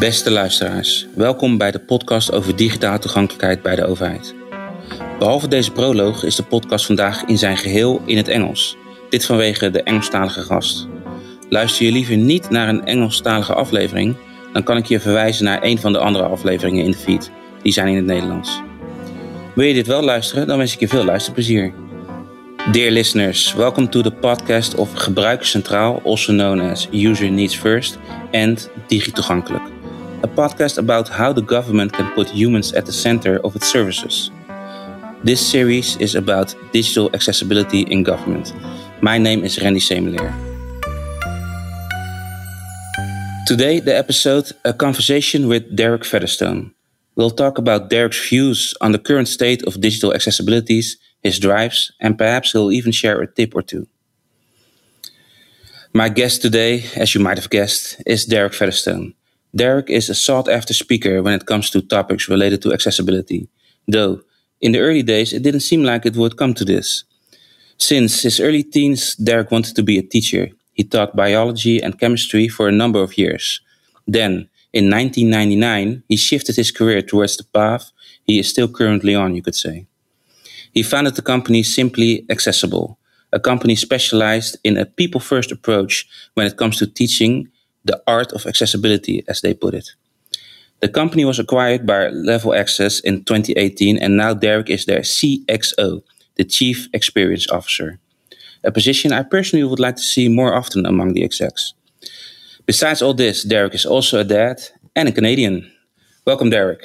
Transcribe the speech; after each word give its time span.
Beste 0.00 0.30
luisteraars, 0.30 1.06
welkom 1.14 1.58
bij 1.58 1.70
de 1.70 1.78
podcast 1.78 2.32
over 2.32 2.56
digitale 2.56 2.98
toegankelijkheid 2.98 3.62
bij 3.62 3.76
de 3.76 3.84
overheid. 3.84 4.34
Behalve 5.18 5.48
deze 5.48 5.72
proloog 5.72 6.24
is 6.24 6.36
de 6.36 6.42
podcast 6.42 6.86
vandaag 6.86 7.24
in 7.24 7.38
zijn 7.38 7.56
geheel 7.56 8.02
in 8.04 8.16
het 8.16 8.28
Engels. 8.28 8.76
Dit 9.08 9.24
vanwege 9.24 9.70
de 9.70 9.82
Engelstalige 9.82 10.40
gast. 10.40 10.88
Luister 11.48 11.86
je 11.86 11.92
liever 11.92 12.16
niet 12.16 12.50
naar 12.50 12.68
een 12.68 12.84
Engelstalige 12.84 13.54
aflevering, 13.54 14.16
dan 14.52 14.62
kan 14.62 14.76
ik 14.76 14.86
je 14.86 15.00
verwijzen 15.00 15.44
naar 15.44 15.62
een 15.62 15.78
van 15.78 15.92
de 15.92 15.98
andere 15.98 16.24
afleveringen 16.24 16.84
in 16.84 16.90
de 16.90 16.96
feed. 16.96 17.30
Die 17.62 17.72
zijn 17.72 17.88
in 17.88 17.96
het 17.96 18.06
Nederlands. 18.06 18.60
Wil 19.54 19.66
je 19.66 19.74
dit 19.74 19.86
wel 19.86 20.02
luisteren, 20.02 20.46
dan 20.46 20.58
wens 20.58 20.74
ik 20.74 20.80
je 20.80 20.88
veel 20.88 21.04
luisterplezier. 21.04 21.72
Dear 22.72 22.90
listeners, 22.90 23.54
welcome 23.54 23.88
to 23.88 24.00
the 24.00 24.10
podcast 24.10 24.74
of 24.74 24.92
Gebruiker 24.94 25.46
Centraal, 25.46 26.02
also 26.04 26.32
known 26.32 26.60
as 26.60 26.88
User 26.92 27.30
Needs 27.30 27.56
First, 27.56 27.98
and 28.32 28.70
Digitoegankelijk. 28.86 29.78
A 30.22 30.28
podcast 30.28 30.76
about 30.76 31.08
how 31.08 31.32
the 31.32 31.40
government 31.40 31.94
can 31.94 32.12
put 32.12 32.28
humans 32.28 32.74
at 32.74 32.84
the 32.84 32.92
center 32.92 33.38
of 33.38 33.56
its 33.56 33.66
services. 33.66 34.30
This 35.24 35.40
series 35.40 35.96
is 35.96 36.14
about 36.14 36.54
digital 36.72 37.08
accessibility 37.14 37.82
in 37.82 38.02
government. 38.02 38.52
My 39.00 39.16
name 39.16 39.44
is 39.44 39.58
Randy 39.58 39.80
Semelair. 39.80 40.30
Today, 43.46 43.80
the 43.80 43.96
episode 43.96 44.52
A 44.66 44.74
Conversation 44.74 45.48
with 45.48 45.74
Derek 45.74 46.04
Featherstone. 46.04 46.74
We'll 47.16 47.30
talk 47.30 47.56
about 47.56 47.88
Derek's 47.88 48.28
views 48.28 48.74
on 48.82 48.92
the 48.92 48.98
current 48.98 49.26
state 49.26 49.62
of 49.62 49.80
digital 49.80 50.12
accessibilities, 50.12 50.96
his 51.22 51.38
drives, 51.38 51.92
and 51.98 52.18
perhaps 52.18 52.52
he'll 52.52 52.70
even 52.70 52.92
share 52.92 53.22
a 53.22 53.26
tip 53.26 53.56
or 53.56 53.62
two. 53.62 53.86
My 55.94 56.10
guest 56.10 56.42
today, 56.42 56.84
as 56.94 57.14
you 57.14 57.22
might 57.22 57.38
have 57.38 57.48
guessed, 57.48 58.02
is 58.04 58.26
Derek 58.26 58.52
Featherstone. 58.52 59.14
Derek 59.54 59.90
is 59.90 60.08
a 60.08 60.14
sought 60.14 60.48
after 60.48 60.72
speaker 60.74 61.22
when 61.22 61.34
it 61.34 61.46
comes 61.46 61.70
to 61.70 61.82
topics 61.82 62.28
related 62.28 62.62
to 62.62 62.72
accessibility, 62.72 63.48
though 63.88 64.20
in 64.60 64.72
the 64.72 64.80
early 64.80 65.02
days 65.02 65.32
it 65.32 65.42
didn't 65.42 65.60
seem 65.60 65.82
like 65.82 66.06
it 66.06 66.16
would 66.16 66.36
come 66.36 66.54
to 66.54 66.64
this. 66.64 67.04
Since 67.78 68.22
his 68.22 68.40
early 68.40 68.62
teens, 68.62 69.16
Derek 69.16 69.50
wanted 69.50 69.74
to 69.76 69.82
be 69.82 69.98
a 69.98 70.02
teacher. 70.02 70.50
He 70.72 70.84
taught 70.84 71.16
biology 71.16 71.82
and 71.82 71.98
chemistry 71.98 72.46
for 72.46 72.68
a 72.68 72.72
number 72.72 73.02
of 73.02 73.18
years. 73.18 73.60
Then, 74.06 74.48
in 74.72 74.90
1999, 74.90 76.04
he 76.08 76.16
shifted 76.16 76.56
his 76.56 76.70
career 76.70 77.02
towards 77.02 77.36
the 77.36 77.44
path 77.44 77.90
he 78.30 78.38
is 78.38 78.48
still 78.48 78.68
currently 78.68 79.14
on, 79.14 79.34
you 79.34 79.42
could 79.42 79.56
say. 79.56 79.86
He 80.72 80.84
founded 80.84 81.16
the 81.16 81.22
company 81.22 81.64
Simply 81.64 82.24
Accessible, 82.30 82.96
a 83.32 83.40
company 83.40 83.74
specialized 83.74 84.56
in 84.62 84.76
a 84.76 84.86
people 84.86 85.20
first 85.20 85.50
approach 85.50 86.06
when 86.34 86.46
it 86.46 86.56
comes 86.56 86.78
to 86.78 86.86
teaching 86.86 87.48
the 87.84 88.02
art 88.06 88.32
of 88.32 88.46
accessibility, 88.46 89.24
as 89.28 89.40
they 89.40 89.54
put 89.54 89.74
it. 89.74 89.90
The 90.80 90.88
company 90.88 91.24
was 91.24 91.38
acquired 91.38 91.86
by 91.86 92.08
Level 92.08 92.54
Access 92.54 93.00
in 93.00 93.24
2018, 93.24 93.98
and 93.98 94.16
now 94.16 94.34
Derek 94.34 94.70
is 94.70 94.86
their 94.86 95.00
CXO, 95.00 96.02
the 96.36 96.44
Chief 96.44 96.88
Experience 96.94 97.50
Officer, 97.50 97.98
a 98.64 98.72
position 98.72 99.12
I 99.12 99.22
personally 99.22 99.64
would 99.64 99.78
like 99.78 99.96
to 99.96 100.02
see 100.02 100.28
more 100.28 100.54
often 100.54 100.86
among 100.86 101.12
the 101.12 101.24
execs. 101.24 101.74
Besides 102.66 103.02
all 103.02 103.14
this, 103.14 103.42
Derek 103.42 103.74
is 103.74 103.84
also 103.84 104.20
a 104.20 104.24
dad 104.24 104.62
and 104.96 105.08
a 105.08 105.12
Canadian. 105.12 105.70
Welcome, 106.24 106.50
Derek. 106.50 106.82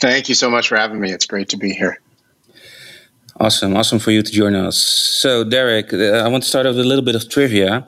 Thank 0.00 0.28
you 0.28 0.34
so 0.34 0.50
much 0.50 0.68
for 0.68 0.76
having 0.76 1.00
me. 1.00 1.12
It's 1.12 1.26
great 1.26 1.48
to 1.50 1.56
be 1.56 1.72
here. 1.72 1.98
Awesome, 3.40 3.76
awesome 3.76 3.98
for 3.98 4.12
you 4.12 4.22
to 4.22 4.30
join 4.30 4.54
us. 4.54 4.78
So, 4.78 5.42
Derek, 5.42 5.92
uh, 5.92 6.22
I 6.24 6.28
want 6.28 6.44
to 6.44 6.48
start 6.48 6.66
off 6.66 6.76
with 6.76 6.84
a 6.84 6.88
little 6.88 7.04
bit 7.04 7.16
of 7.16 7.28
trivia. 7.28 7.84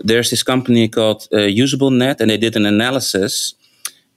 There's 0.00 0.30
this 0.30 0.42
company 0.42 0.88
called 0.88 1.28
uh, 1.32 1.36
UsableNet, 1.36 2.20
and 2.20 2.28
they 2.28 2.36
did 2.36 2.56
an 2.56 2.66
analysis, 2.66 3.54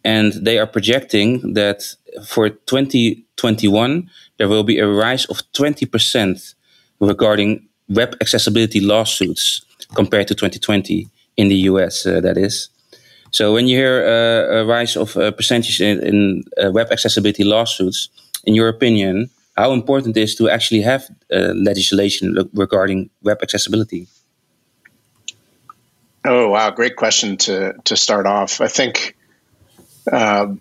and 0.04 0.34
they 0.34 0.58
are 0.58 0.66
projecting 0.66 1.54
that 1.54 1.84
for 2.26 2.50
2021 2.50 4.10
there 4.40 4.50
will 4.50 4.64
be 4.64 4.80
a 4.80 4.88
rise 4.88 5.26
of 5.26 5.44
20% 5.54 6.56
regarding 7.00 7.68
web 7.88 8.16
accessibility 8.20 8.80
lawsuits 8.80 9.64
compared 9.94 10.28
to 10.28 10.34
2020 10.34 11.08
in 11.38 11.50
the 11.50 11.56
US. 11.70 12.04
Uh, 12.04 12.20
that 12.20 12.36
is. 12.36 12.70
So, 13.30 13.54
when 13.54 13.68
you 13.68 13.78
hear 13.78 14.04
uh, 14.04 14.62
a 14.62 14.66
rise 14.66 14.98
of 14.98 15.16
a 15.18 15.32
percentage 15.32 15.80
in, 15.82 16.00
in 16.02 16.44
uh, 16.58 16.72
web 16.72 16.88
accessibility 16.92 17.44
lawsuits, 17.44 18.10
in 18.44 18.56
your 18.56 18.70
opinion, 18.70 19.30
how 19.56 19.74
important 19.74 20.18
it 20.18 20.22
is 20.22 20.36
to 20.36 20.50
actually 20.50 20.82
have 20.82 21.08
uh, 21.32 21.54
legislation 21.56 22.50
regarding 22.54 23.10
web 23.22 23.40
accessibility? 23.42 24.08
Oh 26.26 26.50
wow, 26.50 26.70
great 26.72 26.96
question 26.96 27.38
to 27.38 27.74
to 27.84 27.96
start 27.96 28.26
off. 28.26 28.62
I 28.62 28.68
think, 28.68 29.16
uh, 30.12 30.54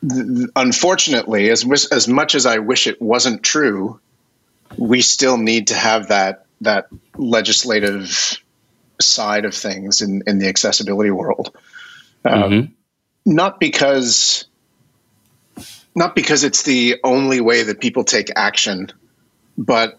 th- 0.00 0.48
unfortunately, 0.56 1.50
as 1.50 1.64
as 1.92 2.08
much 2.08 2.34
as 2.34 2.46
I 2.46 2.58
wish 2.58 2.86
it 2.86 3.00
wasn't 3.02 3.42
true, 3.42 4.00
we 4.76 5.02
still 5.02 5.36
need 5.36 5.68
to 5.68 5.74
have 5.74 6.08
that 6.08 6.46
that 6.62 6.88
legislative 7.16 8.38
side 9.00 9.44
of 9.44 9.54
things 9.54 10.00
in 10.00 10.22
in 10.26 10.38
the 10.38 10.48
accessibility 10.48 11.10
world. 11.10 11.54
Um, 12.24 12.42
mm-hmm. 12.42 12.72
Not 13.26 13.60
because 13.60 14.47
not 15.98 16.14
because 16.14 16.44
it's 16.44 16.62
the 16.62 16.96
only 17.02 17.40
way 17.40 17.64
that 17.64 17.80
people 17.80 18.04
take 18.04 18.30
action, 18.36 18.90
but 19.58 19.98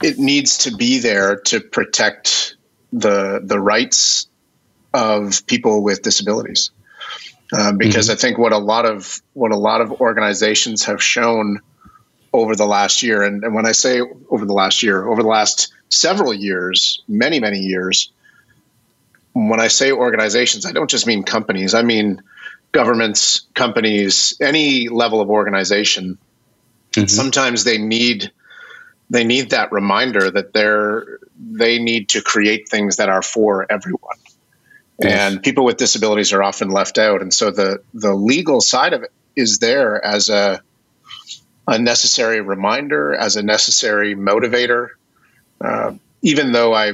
it 0.00 0.16
needs 0.16 0.58
to 0.58 0.76
be 0.76 1.00
there 1.00 1.40
to 1.50 1.60
protect 1.60 2.54
the 2.92 3.40
the 3.42 3.58
rights 3.58 4.28
of 4.94 5.44
people 5.46 5.82
with 5.82 6.02
disabilities. 6.02 6.70
Uh, 7.52 7.72
because 7.72 8.06
mm-hmm. 8.06 8.12
I 8.12 8.20
think 8.20 8.38
what 8.38 8.52
a 8.52 8.58
lot 8.58 8.86
of 8.86 9.20
what 9.32 9.50
a 9.50 9.56
lot 9.56 9.80
of 9.80 10.00
organizations 10.00 10.84
have 10.84 11.02
shown 11.02 11.60
over 12.32 12.54
the 12.56 12.66
last 12.66 13.02
year, 13.02 13.22
and, 13.22 13.44
and 13.44 13.54
when 13.54 13.66
I 13.66 13.72
say 13.72 14.00
over 14.30 14.44
the 14.46 14.54
last 14.54 14.82
year, 14.82 15.06
over 15.06 15.22
the 15.22 15.28
last 15.28 15.72
several 15.88 16.32
years, 16.32 17.02
many 17.08 17.40
many 17.40 17.58
years, 17.58 18.12
when 19.32 19.58
I 19.58 19.68
say 19.68 19.90
organizations, 19.90 20.64
I 20.64 20.70
don't 20.70 20.90
just 20.90 21.08
mean 21.08 21.24
companies. 21.24 21.74
I 21.74 21.82
mean 21.82 22.22
governments, 22.74 23.46
companies, 23.54 24.36
any 24.40 24.88
level 24.88 25.22
of 25.22 25.30
organization, 25.30 26.18
mm-hmm. 26.92 27.06
sometimes 27.06 27.64
they 27.64 27.78
need 27.78 28.30
they 29.08 29.24
need 29.24 29.50
that 29.50 29.70
reminder 29.72 30.30
that 30.30 30.52
they're 30.52 31.18
they 31.38 31.78
need 31.78 32.10
to 32.10 32.20
create 32.20 32.68
things 32.68 32.96
that 32.96 33.08
are 33.08 33.22
for 33.22 33.66
everyone. 33.70 34.16
Yes. 35.00 35.32
And 35.32 35.42
people 35.42 35.64
with 35.64 35.76
disabilities 35.76 36.32
are 36.32 36.42
often 36.42 36.70
left 36.70 36.98
out. 36.98 37.22
And 37.22 37.32
so 37.32 37.50
the 37.50 37.82
the 37.94 38.14
legal 38.14 38.60
side 38.60 38.92
of 38.92 39.02
it 39.02 39.12
is 39.36 39.58
there 39.60 40.04
as 40.04 40.28
a 40.28 40.60
a 41.66 41.78
necessary 41.78 42.40
reminder, 42.42 43.14
as 43.14 43.36
a 43.36 43.42
necessary 43.42 44.14
motivator. 44.14 44.88
Uh, 45.60 45.94
even 46.22 46.52
though 46.52 46.74
I 46.74 46.92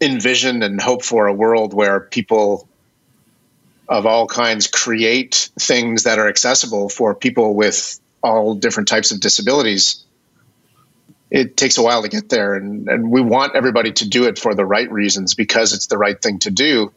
envision 0.00 0.62
and 0.62 0.80
hope 0.80 1.04
for 1.04 1.28
a 1.28 1.32
world 1.32 1.72
where 1.72 2.00
people 2.00 2.68
of 3.88 4.06
all 4.06 4.26
kinds 4.26 4.66
create 4.66 5.50
things 5.58 6.04
that 6.04 6.18
are 6.18 6.28
accessible 6.28 6.88
for 6.88 7.14
people 7.14 7.54
with 7.54 8.00
all 8.22 8.54
different 8.54 8.88
types 8.88 9.12
of 9.12 9.20
disabilities 9.20 10.04
it 11.34 11.56
takes 11.56 11.78
a 11.78 11.82
while 11.82 12.00
to 12.02 12.08
get 12.08 12.28
there. 12.28 12.54
And, 12.54 12.88
and 12.88 13.10
we 13.10 13.20
want 13.20 13.56
everybody 13.56 13.90
to 13.90 14.08
do 14.08 14.24
it 14.24 14.38
for 14.38 14.54
the 14.54 14.64
right 14.64 14.88
reasons 14.88 15.34
because 15.34 15.72
it's 15.72 15.88
the 15.88 15.98
right 15.98 16.20
thing 16.20 16.38
to 16.40 16.50
do. 16.52 16.92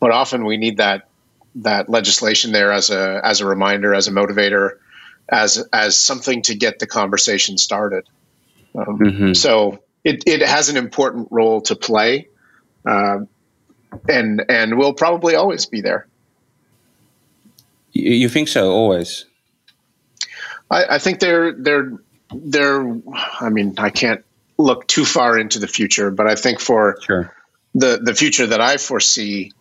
But 0.00 0.10
often 0.10 0.44
we 0.44 0.56
need 0.56 0.78
that 0.78 1.08
that 1.56 1.88
legislation 1.88 2.50
there 2.50 2.72
as 2.72 2.90
a 2.90 3.20
as 3.22 3.40
a 3.40 3.46
reminder 3.46 3.94
as 3.94 4.08
a 4.08 4.10
motivator 4.10 4.78
as 5.28 5.64
as 5.72 5.96
something 5.96 6.42
to 6.42 6.56
get 6.56 6.80
the 6.80 6.88
conversation 6.88 7.56
started. 7.56 8.08
Um, 8.74 8.98
mm-hmm. 8.98 9.32
so 9.34 9.78
it, 10.02 10.24
it 10.26 10.42
has 10.42 10.68
an 10.68 10.76
important 10.76 11.28
role 11.30 11.60
to 11.62 11.76
play. 11.76 12.26
Uh, 12.84 13.20
and 14.08 14.44
and 14.48 14.78
will 14.78 14.94
probably 14.94 15.34
always 15.34 15.66
be 15.66 15.80
there. 15.80 16.06
You 17.92 18.28
think 18.28 18.48
so? 18.48 18.70
Always? 18.72 19.24
I, 20.70 20.96
I 20.96 20.98
think 20.98 21.20
they're 21.20 21.52
they're 21.52 21.92
they're. 22.34 23.00
I 23.40 23.48
mean, 23.50 23.74
I 23.78 23.90
can't 23.90 24.24
look 24.58 24.86
too 24.86 25.04
far 25.04 25.38
into 25.38 25.58
the 25.58 25.68
future, 25.68 26.10
but 26.10 26.26
I 26.26 26.34
think 26.34 26.60
for 26.60 26.98
sure. 27.02 27.34
the 27.74 28.00
the 28.02 28.14
future 28.14 28.46
that 28.46 28.60
I 28.60 28.76
foresee, 28.78 29.52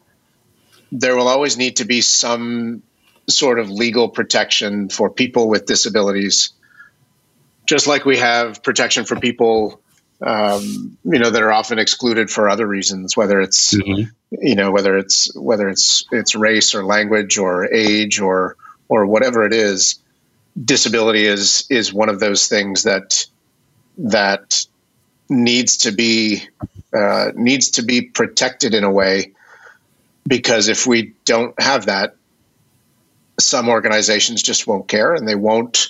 there 0.92 1.16
will 1.16 1.28
always 1.28 1.58
need 1.58 1.78
to 1.78 1.86
be 1.86 2.02
some 2.02 2.82
sort 3.30 3.60
of 3.60 3.70
legal 3.70 4.10
protection 4.10 4.90
for 4.90 5.10
people 5.10 5.48
with 5.48 5.66
disabilities, 5.66 6.52
just 7.66 7.88
like 7.88 8.06
we 8.06 8.18
have 8.18 8.64
protection 8.64 9.06
for 9.06 9.20
people 9.20 9.80
um, 10.26 10.98
you 11.04 11.20
know, 11.20 11.30
that 11.30 11.42
are 11.42 11.52
often 11.52 11.80
excluded 11.80 12.30
for 12.30 12.50
other 12.50 12.66
reasons, 12.68 13.18
whether 13.18 13.42
it's 13.42 13.74
mm-hmm. 13.74 14.12
you 14.32 14.56
know 14.56 14.72
whether 14.72 14.98
it's 14.98 15.36
whether 15.36 15.68
it's 15.70 16.06
it's 16.12 16.36
race 16.36 16.74
or 16.74 16.86
language 16.86 17.38
or 17.38 17.72
age 17.74 18.20
or 18.20 18.58
or 18.88 19.06
whatever 19.06 19.46
it 19.46 19.54
is. 19.54 20.00
Disability 20.64 21.26
is 21.26 21.66
is 21.70 21.94
one 21.94 22.10
of 22.10 22.20
those 22.20 22.48
things 22.48 22.84
that 22.84 23.26
that 23.98 24.66
needs 25.30 25.78
to 25.78 25.92
be 25.92 26.44
uh, 26.94 27.32
needs 27.36 27.72
to 27.72 27.82
be 27.82 28.02
protected 28.02 28.74
in 28.74 28.84
a 28.84 28.92
way 28.92 29.34
because 30.28 30.70
if 30.70 30.86
we 30.86 31.14
don't 31.26 31.60
have 31.60 31.88
that, 31.88 32.16
some 33.40 33.68
organizations 33.68 34.42
just 34.42 34.68
won't 34.68 34.88
care 34.88 35.14
and 35.14 35.28
they 35.28 35.36
won't 35.36 35.90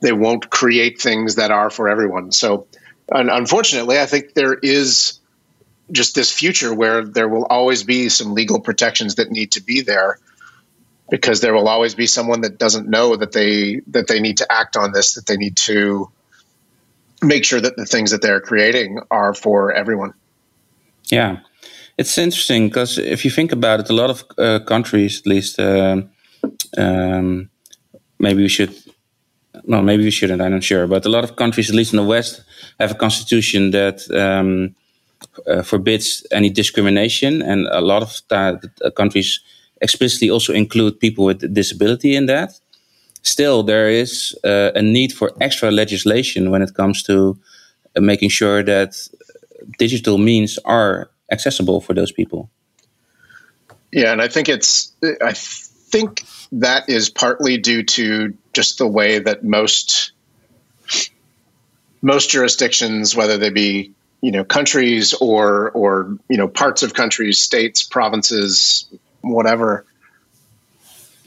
they 0.00 0.12
won't 0.12 0.50
create 0.50 1.00
things 1.00 1.36
that 1.36 1.50
are 1.50 1.70
for 1.70 1.88
everyone. 1.88 2.32
So, 2.32 2.66
unfortunately, 3.08 3.98
I 3.98 4.06
think 4.06 4.34
there 4.34 4.54
is 4.54 5.20
just 5.90 6.14
this 6.14 6.32
future 6.32 6.74
where 6.74 7.04
there 7.04 7.28
will 7.28 7.44
always 7.46 7.82
be 7.82 8.08
some 8.08 8.34
legal 8.34 8.60
protections 8.60 9.16
that 9.16 9.30
need 9.30 9.52
to 9.52 9.62
be 9.62 9.82
there 9.82 10.18
because 11.10 11.40
there 11.40 11.52
will 11.52 11.68
always 11.68 11.94
be 11.94 12.06
someone 12.06 12.40
that 12.40 12.58
doesn't 12.58 12.88
know 12.88 13.16
that 13.16 13.32
they 13.32 13.80
that 13.88 14.08
they 14.08 14.20
need 14.20 14.38
to 14.38 14.50
act 14.50 14.76
on 14.76 14.92
this 14.92 15.14
that 15.14 15.26
they 15.26 15.36
need 15.36 15.56
to 15.56 16.10
make 17.22 17.44
sure 17.44 17.60
that 17.60 17.76
the 17.76 17.84
things 17.84 18.10
that 18.10 18.22
they're 18.22 18.40
creating 18.40 19.00
are 19.10 19.34
for 19.34 19.72
everyone. 19.72 20.14
Yeah. 21.10 21.40
It's 21.98 22.16
interesting 22.16 22.68
because 22.68 22.98
if 22.98 23.24
you 23.24 23.30
think 23.30 23.52
about 23.52 23.80
it 23.80 23.90
a 23.90 23.92
lot 23.92 24.10
of 24.10 24.24
uh, 24.38 24.60
countries 24.60 25.20
at 25.20 25.26
least 25.26 25.60
uh, 25.60 26.02
um, 26.78 27.50
maybe 28.18 28.42
we 28.42 28.48
should 28.48 28.74
no 29.64 29.82
maybe 29.82 30.04
we 30.04 30.10
shouldn't 30.10 30.40
i'm 30.40 30.52
not 30.52 30.64
sure 30.64 30.86
but 30.86 31.04
a 31.04 31.08
lot 31.08 31.24
of 31.24 31.36
countries 31.36 31.68
at 31.68 31.76
least 31.76 31.92
in 31.92 31.98
the 31.98 32.10
west 32.16 32.42
have 32.78 32.92
a 32.92 32.94
constitution 32.94 33.70
that 33.70 34.00
um, 34.10 34.74
uh, 35.46 35.62
forbids 35.62 36.26
any 36.30 36.50
discrimination 36.50 37.42
and 37.42 37.66
a 37.68 37.80
lot 37.80 38.02
of 38.02 38.22
uh, 38.30 38.90
countries 38.96 39.40
explicitly 39.80 40.30
also 40.30 40.52
include 40.52 41.00
people 41.00 41.24
with 41.24 41.54
disability 41.54 42.14
in 42.14 42.26
that. 42.26 42.52
Still, 43.22 43.62
there 43.62 43.88
is 43.88 44.36
uh, 44.44 44.70
a 44.74 44.82
need 44.82 45.12
for 45.12 45.32
extra 45.40 45.70
legislation 45.70 46.50
when 46.50 46.62
it 46.62 46.74
comes 46.74 47.02
to 47.04 47.38
uh, 47.96 48.00
making 48.00 48.30
sure 48.30 48.62
that 48.64 48.96
digital 49.78 50.18
means 50.18 50.58
are 50.64 51.10
accessible 51.30 51.80
for 51.80 51.94
those 51.94 52.12
people. 52.12 52.50
Yeah, 53.92 54.12
and 54.12 54.22
I 54.22 54.28
think 54.28 54.48
it's 54.48 54.92
I 55.20 55.32
think 55.34 56.24
that 56.52 56.88
is 56.88 57.10
partly 57.10 57.58
due 57.58 57.82
to 57.82 58.34
just 58.52 58.78
the 58.78 58.86
way 58.86 59.18
that 59.18 59.44
most 59.44 60.12
most 62.02 62.30
jurisdictions, 62.30 63.16
whether 63.16 63.38
they 63.38 63.50
be 63.50 63.92
you 64.20 64.32
know 64.32 64.44
countries 64.44 65.14
or 65.14 65.70
or 65.70 66.18
you 66.28 66.36
know 66.36 66.48
parts 66.48 66.82
of 66.82 66.92
countries, 66.92 67.40
states, 67.40 67.82
provinces, 67.82 68.86
whatever 69.22 69.86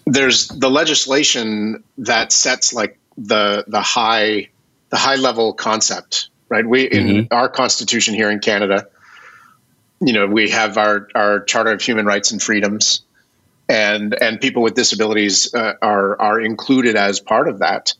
there's 0.06 0.48
the 0.48 0.70
legislation 0.70 1.84
that 1.98 2.32
sets 2.32 2.74
like 2.74 2.98
the 3.18 3.64
the 3.68 3.82
high 3.82 4.50
the 4.90 4.98
high 4.98 5.16
level 5.16 5.54
concept 5.54 6.30
right 6.50 6.66
we 6.66 6.84
in 6.84 7.08
mm-hmm. 7.08 7.34
our 7.34 7.50
constitution 7.50 8.14
here 8.14 8.30
in 8.30 8.40
canada 8.40 8.88
you 10.00 10.14
know 10.14 10.28
we 10.28 10.50
have 10.50 10.78
our 10.78 11.08
our 11.16 11.44
charter 11.44 11.72
of 11.72 11.82
human 11.82 12.06
rights 12.06 12.32
and 12.32 12.42
freedoms 12.42 13.02
and 13.68 14.14
and 14.22 14.40
people 14.40 14.62
with 14.62 14.76
disabilities 14.76 15.54
uh, 15.56 15.74
are 15.82 16.22
are 16.22 16.40
included 16.40 16.96
as 16.96 17.20
part 17.20 17.48
of 17.48 17.60
that 17.60 17.94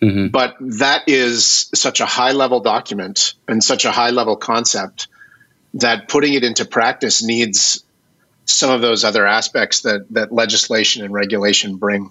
mm-hmm. 0.00 0.28
but 0.28 0.56
that 0.60 1.02
is 1.06 1.70
such 1.74 2.00
a 2.00 2.06
high 2.06 2.32
level 2.32 2.60
document 2.60 3.34
and 3.46 3.62
such 3.62 3.84
a 3.84 3.90
high 3.90 4.10
level 4.10 4.36
concept 4.36 5.08
that 5.74 6.08
putting 6.08 6.34
it 6.34 6.44
into 6.44 6.64
practice 6.64 7.22
needs 7.22 7.84
some 8.48 8.70
of 8.70 8.80
those 8.80 9.04
other 9.04 9.26
aspects 9.26 9.82
that 9.82 10.06
that 10.10 10.32
legislation 10.32 11.04
and 11.04 11.12
regulation 11.12 11.76
bring. 11.76 12.10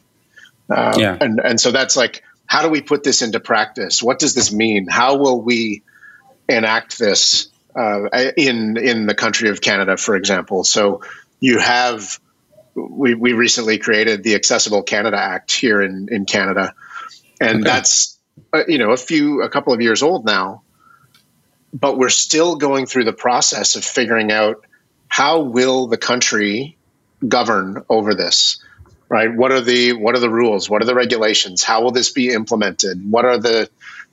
Um, 0.70 1.00
yeah. 1.00 1.18
And 1.20 1.40
and 1.44 1.60
so 1.60 1.72
that's 1.72 1.98
like, 1.98 2.24
how 2.46 2.62
do 2.62 2.70
we 2.70 2.82
put 2.82 3.04
this 3.04 3.22
into 3.22 3.40
practice? 3.40 4.04
What 4.04 4.20
does 4.20 4.36
this 4.36 4.54
mean? 4.54 4.88
How 4.88 5.18
will 5.18 5.42
we 5.42 5.82
enact 6.48 7.00
this 7.00 7.50
uh, 7.76 8.32
in 8.38 8.78
in 8.78 9.08
the 9.08 9.16
country 9.16 9.50
of 9.50 9.62
Canada, 9.62 9.98
for 9.98 10.16
example? 10.16 10.64
So 10.64 11.02
you 11.40 11.60
have 11.60 12.20
we 12.76 13.16
we 13.16 13.34
recently 13.34 13.80
created 13.80 14.24
the 14.24 14.36
Accessible 14.36 14.84
Canada 14.84 15.18
Act 15.18 15.52
here 15.52 15.82
in 15.82 16.10
in 16.12 16.26
Canada, 16.26 16.76
and 17.40 17.62
okay. 17.62 17.64
that's 17.64 18.18
uh, 18.54 18.64
you 18.68 18.78
know 18.78 18.92
a 18.92 18.98
few 18.98 19.42
a 19.42 19.50
couple 19.50 19.74
of 19.74 19.82
years 19.82 20.04
old 20.04 20.26
now, 20.26 20.64
but 21.74 21.98
we're 21.98 22.10
still 22.10 22.56
going 22.56 22.86
through 22.86 23.04
the 23.04 23.14
process 23.14 23.76
of 23.76 23.84
figuring 23.84 24.32
out 24.32 24.66
how 25.08 25.42
will 25.42 25.88
the 25.88 25.98
country 25.98 26.78
govern 27.28 27.84
over 27.90 28.14
this? 28.14 28.64
Right? 29.10 29.34
What 29.34 29.52
are 29.52 29.62
the 29.62 29.94
what 29.94 30.16
are 30.16 30.20
the 30.20 30.30
rules? 30.30 30.70
What 30.70 30.82
are 30.82 30.86
the 30.86 30.96
regulations? 30.96 31.64
How 31.64 31.82
will 31.82 31.92
this 31.92 32.12
be 32.12 32.30
implemented? 32.32 33.10
What 33.10 33.26
are 33.26 33.38
the 33.38 33.70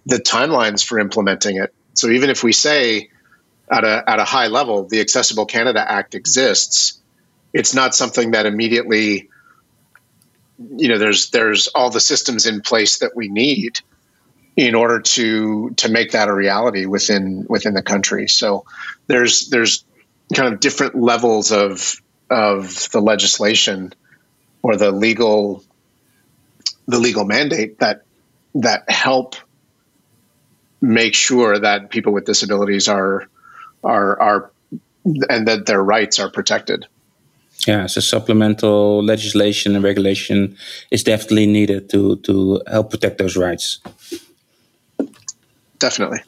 the 0.06 0.16
timelines 0.16 0.84
for 0.84 0.98
implementing 0.98 1.56
it? 1.56 1.74
So 1.94 2.08
even 2.10 2.30
if 2.30 2.42
we 2.44 2.52
say 2.52 3.10
at 3.70 3.84
a 3.84 4.04
at 4.08 4.20
a 4.20 4.24
high 4.24 4.46
level 4.46 4.84
the 4.84 5.00
Accessible 5.00 5.46
Canada 5.46 5.84
Act 5.90 6.14
exists, 6.14 7.00
it's 7.52 7.74
not 7.74 7.94
something 7.94 8.32
that 8.32 8.46
immediately 8.46 9.30
you 10.76 10.88
know 10.88 10.98
there's 10.98 11.30
there's 11.30 11.66
all 11.68 11.90
the 11.90 12.00
systems 12.00 12.46
in 12.46 12.60
place 12.60 12.98
that 12.98 13.14
we 13.14 13.28
need 13.28 13.80
in 14.56 14.74
order 14.74 15.00
to 15.00 15.70
to 15.70 15.88
make 15.90 16.12
that 16.12 16.28
a 16.28 16.34
reality 16.34 16.86
within 16.86 17.46
within 17.48 17.74
the 17.74 17.82
country. 17.82 18.28
So 18.28 18.64
there's 19.06 19.48
there's 19.48 19.84
kind 20.34 20.52
of 20.52 20.60
different 20.60 20.94
levels 20.94 21.52
of 21.52 21.96
of 22.30 22.90
the 22.90 23.00
legislation 23.00 23.92
or 24.62 24.76
the 24.76 24.90
legal 24.90 25.64
the 26.86 26.98
legal 26.98 27.24
mandate 27.24 27.78
that 27.80 28.02
that 28.54 28.88
help 28.88 29.36
make 30.80 31.14
sure 31.14 31.58
that 31.58 31.90
people 31.90 32.12
with 32.12 32.24
disabilities 32.24 32.88
are 32.88 33.28
are 33.82 34.20
are 34.20 34.50
and 35.28 35.48
that 35.48 35.66
their 35.66 35.82
rights 35.82 36.18
are 36.18 36.30
protected. 36.30 36.86
Yeah, 37.66 37.86
so 37.86 38.00
supplemental 38.00 39.02
legislation 39.02 39.74
and 39.74 39.84
regulation 39.84 40.56
is 40.90 41.02
definitely 41.02 41.46
needed 41.46 41.88
to 41.90 42.16
to 42.16 42.60
help 42.66 42.90
protect 42.90 43.18
those 43.18 43.36
rights. 43.36 43.80
Definitely. 45.78 46.20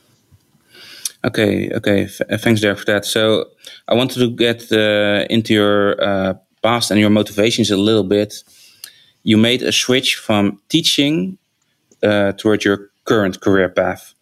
Okay, 1.24 1.70
okay. 1.74 2.04
F- 2.04 2.40
thanks, 2.40 2.60
Derek, 2.60 2.78
for 2.78 2.84
that. 2.86 3.04
So 3.04 3.46
I 3.88 3.94
wanted 3.94 4.18
to 4.20 4.30
get 4.30 4.72
uh, 4.72 5.26
into 5.28 5.52
your 5.52 6.02
uh, 6.02 6.34
past 6.62 6.90
and 6.90 7.00
your 7.00 7.10
motivations 7.10 7.70
a 7.70 7.76
little 7.76 8.04
bit. 8.04 8.44
You 9.22 9.36
made 9.36 9.62
a 9.62 9.72
switch 9.72 10.16
from 10.16 10.60
teaching 10.68 11.38
uh, 12.02 12.32
toward 12.32 12.64
your 12.64 12.90
current 13.04 13.40
career 13.40 13.68
path. 13.68 14.14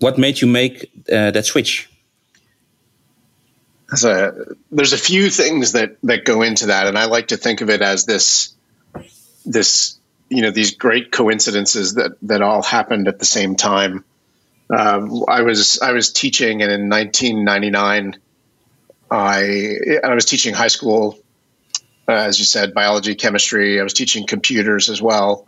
What 0.00 0.16
made 0.16 0.40
you 0.40 0.46
make 0.48 0.90
uh, 1.12 1.30
that 1.32 1.44
switch? 1.44 1.88
So 3.94 4.54
there's 4.70 4.92
a 4.92 4.98
few 4.98 5.30
things 5.30 5.72
that 5.72 5.96
that 6.02 6.24
go 6.24 6.42
into 6.42 6.66
that, 6.66 6.86
and 6.86 6.98
I 6.98 7.06
like 7.06 7.28
to 7.28 7.36
think 7.36 7.60
of 7.60 7.70
it 7.70 7.82
as 7.82 8.04
this 8.04 8.54
this 9.46 9.98
you 10.28 10.42
know 10.42 10.50
these 10.50 10.74
great 10.74 11.10
coincidences 11.10 11.94
that 11.94 12.12
that 12.22 12.42
all 12.42 12.62
happened 12.62 13.08
at 13.08 13.18
the 13.18 13.24
same 13.24 13.56
time 13.56 14.04
um, 14.70 15.24
I 15.28 15.42
was 15.42 15.80
I 15.80 15.92
was 15.92 16.12
teaching, 16.12 16.62
and 16.62 16.70
in 16.70 16.88
1999, 16.88 18.16
I 19.10 19.76
I 20.04 20.14
was 20.14 20.26
teaching 20.26 20.54
high 20.54 20.68
school, 20.68 21.18
uh, 22.06 22.12
as 22.12 22.38
you 22.38 22.44
said, 22.44 22.74
biology, 22.74 23.14
chemistry. 23.14 23.80
I 23.80 23.82
was 23.82 23.94
teaching 23.94 24.26
computers 24.26 24.90
as 24.90 25.00
well, 25.00 25.46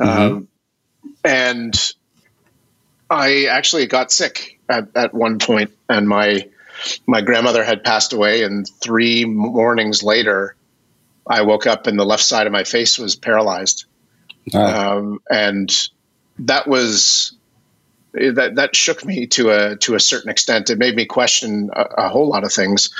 mm-hmm. 0.00 0.34
um, 0.36 0.48
and 1.24 1.92
I 3.08 3.44
actually 3.44 3.86
got 3.86 4.10
sick 4.10 4.58
at, 4.68 4.88
at 4.96 5.14
one 5.14 5.38
point, 5.38 5.70
and 5.88 6.08
my 6.08 6.48
my 7.06 7.20
grandmother 7.20 7.64
had 7.64 7.84
passed 7.84 8.12
away, 8.12 8.42
and 8.42 8.68
three 8.82 9.24
mornings 9.24 10.02
later, 10.02 10.56
I 11.26 11.42
woke 11.42 11.66
up 11.66 11.86
and 11.86 11.98
the 11.98 12.04
left 12.04 12.22
side 12.22 12.46
of 12.46 12.52
my 12.52 12.64
face 12.64 12.98
was 12.98 13.16
paralyzed, 13.16 13.84
um, 14.54 15.20
and 15.30 15.70
that 16.40 16.66
was 16.66 17.32
that 18.12 18.56
that 18.56 18.74
shook 18.74 19.04
me 19.04 19.26
to 19.28 19.50
a 19.50 19.76
to 19.76 19.94
a 19.94 20.00
certain 20.00 20.30
extent. 20.30 20.70
It 20.70 20.78
made 20.78 20.96
me 20.96 21.04
question 21.04 21.70
a, 21.74 21.82
a 21.82 22.08
whole 22.08 22.28
lot 22.28 22.44
of 22.44 22.52
things. 22.52 22.90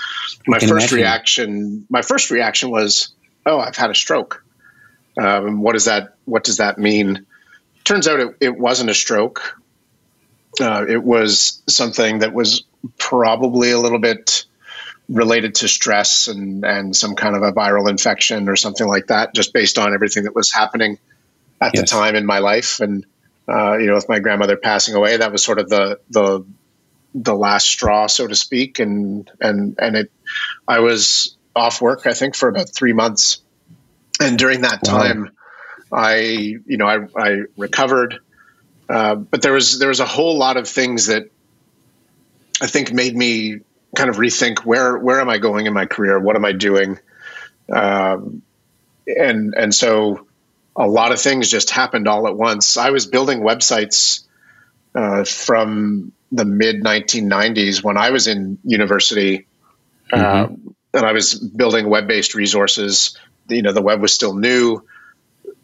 My 0.47 0.59
first 0.59 0.71
imagine. 0.71 0.97
reaction, 0.97 1.87
my 1.91 2.03
first 2.03 2.31
reaction 2.31 2.71
was, 2.71 3.13
"Oh, 3.47 3.59
I've 3.59 3.77
had 3.77 3.91
a 3.91 3.95
stroke." 3.95 4.45
Um, 5.19 5.63
what 5.63 5.73
does 5.73 5.87
that 5.87 6.15
What 6.25 6.45
does 6.45 6.59
that 6.59 6.79
mean? 6.79 7.27
Turns 7.85 8.07
out 8.07 8.21
it, 8.21 8.37
it 8.41 8.59
wasn't 8.59 8.91
a 8.91 8.95
stroke. 8.95 9.57
Uh, 10.61 10.85
it 10.89 11.03
was 11.03 11.63
something 11.69 12.19
that 12.21 12.33
was 12.33 12.65
probably 12.99 13.71
a 13.71 13.79
little 13.79 13.99
bit 13.99 14.45
related 15.09 15.57
to 15.57 15.69
stress 15.69 16.29
and 16.29 16.65
and 16.65 16.95
some 16.95 17.17
kind 17.17 17.35
of 17.35 17.43
a 17.43 17.53
viral 17.53 17.89
infection 17.89 18.49
or 18.49 18.57
something 18.57 18.87
like 18.87 19.09
that, 19.09 19.35
just 19.35 19.53
based 19.53 19.79
on 19.79 19.95
everything 19.95 20.25
that 20.25 20.35
was 20.35 20.53
happening 20.53 20.99
at 21.61 21.73
yes. 21.75 21.83
the 21.83 21.87
time 21.87 22.15
in 22.15 22.25
my 22.25 22.39
life 22.39 22.81
and 22.81 23.05
uh, 23.51 23.77
you 23.79 23.87
know, 23.87 23.95
with 23.95 24.09
my 24.09 24.21
grandmother 24.21 24.57
passing 24.57 24.95
away, 24.95 25.17
that 25.17 25.33
was 25.33 25.43
sort 25.43 25.59
of 25.59 25.69
the 25.69 25.99
the 26.11 26.45
the 27.15 27.35
last 27.35 27.67
straw, 27.67 28.07
so 28.07 28.27
to 28.27 28.37
speak, 28.37 28.79
and 28.79 29.31
and 29.41 29.75
and 29.79 29.97
it. 29.97 30.13
I 30.69 30.79
was 30.79 31.37
off 31.57 31.83
work, 31.83 32.07
I 32.07 32.13
think, 32.13 32.37
for 32.37 32.49
about 32.49 32.71
three 32.71 32.93
months, 32.93 33.43
and 34.21 34.39
during 34.39 34.63
that 34.63 34.85
time. 34.85 35.31
I 35.93 36.19
you 36.67 36.77
know 36.77 36.87
I 36.87 36.99
I 37.17 37.43
recovered. 37.57 38.21
Uh, 38.89 39.17
but 39.17 39.43
there 39.43 39.53
was 39.53 39.81
there 39.81 39.89
was 39.89 39.99
a 39.99 40.07
whole 40.07 40.39
lot 40.39 40.57
of 40.57 40.69
things 40.69 41.07
that 41.07 41.25
I 42.61 42.67
think 42.67 42.93
made 42.93 43.17
me 43.17 43.61
kind 43.97 44.09
of 44.11 44.17
rethink 44.17 44.64
where 44.64 44.99
where 44.99 45.21
am 45.21 45.29
I 45.29 45.38
going 45.38 45.67
in 45.67 45.73
my 45.73 45.87
career? 45.87 46.19
What 46.19 46.37
am 46.37 46.45
I 46.45 46.52
doing? 46.52 46.99
Um, 47.73 48.43
and 49.07 49.55
and 49.57 49.75
so 49.75 50.26
a 50.76 50.87
lot 50.87 51.12
of 51.12 51.21
things 51.21 51.50
just 51.50 51.71
happened 51.71 52.09
all 52.09 52.26
at 52.26 52.37
once. 52.37 52.76
I 52.76 52.90
was 52.90 53.07
building 53.07 53.40
websites 53.40 54.25
uh, 54.95 55.25
from 55.25 56.12
the 56.33 56.45
mid 56.45 56.83
1990s 56.83 57.83
when 57.83 57.97
I 57.97 58.11
was 58.11 58.26
in 58.26 58.59
university, 58.64 59.47
mm-hmm. 60.12 60.55
uh, 60.55 60.57
and 60.95 61.07
I 61.07 61.12
was 61.12 61.35
building 61.35 61.88
web 61.88 62.07
based 62.07 62.35
resources. 62.35 63.19
You 63.49 63.62
know, 63.62 63.73
the 63.73 63.83
web 63.83 64.00
was 64.00 64.14
still 64.14 64.35
new, 64.35 64.85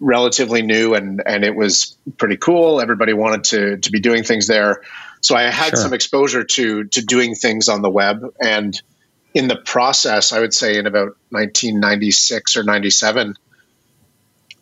relatively 0.00 0.62
new, 0.62 0.94
and 0.94 1.22
and 1.24 1.44
it 1.44 1.54
was 1.54 1.96
pretty 2.18 2.36
cool. 2.36 2.80
Everybody 2.80 3.12
wanted 3.12 3.44
to 3.44 3.76
to 3.78 3.90
be 3.92 4.00
doing 4.00 4.24
things 4.24 4.48
there, 4.48 4.82
so 5.20 5.34
I 5.34 5.42
had 5.42 5.70
sure. 5.70 5.76
some 5.76 5.94
exposure 5.94 6.44
to 6.44 6.84
to 6.84 7.02
doing 7.02 7.34
things 7.34 7.68
on 7.68 7.82
the 7.82 7.90
web 7.90 8.24
and. 8.40 8.80
In 9.34 9.48
the 9.48 9.56
process, 9.56 10.32
I 10.32 10.40
would 10.40 10.54
say 10.54 10.78
in 10.78 10.86
about 10.86 11.14
1996 11.28 12.56
or 12.56 12.62
97, 12.62 13.36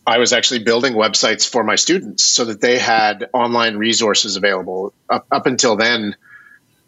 I 0.07 0.19
was 0.19 0.33
actually 0.33 0.63
building 0.65 0.95
websites 0.95 1.49
for 1.49 1.65
my 1.65 1.77
students 1.77 2.25
so 2.25 2.45
that 2.47 2.61
they 2.61 2.79
had 2.79 3.29
online 3.33 3.77
resources 3.77 4.37
available. 4.37 4.93
Up, 5.09 5.27
up 5.31 5.47
until 5.47 5.77
then, 5.77 6.15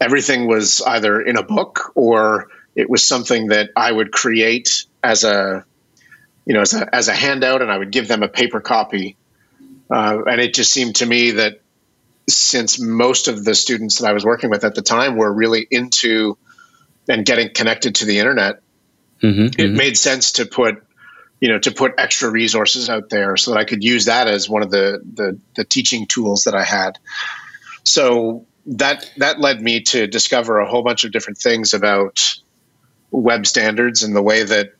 everything 0.00 0.46
was 0.46 0.82
either 0.82 1.20
in 1.20 1.36
a 1.36 1.42
book 1.42 1.92
or 1.94 2.48
it 2.74 2.90
was 2.90 3.04
something 3.04 3.48
that 3.48 3.70
I 3.74 3.90
would 3.90 4.12
create 4.12 4.84
as 5.02 5.24
a, 5.24 5.64
you 6.44 6.52
know, 6.52 6.60
as 6.60 6.74
a, 6.74 6.94
as 6.94 7.08
a 7.08 7.14
handout, 7.14 7.62
and 7.62 7.72
I 7.72 7.78
would 7.78 7.90
give 7.90 8.06
them 8.06 8.22
a 8.22 8.28
paper 8.28 8.60
copy. 8.60 9.16
Uh, 9.90 10.24
and 10.26 10.40
it 10.40 10.52
just 10.52 10.72
seemed 10.72 10.96
to 10.96 11.06
me 11.06 11.32
that 11.32 11.60
since 12.28 12.80
most 12.80 13.28
of 13.28 13.44
the 13.44 13.54
students 13.54 14.00
that 14.00 14.08
I 14.08 14.12
was 14.12 14.24
working 14.24 14.50
with 14.50 14.64
at 14.64 14.74
the 14.74 14.82
time 14.82 15.16
were 15.16 15.32
really 15.32 15.66
into 15.70 16.36
and 17.08 17.24
getting 17.24 17.50
connected 17.52 17.96
to 17.96 18.04
the 18.04 18.18
internet, 18.18 18.60
mm-hmm, 19.22 19.42
it 19.42 19.56
mm-hmm. 19.56 19.76
made 19.76 19.96
sense 19.96 20.32
to 20.32 20.46
put 20.46 20.82
you 21.40 21.48
know 21.48 21.58
to 21.58 21.70
put 21.70 21.94
extra 21.98 22.30
resources 22.30 22.88
out 22.88 23.10
there 23.10 23.36
so 23.36 23.52
that 23.52 23.58
I 23.58 23.64
could 23.64 23.84
use 23.84 24.06
that 24.06 24.28
as 24.28 24.48
one 24.48 24.62
of 24.62 24.70
the 24.70 25.00
the, 25.14 25.38
the 25.54 25.64
teaching 25.64 26.06
tools 26.06 26.44
that 26.44 26.54
I 26.54 26.64
had. 26.64 26.98
So 27.84 28.46
that 28.66 29.10
that 29.18 29.38
led 29.40 29.60
me 29.60 29.82
to 29.82 30.06
discover 30.06 30.58
a 30.58 30.68
whole 30.68 30.82
bunch 30.82 31.04
of 31.04 31.12
different 31.12 31.38
things 31.38 31.74
about 31.74 32.20
web 33.10 33.46
standards 33.46 34.02
and 34.02 34.16
the 34.16 34.22
way 34.22 34.42
that 34.42 34.72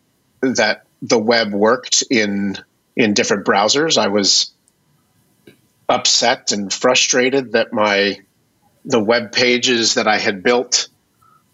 that 0.43 0.87
the 1.03 1.19
web 1.19 1.53
worked 1.53 2.03
in 2.11 2.57
in 2.97 3.15
different 3.15 3.47
browsers. 3.47 3.99
I 3.99 4.09
was 4.09 4.53
upset 5.89 6.53
and 6.53 6.73
frustrated 6.73 7.53
that 7.53 7.73
my 7.73 8.19
the 8.85 9.03
web 9.03 9.33
pages 9.33 9.95
that 9.95 10.07
I 10.07 10.19
had 10.19 10.43
built 10.43 10.89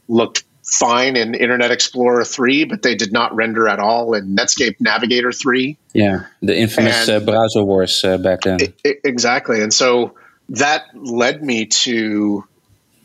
looked 0.08 0.44
fine 0.64 1.16
in 1.16 1.34
Internet 1.34 1.70
Explorer 1.70 2.24
3, 2.24 2.64
but 2.64 2.82
they 2.82 2.94
did 2.94 3.12
not 3.12 3.34
render 3.34 3.68
at 3.68 3.78
all 3.78 4.14
in 4.14 4.36
Netscape 4.36 4.76
Navigator 4.80 5.32
3. 5.32 5.76
Yeah, 5.94 6.26
the 6.40 6.56
infamous 6.56 7.08
uh, 7.08 7.20
browser 7.20 7.64
wars 7.64 8.04
uh, 8.04 8.18
back 8.18 8.42
then. 8.42 8.60
It, 8.60 8.80
it, 8.84 9.00
exactly. 9.04 9.62
And 9.62 9.72
so 9.72 10.14
that 10.50 10.84
led 10.94 11.42
me 11.42 11.66
to 11.66 12.44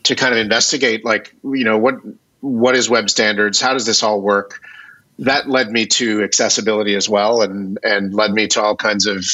to 0.03 0.15
kind 0.15 0.33
of 0.33 0.39
investigate 0.39 1.03
like, 1.03 1.35
you 1.43 1.63
know, 1.63 1.77
what 1.77 1.95
what 2.41 2.75
is 2.75 2.89
web 2.89 3.09
standards? 3.09 3.59
How 3.59 3.73
does 3.73 3.85
this 3.85 4.03
all 4.03 4.21
work? 4.21 4.61
That 5.19 5.49
led 5.49 5.71
me 5.71 5.87
to 5.87 6.23
accessibility 6.23 6.95
as 6.95 7.09
well 7.09 7.41
and 7.41 7.79
and 7.83 8.13
led 8.13 8.31
me 8.31 8.47
to 8.49 8.61
all 8.61 8.75
kinds 8.75 9.07
of 9.07 9.25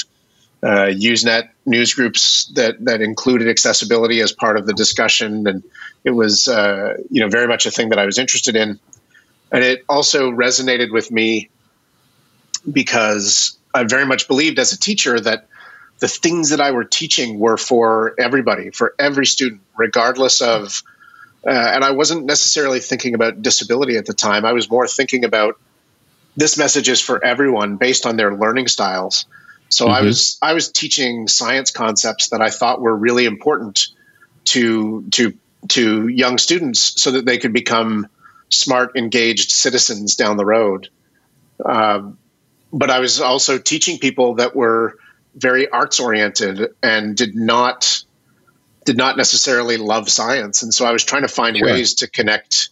uh, 0.64 0.88
Usenet 0.88 1.50
news 1.66 1.94
groups 1.94 2.46
that 2.56 2.84
that 2.86 3.02
included 3.02 3.50
accessibility 3.50 4.22
as 4.22 4.32
part 4.32 4.58
of 4.58 4.66
the 4.66 4.74
discussion, 4.74 5.46
and 5.46 5.64
it 6.06 6.12
was 6.12 6.48
uh, 6.48 6.96
you 7.10 7.22
know 7.22 7.28
very 7.28 7.48
much 7.48 7.66
a 7.66 7.72
thing 7.72 7.90
that 7.90 8.00
I 8.00 8.06
was 8.06 8.18
interested 8.18 8.56
in, 8.56 8.80
and 9.52 9.64
it 9.64 9.84
also 9.90 10.32
resonated 10.32 10.92
with 10.92 11.12
me 11.12 11.50
because 12.72 13.58
I 13.74 13.84
very 13.84 14.06
much 14.06 14.30
believed 14.30 14.58
as 14.58 14.72
a 14.72 14.80
teacher 14.80 15.20
that 15.20 15.48
the 16.00 16.08
things 16.08 16.52
that 16.52 16.62
I 16.62 16.72
were 16.72 16.86
teaching 16.86 17.40
were 17.40 17.58
for 17.58 18.16
everybody, 18.18 18.70
for 18.70 18.96
every 18.98 19.26
student, 19.26 19.62
regardless 19.78 20.42
of. 20.42 20.82
Uh, 21.46 21.50
and 21.50 21.84
I 21.84 21.92
wasn't 21.92 22.24
necessarily 22.24 22.80
thinking 22.80 23.16
about 23.16 23.42
disability 23.42 23.98
at 23.98 24.06
the 24.06 24.14
time. 24.14 24.46
I 24.46 24.54
was 24.54 24.70
more 24.70 24.88
thinking 24.88 25.26
about 25.26 25.60
this 26.38 26.58
message 26.58 26.88
is 26.88 27.02
for 27.02 27.22
everyone 27.22 27.76
based 27.76 28.06
on 28.06 28.16
their 28.16 28.34
learning 28.34 28.70
styles 28.70 29.26
so 29.74 29.86
mm-hmm. 29.86 29.96
I 29.96 30.02
was 30.02 30.38
I 30.42 30.54
was 30.54 30.72
teaching 30.72 31.28
science 31.28 31.72
concepts 31.72 32.30
that 32.30 32.42
I 32.42 32.50
thought 32.50 32.82
were 32.82 32.96
really 32.96 33.26
important 33.26 33.88
to 34.46 35.04
to 35.12 35.34
to 35.70 36.08
young 36.08 36.38
students 36.38 37.02
so 37.02 37.12
that 37.12 37.26
they 37.26 37.38
could 37.38 37.54
become 37.54 38.08
smart, 38.50 38.96
engaged 38.96 39.52
citizens 39.52 40.16
down 40.16 40.38
the 40.38 40.46
road. 40.46 40.90
Um, 41.66 42.18
but 42.72 42.90
I 42.90 43.00
was 43.00 43.22
also 43.22 43.58
teaching 43.58 43.98
people 43.98 44.36
that 44.36 44.56
were 44.56 44.98
very 45.36 45.68
arts 45.70 46.00
oriented 46.00 46.74
and 46.84 47.16
did 47.16 47.36
not 47.36 48.04
did 48.86 48.98
not 48.98 49.18
necessarily 49.18 49.78
love 49.78 50.10
science, 50.10 50.62
and 50.62 50.74
so 50.74 50.86
I 50.86 50.92
was 50.92 51.04
trying 51.04 51.22
to 51.24 51.28
find 51.28 51.58
sure. 51.58 51.66
ways 51.66 51.96
to 51.96 52.08
connect, 52.08 52.70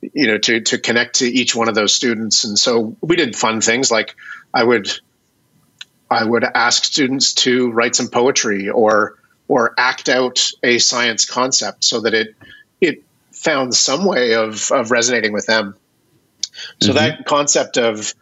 you 0.00 0.26
know, 0.26 0.36
to 0.38 0.60
to 0.60 0.78
connect 0.78 1.16
to 1.16 1.26
each 1.26 1.54
one 1.54 1.68
of 1.68 1.74
those 1.74 1.94
students. 1.94 2.44
And 2.44 2.58
so 2.58 2.96
we 3.00 3.16
did 3.16 3.36
fun 3.36 3.62
things 3.62 3.90
like 3.90 4.16
I 4.52 4.64
would 4.64 4.90
I 6.12 6.24
would 6.24 6.44
ask 6.44 6.84
students 6.84 7.32
to 7.34 7.70
write 7.70 7.96
some 7.96 8.08
poetry 8.08 8.68
or 8.68 9.18
or 9.48 9.74
act 9.76 10.08
out 10.08 10.50
a 10.62 10.78
science 10.78 11.24
concept 11.24 11.84
so 11.84 12.00
that 12.00 12.14
it 12.14 12.34
it 12.80 13.04
found 13.32 13.74
some 13.74 14.04
way 14.04 14.34
of 14.34 14.70
of 14.70 14.90
resonating 14.90 15.32
with 15.32 15.46
them. 15.46 15.76
So 16.80 16.88
mm-hmm. 16.88 16.98
that 16.98 17.26
concept 17.26 17.78
of 17.78 18.14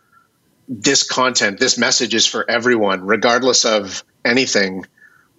this 0.68 1.02
content, 1.02 1.58
this 1.58 1.76
message 1.76 2.14
is 2.14 2.26
for 2.26 2.48
everyone, 2.48 3.04
regardless 3.04 3.64
of 3.64 4.04
anything, 4.24 4.86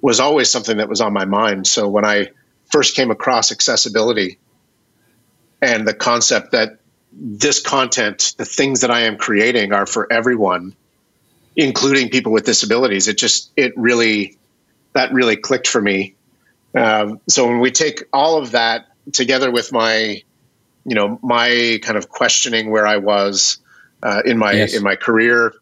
was 0.01 0.19
always 0.19 0.49
something 0.51 0.77
that 0.77 0.89
was 0.89 0.99
on 0.99 1.13
my 1.13 1.25
mind. 1.25 1.67
So 1.67 1.87
when 1.87 2.03
I 2.03 2.31
first 2.71 2.95
came 2.95 3.11
across 3.11 3.51
accessibility 3.51 4.39
and 5.61 5.87
the 5.87 5.93
concept 5.93 6.51
that 6.51 6.79
this 7.13 7.61
content, 7.61 8.33
the 8.37 8.45
things 8.45 8.81
that 8.81 8.91
I 8.91 9.01
am 9.01 9.17
creating 9.17 9.73
are 9.73 9.85
for 9.85 10.11
everyone, 10.11 10.75
including 11.55 12.09
people 12.09 12.31
with 12.31 12.45
disabilities. 12.45 13.07
It 13.07 13.17
just 13.17 13.51
it 13.55 13.73
really 13.75 14.37
that 14.93 15.13
really 15.13 15.35
clicked 15.35 15.67
for 15.67 15.81
me. 15.81 16.15
Um, 16.75 17.19
so 17.27 17.47
when 17.47 17.59
we 17.59 17.71
take 17.71 18.03
all 18.13 18.37
of 18.37 18.51
that 18.51 18.87
together 19.11 19.51
with 19.51 19.71
my, 19.71 20.21
you 20.85 20.95
know, 20.95 21.19
my 21.21 21.79
kind 21.81 21.97
of 21.97 22.09
questioning 22.09 22.69
where 22.71 22.87
I 22.87 22.97
was 22.97 23.57
uh, 24.03 24.21
in 24.25 24.37
my 24.37 24.53
yes. 24.53 24.73
in 24.73 24.83
my 24.83 24.95
career, 24.95 25.53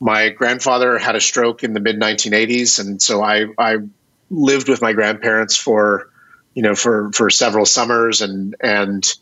my 0.00 0.30
grandfather 0.30 0.98
had 0.98 1.16
a 1.16 1.20
stroke 1.20 1.62
in 1.62 1.72
the 1.72 1.80
mid 1.80 2.00
1980s, 2.00 2.80
and 2.80 3.00
so 3.00 3.22
I 3.22 3.46
I 3.58 3.78
lived 4.30 4.68
with 4.68 4.82
my 4.82 4.92
grandparents 4.92 5.56
for 5.56 6.10
you 6.54 6.62
know 6.62 6.74
for 6.74 7.12
for 7.12 7.30
several 7.30 7.66
summers 7.66 8.22
and 8.22 8.56
and 8.60 9.14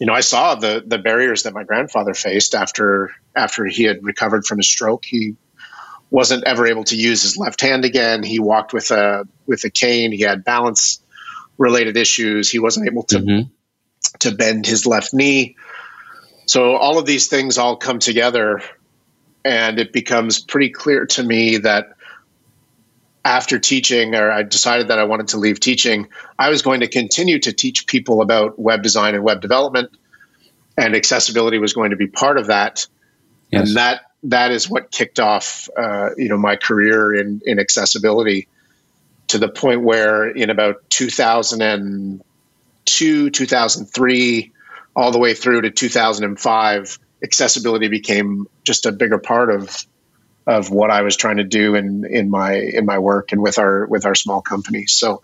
you 0.00 0.06
know 0.06 0.14
I 0.14 0.20
saw 0.20 0.56
the 0.56 0.82
the 0.84 0.98
barriers 0.98 1.44
that 1.44 1.54
my 1.54 1.62
grandfather 1.62 2.14
faced 2.14 2.54
after 2.54 3.12
after 3.36 3.66
he 3.66 3.84
had 3.84 4.02
recovered 4.02 4.44
from 4.44 4.58
his 4.58 4.68
stroke. 4.68 5.04
He 5.04 5.36
wasn't 6.10 6.42
ever 6.44 6.66
able 6.66 6.84
to 6.84 6.96
use 6.96 7.22
his 7.22 7.36
left 7.36 7.60
hand 7.60 7.84
again. 7.84 8.24
He 8.24 8.40
walked 8.40 8.72
with 8.72 8.90
a 8.90 9.28
with 9.46 9.62
a 9.64 9.70
cane. 9.70 10.10
He 10.10 10.22
had 10.22 10.42
balance 10.42 11.00
related 11.58 11.96
issues. 11.96 12.50
He 12.50 12.58
wasn't 12.58 12.88
able 12.88 13.04
to 13.04 13.18
mm-hmm. 13.18 13.48
to 14.18 14.34
bend 14.34 14.66
his 14.66 14.86
left 14.86 15.14
knee. 15.14 15.56
So 16.46 16.74
all 16.74 16.98
of 16.98 17.06
these 17.06 17.28
things 17.28 17.58
all 17.58 17.76
come 17.76 18.00
together 18.00 18.60
and 19.44 19.78
it 19.78 19.92
becomes 19.92 20.40
pretty 20.40 20.70
clear 20.70 21.06
to 21.06 21.22
me 21.22 21.58
that 21.58 21.92
after 23.24 23.58
teaching 23.58 24.14
or 24.14 24.30
I 24.30 24.42
decided 24.42 24.88
that 24.88 24.98
I 24.98 25.04
wanted 25.04 25.28
to 25.28 25.36
leave 25.36 25.60
teaching, 25.60 26.08
I 26.38 26.48
was 26.48 26.62
going 26.62 26.80
to 26.80 26.88
continue 26.88 27.38
to 27.40 27.52
teach 27.52 27.86
people 27.86 28.22
about 28.22 28.58
web 28.58 28.82
design 28.82 29.14
and 29.14 29.22
web 29.22 29.40
development 29.40 29.90
and 30.76 30.96
accessibility 30.96 31.58
was 31.58 31.74
going 31.74 31.90
to 31.90 31.96
be 31.96 32.06
part 32.06 32.38
of 32.38 32.46
that 32.46 32.86
yes. 33.50 33.68
and 33.68 33.76
that 33.76 34.02
that 34.22 34.50
is 34.50 34.68
what 34.68 34.90
kicked 34.90 35.18
off 35.20 35.70
uh, 35.76 36.10
you 36.16 36.28
know 36.28 36.36
my 36.36 36.56
career 36.56 37.14
in 37.14 37.40
in 37.44 37.60
accessibility 37.60 38.48
to 39.28 39.38
the 39.38 39.48
point 39.48 39.82
where 39.82 40.28
in 40.28 40.50
about 40.50 40.82
2002 40.90 43.30
2003 43.30 44.52
all 44.96 45.12
the 45.12 45.18
way 45.18 45.34
through 45.34 45.60
to 45.62 45.70
2005 45.70 46.98
accessibility 47.22 47.88
became 47.88 48.46
just 48.64 48.86
a 48.86 48.92
bigger 48.92 49.18
part 49.18 49.50
of 49.50 49.86
of 50.50 50.70
what 50.70 50.90
I 50.90 51.02
was 51.02 51.16
trying 51.16 51.36
to 51.36 51.44
do 51.44 51.74
in 51.74 52.04
in 52.04 52.30
my 52.30 52.54
in 52.54 52.84
my 52.86 52.98
work 52.98 53.32
and 53.32 53.40
with 53.40 53.58
our 53.58 53.86
with 53.86 54.04
our 54.04 54.14
small 54.14 54.42
company 54.42 54.86
so 54.86 55.22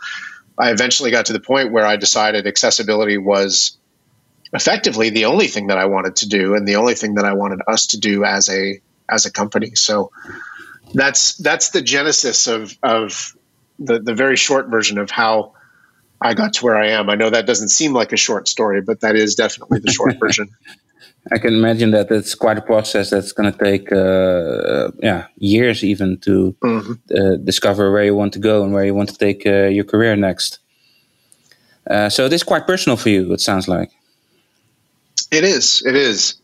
I 0.58 0.70
eventually 0.70 1.10
got 1.10 1.26
to 1.26 1.32
the 1.32 1.40
point 1.40 1.72
where 1.72 1.86
I 1.86 1.96
decided 1.96 2.46
accessibility 2.46 3.18
was 3.18 3.76
effectively 4.52 5.10
the 5.10 5.26
only 5.26 5.48
thing 5.48 5.66
that 5.66 5.78
I 5.78 5.86
wanted 5.86 6.16
to 6.16 6.28
do 6.28 6.54
and 6.54 6.66
the 6.66 6.76
only 6.76 6.94
thing 6.94 7.14
that 7.16 7.24
I 7.24 7.34
wanted 7.34 7.60
us 7.66 7.88
to 7.88 8.00
do 8.00 8.24
as 8.24 8.48
a 8.48 8.80
as 9.08 9.26
a 9.26 9.30
company. 9.30 9.74
So 9.74 10.10
that's 10.94 11.36
that's 11.36 11.70
the 11.70 11.82
genesis 11.82 12.46
of 12.46 12.76
of 12.82 13.36
the 13.78 13.98
the 13.98 14.14
very 14.14 14.36
short 14.36 14.68
version 14.68 14.98
of 14.98 15.10
how 15.10 15.52
I 16.20 16.32
got 16.32 16.54
to 16.54 16.64
where 16.64 16.76
I 16.76 16.88
am. 16.90 17.10
I 17.10 17.14
know 17.14 17.28
that 17.28 17.46
doesn't 17.46 17.68
seem 17.68 17.92
like 17.92 18.12
a 18.12 18.16
short 18.16 18.48
story, 18.48 18.80
but 18.80 19.00
that 19.00 19.16
is 19.16 19.34
definitely 19.34 19.80
the 19.80 19.92
short 19.92 20.16
version. 20.20 20.48
I 21.32 21.38
can 21.38 21.54
imagine 21.54 21.90
that 21.90 22.10
it's 22.10 22.34
quite 22.34 22.56
a 22.56 22.62
process 22.62 23.10
that's 23.10 23.32
going 23.32 23.52
to 23.52 23.58
take, 23.58 23.90
uh, 23.90 24.90
yeah, 25.02 25.26
years 25.38 25.82
even 25.82 26.18
to 26.18 26.54
mm-hmm. 26.62 26.92
uh, 27.16 27.36
discover 27.36 27.90
where 27.90 28.04
you 28.04 28.14
want 28.14 28.32
to 28.34 28.38
go 28.38 28.62
and 28.62 28.72
where 28.72 28.84
you 28.84 28.94
want 28.94 29.08
to 29.08 29.18
take 29.18 29.44
uh, 29.44 29.66
your 29.66 29.84
career 29.84 30.14
next. 30.14 30.60
Uh, 31.90 32.08
so 32.08 32.24
it 32.24 32.32
is 32.32 32.42
quite 32.42 32.66
personal 32.66 32.96
for 32.96 33.08
you. 33.08 33.32
It 33.32 33.40
sounds 33.40 33.66
like. 33.66 33.90
It 35.32 35.42
is. 35.42 35.82
It 35.84 35.96
is. 35.96 36.36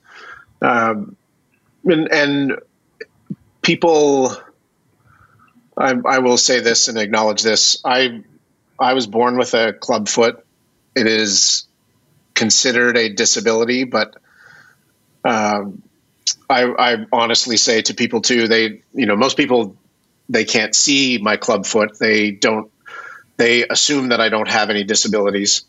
Um, 0.62 1.16
and, 1.84 2.10
and 2.12 2.58
people, 3.62 4.36
I, 5.76 5.94
I 6.04 6.18
will 6.18 6.36
say 6.36 6.60
this 6.60 6.88
and 6.88 6.98
acknowledge 6.98 7.42
this. 7.42 7.80
I 7.84 8.22
I 8.78 8.94
was 8.94 9.06
born 9.06 9.36
with 9.36 9.54
a 9.54 9.72
club 9.72 10.08
foot. 10.08 10.44
It 10.96 11.06
is 11.06 11.66
considered 12.34 12.96
a 12.96 13.08
disability, 13.08 13.84
but 13.84 14.16
um, 15.25 15.83
I, 16.49 16.64
I, 16.64 17.07
honestly 17.12 17.57
say 17.57 17.83
to 17.83 17.95
people 17.95 18.21
too, 18.21 18.49
they, 18.49 18.83
you 18.93 19.07
know, 19.07 19.17
most 19.17 19.37
people, 19.37 19.76
they 20.29 20.45
can't 20.45 20.75
see 20.75 21.19
my 21.19 21.37
club 21.37 21.67
foot. 21.67 21.99
They 21.99 22.31
don't, 22.31 22.71
they 23.37 23.67
assume 23.67 24.09
that 24.09 24.21
I 24.21 24.29
don't 24.29 24.49
have 24.49 24.71
any 24.71 24.85
disabilities. 24.85 25.62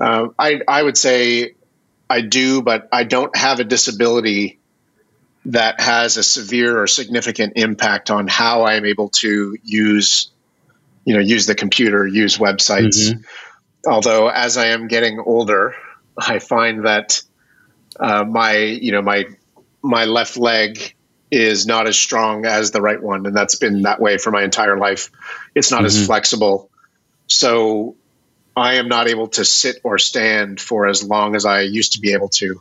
Uh, 0.00 0.28
I, 0.38 0.60
I 0.66 0.82
would 0.82 0.96
say 0.96 1.54
I 2.08 2.20
do, 2.20 2.62
but 2.62 2.88
I 2.92 3.04
don't 3.04 3.34
have 3.36 3.60
a 3.60 3.64
disability 3.64 4.58
that 5.46 5.80
has 5.80 6.16
a 6.16 6.22
severe 6.22 6.80
or 6.80 6.86
significant 6.86 7.54
impact 7.56 8.10
on 8.10 8.28
how 8.28 8.62
I 8.62 8.74
am 8.74 8.84
able 8.84 9.08
to 9.08 9.56
use, 9.62 10.30
you 11.04 11.14
know, 11.14 11.20
use 11.20 11.46
the 11.46 11.54
computer, 11.54 12.06
use 12.06 12.38
websites. 12.38 13.10
Mm-hmm. 13.10 13.90
Although 13.90 14.28
as 14.28 14.56
I 14.56 14.66
am 14.66 14.86
getting 14.86 15.18
older, 15.18 15.74
I 16.16 16.38
find 16.38 16.84
that 16.86 17.22
uh, 18.02 18.24
my 18.24 18.56
you 18.56 18.92
know 18.92 19.02
my 19.02 19.26
my 19.80 20.04
left 20.04 20.36
leg 20.36 20.94
is 21.30 21.66
not 21.66 21.86
as 21.86 21.98
strong 21.98 22.44
as 22.44 22.72
the 22.72 22.82
right 22.82 23.02
one, 23.02 23.24
and 23.26 23.34
that's 23.34 23.54
been 23.54 23.82
that 23.82 24.00
way 24.00 24.18
for 24.18 24.30
my 24.30 24.42
entire 24.42 24.76
life. 24.76 25.10
It's 25.54 25.70
not 25.70 25.78
mm-hmm. 25.78 25.86
as 25.86 26.06
flexible, 26.06 26.70
so 27.26 27.96
I 28.56 28.74
am 28.74 28.88
not 28.88 29.08
able 29.08 29.28
to 29.28 29.44
sit 29.44 29.80
or 29.82 29.98
stand 29.98 30.60
for 30.60 30.86
as 30.86 31.02
long 31.02 31.34
as 31.34 31.46
I 31.46 31.62
used 31.62 31.92
to 31.92 32.00
be 32.00 32.12
able 32.12 32.28
to. 32.30 32.60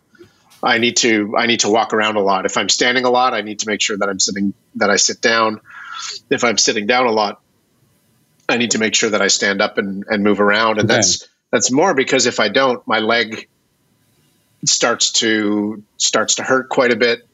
I 0.64 0.78
need 0.78 0.98
to 0.98 1.36
I 1.38 1.48
need 1.48 1.62
to 1.62 1.70
walk 1.70 1.94
around 1.94 2.18
a 2.18 2.22
lot. 2.22 2.46
If 2.46 2.56
I'm 2.56 2.70
standing 2.70 3.04
a 3.04 3.10
lot, 3.10 3.34
I 3.34 3.42
need 3.42 3.60
to 3.60 3.68
make 3.68 3.82
sure 3.82 3.98
that 3.98 4.08
I'm 4.08 4.20
sitting 4.20 4.54
that 4.76 4.90
I 4.90 4.96
sit 4.96 5.20
down. 5.20 5.60
If 6.30 6.44
I'm 6.44 6.58
sitting 6.58 6.86
down 6.86 7.08
a 7.08 7.12
lot, 7.12 7.42
I 8.48 8.58
need 8.58 8.72
to 8.72 8.80
make 8.80 8.94
sure 8.94 9.10
that 9.10 9.22
I 9.22 9.28
stand 9.28 9.62
up 9.62 9.78
and, 9.80 10.06
and 10.08 10.24
move 10.24 10.40
around. 10.40 10.80
And 10.80 10.90
okay. 10.90 10.98
that's 10.98 11.28
that's 11.52 11.72
more 11.72 11.94
because 11.96 12.28
if 12.28 12.40
I 12.40 12.50
don't, 12.50 12.86
my 12.88 13.00
leg 13.00 13.48
starts 14.65 15.12
to 15.13 15.84
starts 15.98 16.36
to 16.36 16.44
hurt 16.44 16.70
quite 16.70 16.91
a 16.91 16.96
bit, 16.96 17.27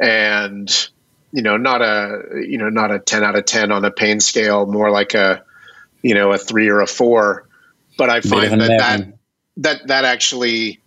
and 0.00 0.88
you 1.32 1.42
know, 1.42 1.56
not 1.56 1.82
a 1.82 2.22
you 2.46 2.58
know 2.58 2.68
not 2.68 2.90
a 2.90 2.98
ten 2.98 3.24
out 3.24 3.36
of 3.36 3.44
ten 3.44 3.72
on 3.72 3.84
a 3.84 3.90
pain 3.90 4.20
scale, 4.20 4.66
more 4.66 4.90
like 4.90 5.14
a 5.14 5.42
you 6.02 6.14
know 6.14 6.32
a 6.32 6.38
three 6.38 6.68
or 6.68 6.80
a 6.80 6.86
four. 6.86 7.48
But 7.96 8.10
I 8.10 8.20
find 8.20 8.60
that 8.60 8.78
that, 8.78 9.12
that 9.58 9.86
that 9.88 10.04
actually 10.04 10.80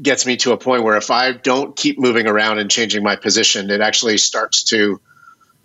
gets 0.00 0.26
me 0.26 0.36
to 0.36 0.52
a 0.52 0.58
point 0.58 0.82
where 0.82 0.96
if 0.96 1.10
I 1.10 1.32
don't 1.32 1.74
keep 1.74 1.98
moving 1.98 2.26
around 2.26 2.58
and 2.58 2.70
changing 2.70 3.02
my 3.02 3.16
position, 3.16 3.70
it 3.70 3.80
actually 3.80 4.18
starts 4.18 4.64
to 4.64 5.00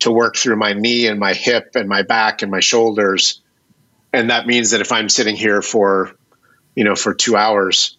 to 0.00 0.10
work 0.10 0.36
through 0.36 0.56
my 0.56 0.72
knee 0.72 1.06
and 1.06 1.20
my 1.20 1.32
hip 1.32 1.72
and 1.74 1.88
my 1.88 2.02
back 2.02 2.42
and 2.42 2.50
my 2.50 2.60
shoulders. 2.60 3.40
And 4.12 4.30
that 4.30 4.46
means 4.46 4.70
that 4.70 4.80
if 4.80 4.90
I'm 4.90 5.08
sitting 5.08 5.36
here 5.36 5.62
for, 5.62 6.12
you 6.74 6.82
know, 6.82 6.96
for 6.96 7.14
two 7.14 7.36
hours, 7.36 7.96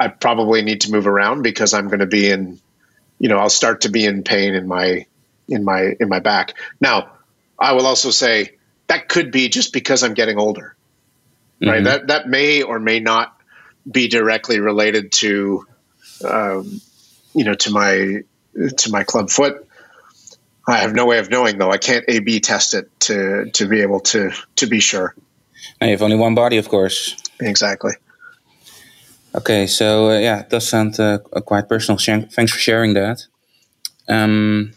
I 0.00 0.08
probably 0.08 0.62
need 0.62 0.82
to 0.82 0.92
move 0.92 1.06
around 1.06 1.42
because 1.42 1.74
I'm 1.74 1.88
going 1.88 2.00
to 2.00 2.06
be 2.06 2.30
in, 2.30 2.60
you 3.18 3.28
know, 3.28 3.38
I'll 3.38 3.50
start 3.50 3.82
to 3.82 3.88
be 3.88 4.04
in 4.04 4.22
pain 4.22 4.54
in 4.54 4.68
my 4.68 5.06
in 5.48 5.64
my 5.64 5.96
in 5.98 6.08
my 6.08 6.20
back. 6.20 6.54
Now, 6.80 7.12
I 7.58 7.72
will 7.72 7.86
also 7.86 8.10
say 8.10 8.56
that 8.86 9.08
could 9.08 9.32
be 9.32 9.48
just 9.48 9.72
because 9.72 10.02
I'm 10.02 10.14
getting 10.14 10.38
older, 10.38 10.76
mm-hmm. 11.60 11.70
right? 11.70 11.84
That 11.84 12.06
that 12.08 12.28
may 12.28 12.62
or 12.62 12.78
may 12.78 13.00
not 13.00 13.34
be 13.90 14.08
directly 14.08 14.60
related 14.60 15.12
to, 15.12 15.66
um, 16.24 16.80
you 17.34 17.44
know, 17.44 17.54
to 17.54 17.70
my 17.70 18.22
to 18.76 18.90
my 18.90 19.02
club 19.04 19.30
foot. 19.30 19.64
I 20.66 20.78
have 20.78 20.92
no 20.92 21.06
way 21.06 21.18
of 21.18 21.30
knowing 21.30 21.58
though. 21.58 21.70
I 21.70 21.78
can't 21.78 22.04
A/B 22.08 22.40
test 22.40 22.74
it 22.74 22.88
to 23.00 23.50
to 23.54 23.66
be 23.66 23.80
able 23.80 24.00
to 24.00 24.30
to 24.56 24.66
be 24.66 24.80
sure. 24.80 25.14
You 25.80 25.88
have 25.88 26.02
only 26.02 26.16
one 26.16 26.34
body, 26.34 26.56
of 26.58 26.68
course. 26.68 27.16
Exactly. 27.40 27.92
Okay, 29.34 29.66
so 29.66 30.10
uh, 30.10 30.18
yeah, 30.18 30.40
it 30.40 30.50
does 30.50 30.66
sound 30.66 30.98
uh, 30.98 31.18
quite 31.44 31.68
personal. 31.68 31.98
Thanks 31.98 32.52
for 32.52 32.58
sharing 32.58 32.94
that. 32.94 33.26
Um, 34.08 34.72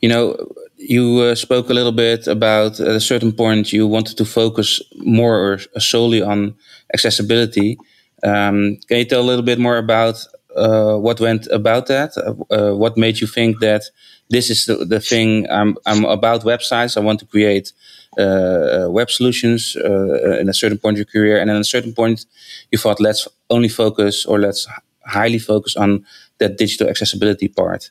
you 0.00 0.08
know, 0.08 0.36
you 0.76 1.18
uh, 1.20 1.34
spoke 1.34 1.70
a 1.70 1.74
little 1.74 1.92
bit 1.92 2.26
about 2.26 2.80
at 2.80 2.88
a 2.88 3.00
certain 3.00 3.32
point 3.32 3.72
you 3.72 3.86
wanted 3.86 4.16
to 4.18 4.24
focus 4.24 4.82
more 4.98 5.36
or 5.36 5.80
solely 5.80 6.22
on 6.22 6.54
accessibility. 6.92 7.78
Um, 8.22 8.78
can 8.88 8.98
you 8.98 9.04
tell 9.04 9.20
a 9.20 9.28
little 9.30 9.44
bit 9.44 9.58
more 9.58 9.78
about 9.78 10.26
uh, 10.56 10.96
what 10.96 11.20
went 11.20 11.46
about 11.48 11.86
that? 11.86 12.16
Uh, 12.16 12.34
uh, 12.54 12.76
what 12.76 12.96
made 12.96 13.20
you 13.20 13.26
think 13.26 13.60
that 13.60 13.84
this 14.28 14.50
is 14.50 14.66
the, 14.66 14.84
the 14.84 15.00
thing 15.00 15.48
I'm, 15.50 15.76
I'm 15.86 16.04
about 16.04 16.42
websites? 16.42 16.96
I 16.96 17.00
want 17.00 17.20
to 17.20 17.26
create 17.26 17.72
uh, 18.18 18.86
web 18.88 19.10
solutions 19.10 19.76
uh, 19.76 20.38
in 20.40 20.48
a 20.48 20.54
certain 20.54 20.78
point 20.78 20.94
of 20.94 20.98
your 20.98 21.06
career, 21.06 21.38
and 21.40 21.50
at 21.50 21.56
a 21.56 21.64
certain 21.64 21.92
point, 21.92 22.26
you 22.70 22.78
thought, 22.78 23.00
let's 23.00 23.28
only 23.50 23.68
focus 23.68 24.26
or 24.26 24.38
let's 24.38 24.66
highly 25.06 25.38
focus 25.38 25.76
on 25.76 26.04
that 26.38 26.58
digital 26.58 26.88
accessibility 26.88 27.48
part. 27.48 27.90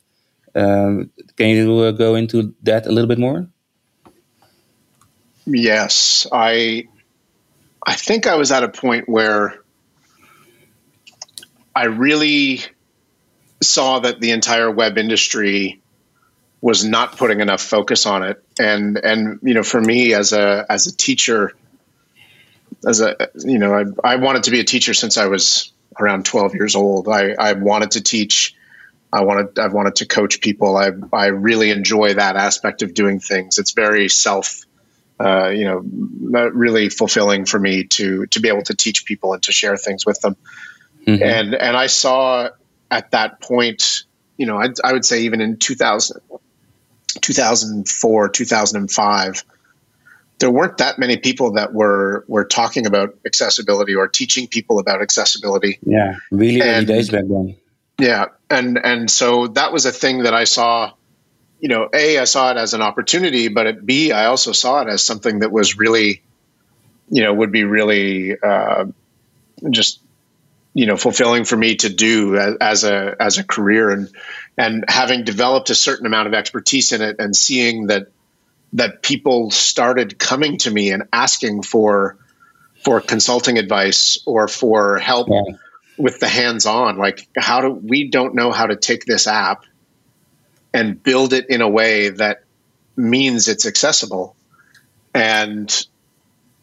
Um, 0.56 1.12
can 1.36 1.50
you 1.50 1.80
uh, 1.80 1.92
go 1.92 2.16
into 2.16 2.54
that 2.64 2.86
a 2.86 2.92
little 2.92 3.08
bit 3.08 3.20
more? 3.20 3.48
Yes, 5.46 6.28
I. 6.32 6.88
I 7.88 7.94
think 7.94 8.26
I 8.26 8.34
was 8.34 8.52
at 8.52 8.64
a 8.64 8.70
point 8.70 9.08
where 9.08 9.62
I 11.76 11.86
really 11.86 12.62
saw 13.62 14.00
that 14.00 14.22
the 14.22 14.32
entire 14.32 14.72
web 14.72 14.98
industry 14.98 15.82
was 16.62 16.84
not 16.84 17.18
putting 17.18 17.42
enough 17.42 17.62
focus 17.62 18.06
on 18.06 18.24
it. 18.24 18.44
And 18.60 18.98
and 18.98 19.40
you 19.44 19.54
know 19.54 19.64
for 19.64 19.82
me 19.82 20.14
as 20.14 20.34
a 20.34 20.66
as 20.70 20.88
a 20.88 20.96
teacher 20.96 21.54
as 22.88 23.02
a 23.02 23.30
you 23.44 23.60
know 23.60 23.74
I, 23.74 24.14
I 24.14 24.16
wanted 24.18 24.44
to 24.44 24.52
be 24.52 24.60
a 24.60 24.64
teacher 24.64 24.94
since 24.94 25.18
I 25.18 25.28
was 25.28 25.72
around 26.00 26.26
12 26.26 26.56
years 26.56 26.76
old. 26.76 27.08
I, 27.08 27.34
I 27.40 27.54
wanted 27.54 27.92
to 27.92 28.02
teach. 28.02 28.56
I 29.14 29.24
wanted 29.24 29.58
I've 29.60 29.74
wanted 29.74 29.96
to 29.98 30.06
coach 30.06 30.42
people. 30.42 30.76
I 30.76 30.92
I 31.14 31.28
really 31.28 31.70
enjoy 31.70 32.16
that 32.16 32.36
aspect 32.36 32.82
of 32.82 32.94
doing 32.94 33.20
things. 33.20 33.58
It's 33.58 33.72
very 33.72 34.10
self 34.10 34.62
uh, 35.20 35.50
you 35.50 35.66
know 35.66 35.82
really 36.54 36.90
fulfilling 36.90 37.46
for 37.46 37.60
me 37.60 37.86
to 37.86 38.26
to 38.28 38.40
be 38.40 38.50
able 38.50 38.64
to 38.64 38.76
teach 38.76 39.06
people 39.06 39.34
and 39.34 39.42
to 39.44 39.52
share 39.52 39.78
things 39.78 40.06
with 40.06 40.20
them. 40.22 40.36
Mm-hmm. 41.08 41.24
and 41.24 41.56
and 41.56 41.78
I 41.78 41.88
saw 41.88 42.50
at 42.90 43.12
that 43.12 43.40
point 43.40 44.04
you 44.38 44.46
know 44.46 44.58
I, 44.58 44.70
I 44.84 44.92
would 44.92 45.06
say 45.06 45.22
even 45.22 45.40
in 45.40 45.58
2000 45.58 46.20
2004, 47.22 48.30
2005, 48.30 49.44
there 50.40 50.52
weren't 50.52 50.78
that 50.78 51.00
many 51.00 51.18
people 51.18 51.54
that 51.54 51.74
were 51.74 52.26
were 52.28 52.46
talking 52.46 52.86
about 52.86 53.18
accessibility 53.26 53.96
or 53.96 54.08
teaching 54.08 54.48
people 54.48 54.80
about 54.80 55.02
accessibility. 55.02 55.80
Yeah, 55.86 56.16
really 56.32 56.62
and, 56.62 56.70
early 56.70 56.86
days 56.86 57.10
back 57.10 57.26
then. 57.28 57.56
Yeah, 58.00 58.26
and 58.50 58.78
and 58.84 59.10
so 59.10 59.48
that 59.48 59.72
was 59.72 59.86
a 59.86 59.92
thing 59.92 60.24
that 60.24 60.34
I 60.34 60.44
saw. 60.44 60.92
You 61.60 61.70
know, 61.70 61.90
a 61.94 62.20
I 62.20 62.26
saw 62.26 62.52
it 62.52 62.58
as 62.58 62.74
an 62.74 62.82
opportunity, 62.82 63.48
but 63.48 63.66
at 63.66 63.86
B 63.86 64.12
I 64.12 64.26
also 64.26 64.52
saw 64.52 64.82
it 64.82 64.90
as 64.90 65.04
something 65.04 65.40
that 65.40 65.52
was 65.52 65.78
really, 65.78 66.22
you 67.10 67.24
know, 67.24 67.34
would 67.34 67.52
be 67.52 67.64
really 67.64 68.38
uh, 68.38 68.86
just 69.70 70.02
you 70.76 70.86
know 70.86 70.98
fulfilling 70.98 71.46
for 71.46 71.58
me 71.58 71.76
to 71.78 71.90
do 71.90 72.38
as, 72.62 72.84
a 72.84 73.16
as 73.20 73.40
a 73.40 73.44
career 73.44 73.90
and 73.90 74.12
and 74.58 74.86
having 74.88 75.24
developed 75.24 75.72
a 75.72 75.76
certain 75.76 76.06
amount 76.06 76.28
of 76.28 76.36
expertise 76.36 76.92
in 76.92 77.02
it 77.02 77.16
and 77.18 77.36
seeing 77.36 77.88
that 77.88 78.10
that 78.74 79.02
people 79.02 79.50
started 79.50 80.20
coming 80.20 80.58
to 80.60 80.70
me 80.70 80.92
and 80.92 81.04
asking 81.12 81.64
for 81.64 82.18
for 82.84 83.02
consulting 83.02 83.58
advice 83.58 84.20
or 84.28 84.48
for 84.48 85.00
help 85.00 85.30
yeah. 85.30 85.56
with 85.98 86.20
the 86.20 86.28
hands 86.28 86.66
on 86.66 86.98
like 86.98 87.28
how 87.38 87.62
do 87.62 87.70
we 87.70 88.10
don't 88.10 88.36
know 88.36 88.52
how 88.52 88.68
to 88.68 88.76
take 88.76 89.06
this 89.06 89.28
app 89.28 89.64
and 90.74 91.02
build 91.02 91.32
it 91.32 91.50
in 91.50 91.62
a 91.62 91.70
way 91.70 92.10
that 92.10 92.44
means 92.98 93.48
it's 93.48 93.66
accessible 93.66 94.36
and 95.14 95.88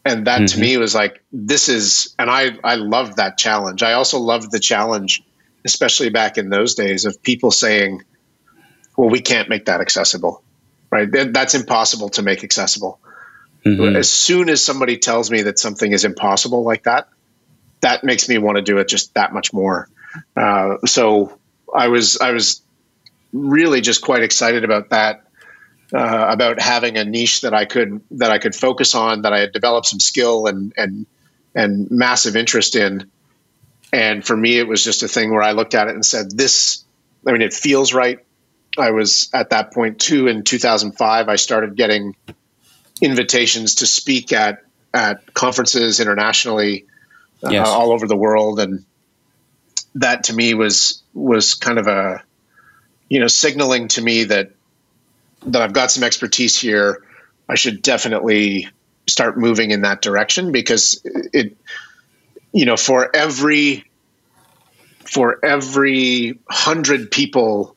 and 0.05 0.27
that 0.27 0.41
mm-hmm. 0.41 0.45
to 0.45 0.59
me 0.59 0.77
was 0.77 0.93
like 0.93 1.23
this 1.31 1.69
is 1.69 2.15
and 2.19 2.29
i 2.29 2.51
i 2.63 2.75
loved 2.75 3.17
that 3.17 3.37
challenge 3.37 3.83
i 3.83 3.93
also 3.93 4.19
loved 4.19 4.51
the 4.51 4.59
challenge 4.59 5.21
especially 5.65 6.09
back 6.09 6.37
in 6.37 6.49
those 6.49 6.75
days 6.75 7.05
of 7.05 7.21
people 7.23 7.51
saying 7.51 8.01
well 8.97 9.09
we 9.09 9.19
can't 9.19 9.49
make 9.49 9.65
that 9.65 9.81
accessible 9.81 10.43
right 10.91 11.09
that's 11.31 11.55
impossible 11.55 12.09
to 12.09 12.21
make 12.21 12.43
accessible 12.43 12.99
Mm-hmm. 13.65 13.95
As 13.95 14.11
soon 14.11 14.49
as 14.49 14.63
somebody 14.63 14.97
tells 14.97 15.31
me 15.31 15.43
that 15.43 15.57
something 15.57 15.91
is 15.91 16.03
impossible 16.03 16.63
like 16.63 16.83
that, 16.83 17.07
that 17.81 18.03
makes 18.03 18.27
me 18.27 18.37
want 18.37 18.57
to 18.57 18.61
do 18.61 18.77
it 18.77 18.87
just 18.87 19.13
that 19.13 19.33
much 19.33 19.53
more. 19.53 19.89
Uh, 20.35 20.77
so 20.85 21.37
I 21.73 21.87
was 21.87 22.17
I 22.17 22.31
was 22.31 22.61
really 23.31 23.81
just 23.81 24.01
quite 24.01 24.21
excited 24.21 24.63
about 24.63 24.89
that. 24.89 25.25
Uh, 25.95 26.25
about 26.29 26.59
having 26.59 26.97
a 26.97 27.05
niche 27.05 27.41
that 27.41 27.53
I 27.53 27.65
could 27.65 28.01
that 28.11 28.31
I 28.31 28.39
could 28.39 28.55
focus 28.55 28.95
on, 28.95 29.21
that 29.21 29.33
I 29.33 29.39
had 29.39 29.51
developed 29.51 29.85
some 29.85 29.99
skill 29.99 30.47
and 30.47 30.73
and 30.75 31.05
and 31.53 31.91
massive 31.91 32.35
interest 32.35 32.75
in. 32.75 33.11
And 33.91 34.25
for 34.25 34.35
me, 34.35 34.57
it 34.57 34.67
was 34.67 34.83
just 34.83 35.03
a 35.03 35.07
thing 35.07 35.31
where 35.31 35.43
I 35.43 35.51
looked 35.51 35.75
at 35.75 35.87
it 35.87 35.93
and 35.93 36.03
said, 36.03 36.31
"This, 36.31 36.83
I 37.27 37.31
mean, 37.31 37.43
it 37.43 37.53
feels 37.53 37.93
right." 37.93 38.17
I 38.75 38.89
was 38.89 39.29
at 39.33 39.51
that 39.51 39.71
point 39.71 39.99
too. 39.99 40.27
In 40.27 40.43
2005, 40.43 41.29
I 41.29 41.35
started 41.35 41.75
getting 41.75 42.15
invitations 43.01 43.75
to 43.75 43.85
speak 43.85 44.33
at 44.33 44.63
at 44.93 45.33
conferences 45.33 45.99
internationally, 45.99 46.85
uh, 47.43 47.63
all 47.65 47.91
over 47.91 48.07
the 48.07 48.17
world, 48.17 48.59
and 48.59 48.83
that 49.95 50.25
to 50.25 50.33
me 50.33 50.53
was 50.53 51.03
was 51.13 51.53
kind 51.53 51.77
of 51.77 51.87
a 51.87 52.23
you 53.09 53.19
know 53.19 53.27
signaling 53.27 53.89
to 53.89 54.01
me 54.01 54.23
that 54.23 54.51
that 55.47 55.61
I've 55.61 55.73
got 55.73 55.91
some 55.91 56.03
expertise 56.03 56.59
here. 56.59 57.03
I 57.49 57.55
should 57.55 57.81
definitely 57.81 58.67
start 59.07 59.37
moving 59.37 59.71
in 59.71 59.81
that 59.81 60.01
direction 60.01 60.51
because 60.51 61.01
it 61.03 61.57
you 62.53 62.65
know 62.65 62.77
for 62.77 63.13
every 63.15 63.83
for 65.05 65.43
every 65.43 66.39
hundred 66.49 67.11
people 67.11 67.75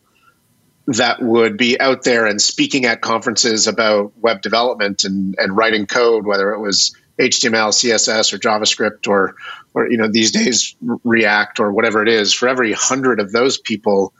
that 0.86 1.20
would 1.20 1.56
be 1.56 1.78
out 1.80 2.04
there 2.04 2.26
and 2.26 2.40
speaking 2.40 2.84
at 2.84 3.00
conferences 3.00 3.66
about 3.66 4.12
web 4.18 4.40
development 4.40 5.02
and, 5.04 5.34
and 5.36 5.56
writing 5.56 5.84
code, 5.86 6.24
whether 6.24 6.52
it 6.52 6.60
was 6.60 6.94
HTML, 7.18 7.70
CSS, 7.70 8.32
or 8.32 8.38
JavaScript, 8.38 9.08
or 9.08 9.34
or 9.74 9.90
you 9.90 9.96
know 9.96 10.08
these 10.08 10.30
days 10.30 10.76
React 10.80 11.60
or 11.60 11.72
whatever 11.72 12.02
it 12.02 12.08
is. 12.08 12.32
For 12.32 12.48
every 12.48 12.72
hundred 12.72 13.20
of 13.20 13.32
those 13.32 13.58
people, 13.58 14.12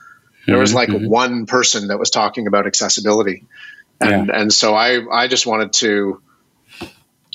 there 0.47 0.57
was 0.57 0.73
like 0.73 0.89
mm-hmm. 0.89 1.07
one 1.07 1.45
person 1.45 1.87
that 1.89 1.99
was 1.99 2.09
talking 2.09 2.47
about 2.47 2.65
accessibility, 2.65 3.43
and 3.99 4.27
yeah. 4.27 4.41
and 4.41 4.53
so 4.53 4.73
I 4.73 5.05
I 5.11 5.27
just 5.27 5.45
wanted 5.45 5.73
to 5.73 6.21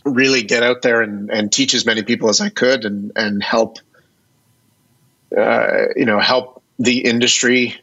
really 0.05 0.43
get 0.43 0.63
out 0.63 0.83
there 0.83 1.01
and, 1.01 1.31
and 1.31 1.53
teach 1.53 1.75
as 1.75 1.87
many 1.87 2.03
people 2.03 2.29
as 2.29 2.41
I 2.41 2.49
could 2.49 2.85
and 2.85 3.13
and 3.15 3.43
help 3.43 3.79
uh, 5.37 5.85
you 5.95 6.07
know 6.07 6.19
help 6.19 6.63
the 6.79 7.05
industry 7.05 7.77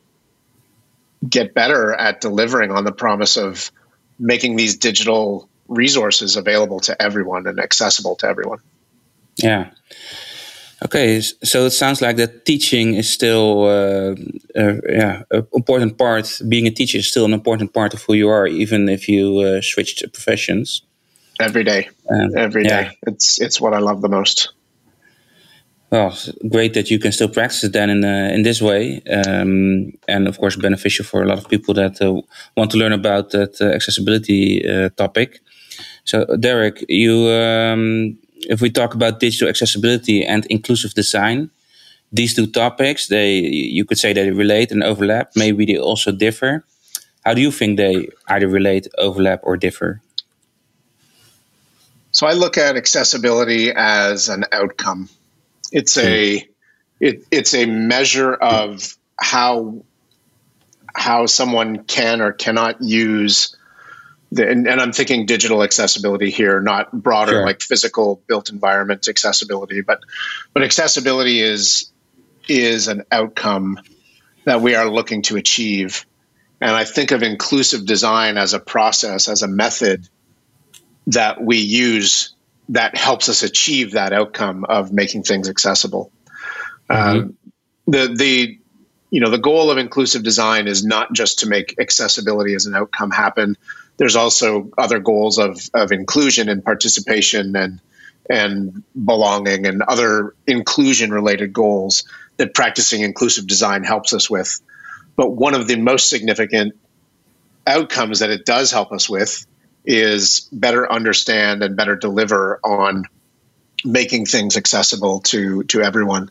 get 1.27 1.53
better 1.53 1.93
at 1.93 2.21
delivering 2.21 2.71
on 2.71 2.83
the 2.83 2.91
promise 2.91 3.37
of 3.37 3.71
making 4.19 4.55
these 4.55 4.77
digital 4.77 5.47
resources 5.67 6.35
available 6.35 6.79
to 6.81 7.01
everyone 7.01 7.47
and 7.47 7.59
accessible 7.59 8.15
to 8.17 8.27
everyone. 8.27 8.59
Yeah. 9.37 9.69
Okay, 10.85 11.19
so 11.19 11.65
it 11.65 11.71
sounds 11.71 12.01
like 12.01 12.15
that 12.15 12.45
teaching 12.45 12.93
is 12.93 13.09
still, 13.09 13.65
uh, 13.65 14.15
uh, 14.55 14.75
yeah, 14.87 15.23
an 15.31 15.45
important 15.53 15.97
part. 15.97 16.41
Being 16.47 16.67
a 16.67 16.71
teacher 16.71 16.99
is 16.99 17.09
still 17.09 17.25
an 17.25 17.33
important 17.33 17.73
part 17.73 17.93
of 17.93 18.01
who 18.03 18.13
you 18.13 18.29
are, 18.29 18.47
even 18.47 18.87
if 18.87 19.09
you 19.09 19.39
uh, 19.39 19.61
switch 19.61 20.01
professions. 20.13 20.81
Every 21.39 21.65
day, 21.65 21.89
um, 22.09 22.37
every 22.37 22.63
yeah. 22.63 22.83
day. 22.83 22.97
It's 23.07 23.41
it's 23.41 23.59
what 23.59 23.73
I 23.73 23.79
love 23.79 24.01
the 24.01 24.09
most. 24.09 24.53
Well, 25.91 26.15
great 26.47 26.73
that 26.75 26.89
you 26.91 26.99
can 26.99 27.11
still 27.11 27.29
practice 27.29 27.63
it 27.63 27.73
then 27.73 27.89
in 27.89 28.05
uh, 28.05 28.31
in 28.33 28.43
this 28.43 28.61
way, 28.61 29.01
um, 29.09 29.91
and 30.07 30.27
of 30.27 30.37
course 30.37 30.55
beneficial 30.55 31.03
for 31.03 31.23
a 31.23 31.25
lot 31.25 31.39
of 31.39 31.49
people 31.49 31.73
that 31.73 32.01
uh, 32.01 32.21
want 32.55 32.71
to 32.71 32.77
learn 32.77 32.93
about 32.93 33.31
that 33.31 33.59
uh, 33.59 33.65
accessibility 33.65 34.61
topic. 34.95 35.41
So, 36.05 36.25
Derek, 36.37 36.83
you 36.89 37.27
um, 37.29 38.17
if 38.47 38.61
we 38.61 38.69
talk 38.69 38.93
about 38.93 39.19
digital 39.19 39.49
accessibility 39.49 40.25
and 40.25 40.45
inclusive 40.47 40.93
design, 40.93 41.49
these 42.11 42.33
two 42.33 42.47
topics, 42.47 43.07
they 43.07 43.33
you 43.37 43.85
could 43.85 43.97
say 43.97 44.13
they 44.13 44.31
relate 44.31 44.71
and 44.71 44.83
overlap. 44.83 45.31
Maybe 45.35 45.65
they 45.65 45.77
also 45.77 46.11
differ. 46.11 46.65
How 47.25 47.33
do 47.33 47.41
you 47.41 47.51
think 47.51 47.77
they 47.77 48.09
either 48.27 48.47
relate, 48.47 48.87
overlap, 48.97 49.41
or 49.43 49.57
differ? 49.57 50.01
So 52.11 52.25
I 52.25 52.33
look 52.33 52.57
at 52.57 52.75
accessibility 52.75 53.71
as 53.71 54.29
an 54.29 54.45
outcome. 54.51 55.09
It's 55.71 55.97
a 55.97 56.39
hmm. 56.39 56.45
it, 56.99 57.23
it's 57.29 57.53
a 57.53 57.65
measure 57.65 58.33
of 58.33 58.97
how 59.17 59.83
how 60.95 61.27
someone 61.27 61.83
can 61.83 62.21
or 62.21 62.31
cannot 62.31 62.81
use 62.81 63.55
the, 64.31 64.47
and, 64.47 64.67
and, 64.67 64.79
I'm 64.79 64.91
thinking 64.91 65.25
digital 65.25 65.63
accessibility 65.63 66.29
here, 66.29 66.61
not 66.61 66.91
broader 66.91 67.31
sure. 67.31 67.45
like 67.45 67.61
physical 67.61 68.21
built 68.27 68.49
environment 68.49 69.07
accessibility, 69.07 69.81
but 69.81 70.01
but 70.53 70.63
accessibility 70.63 71.41
is 71.41 71.91
is 72.47 72.87
an 72.87 73.03
outcome 73.11 73.79
that 74.45 74.61
we 74.61 74.75
are 74.75 74.89
looking 74.89 75.21
to 75.23 75.37
achieve. 75.37 76.05
And 76.61 76.71
I 76.71 76.83
think 76.83 77.11
of 77.11 77.23
inclusive 77.23 77.85
design 77.85 78.37
as 78.37 78.53
a 78.53 78.59
process, 78.59 79.29
as 79.29 79.41
a 79.41 79.47
method 79.47 80.07
that 81.07 81.41
we 81.41 81.57
use 81.57 82.35
that 82.69 82.95
helps 82.95 83.29
us 83.29 83.41
achieve 83.41 83.93
that 83.93 84.13
outcome 84.13 84.63
of 84.65 84.91
making 84.91 85.23
things 85.23 85.49
accessible. 85.49 86.11
Mm-hmm. 86.89 87.19
Um, 87.19 87.37
the 87.87 88.13
the 88.15 88.59
you 89.11 89.19
know 89.19 89.29
the 89.29 89.37
goal 89.37 89.71
of 89.71 89.77
inclusive 89.77 90.23
design 90.23 90.67
is 90.67 90.85
not 90.85 91.13
just 91.13 91.39
to 91.39 91.47
make 91.47 91.75
accessibility 91.79 92.53
as 92.53 92.65
an 92.65 92.75
outcome 92.75 93.11
happen 93.11 93.55
there's 93.99 94.15
also 94.15 94.71
other 94.77 94.99
goals 94.99 95.37
of, 95.37 95.69
of 95.73 95.91
inclusion 95.91 96.49
and 96.49 96.63
participation 96.63 97.55
and 97.55 97.79
and 98.29 98.83
belonging 98.93 99.65
and 99.65 99.81
other 99.83 100.35
inclusion 100.47 101.11
related 101.11 101.51
goals 101.51 102.03
that 102.37 102.53
practicing 102.53 103.01
inclusive 103.01 103.47
design 103.47 103.83
helps 103.83 104.13
us 104.13 104.29
with. 104.29 104.61
But 105.15 105.31
one 105.31 105.55
of 105.55 105.67
the 105.67 105.77
most 105.77 106.09
significant 106.09 106.75
outcomes 107.65 108.19
that 108.19 108.29
it 108.29 108.45
does 108.45 108.71
help 108.71 108.91
us 108.91 109.09
with 109.09 109.45
is 109.83 110.47
better 110.51 110.89
understand 110.89 111.63
and 111.63 111.75
better 111.75 111.95
deliver 111.95 112.59
on 112.63 113.05
making 113.83 114.27
things 114.27 114.55
accessible 114.55 115.21
to 115.21 115.63
to 115.63 115.81
everyone. 115.81 116.29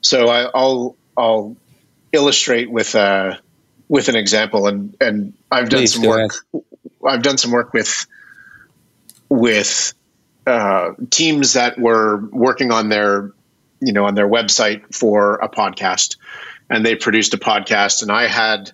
So 0.00 0.28
I, 0.28 0.44
will 0.54 0.96
I'll 1.16 1.56
illustrate 2.12 2.70
with 2.70 2.94
a 2.94 3.38
with 3.88 4.08
an 4.08 4.16
example, 4.16 4.66
and 4.66 4.96
and 5.00 5.34
I've 5.50 5.68
done 5.68 5.80
Please, 5.80 5.94
some 5.94 6.04
work. 6.04 6.32
Ahead. 6.54 6.64
I've 7.06 7.22
done 7.22 7.38
some 7.38 7.50
work 7.50 7.72
with 7.72 8.06
with 9.28 9.94
uh, 10.46 10.92
teams 11.10 11.54
that 11.54 11.78
were 11.78 12.28
working 12.30 12.72
on 12.72 12.88
their 12.88 13.32
you 13.80 13.92
know 13.92 14.06
on 14.06 14.14
their 14.14 14.28
website 14.28 14.94
for 14.94 15.36
a 15.36 15.48
podcast, 15.48 16.16
and 16.68 16.84
they 16.84 16.94
produced 16.94 17.34
a 17.34 17.38
podcast, 17.38 18.02
and 18.02 18.12
I 18.12 18.26
had 18.26 18.72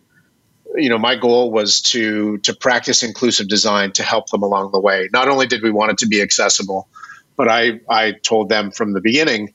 you 0.75 0.89
know 0.89 0.99
my 0.99 1.17
goal 1.17 1.51
was 1.51 1.81
to 1.81 2.39
to 2.39 2.55
practice 2.55 3.03
inclusive 3.03 3.49
design 3.49 3.93
to 3.93 4.03
help 4.03 4.31
them 4.31 4.43
along 4.43 4.73
the 4.73 4.81
way. 4.81 5.09
Not 5.13 5.29
only 5.29 5.47
did 5.47 5.63
we 5.63 5.71
want 5.71 5.93
it 5.93 5.99
to 5.99 6.07
be 6.07 6.21
accessible, 6.21 6.89
but 7.37 7.49
I 7.49 7.81
I 7.89 8.13
told 8.13 8.49
them 8.49 8.71
from 8.71 8.93
the 8.93 9.01
beginning. 9.01 9.55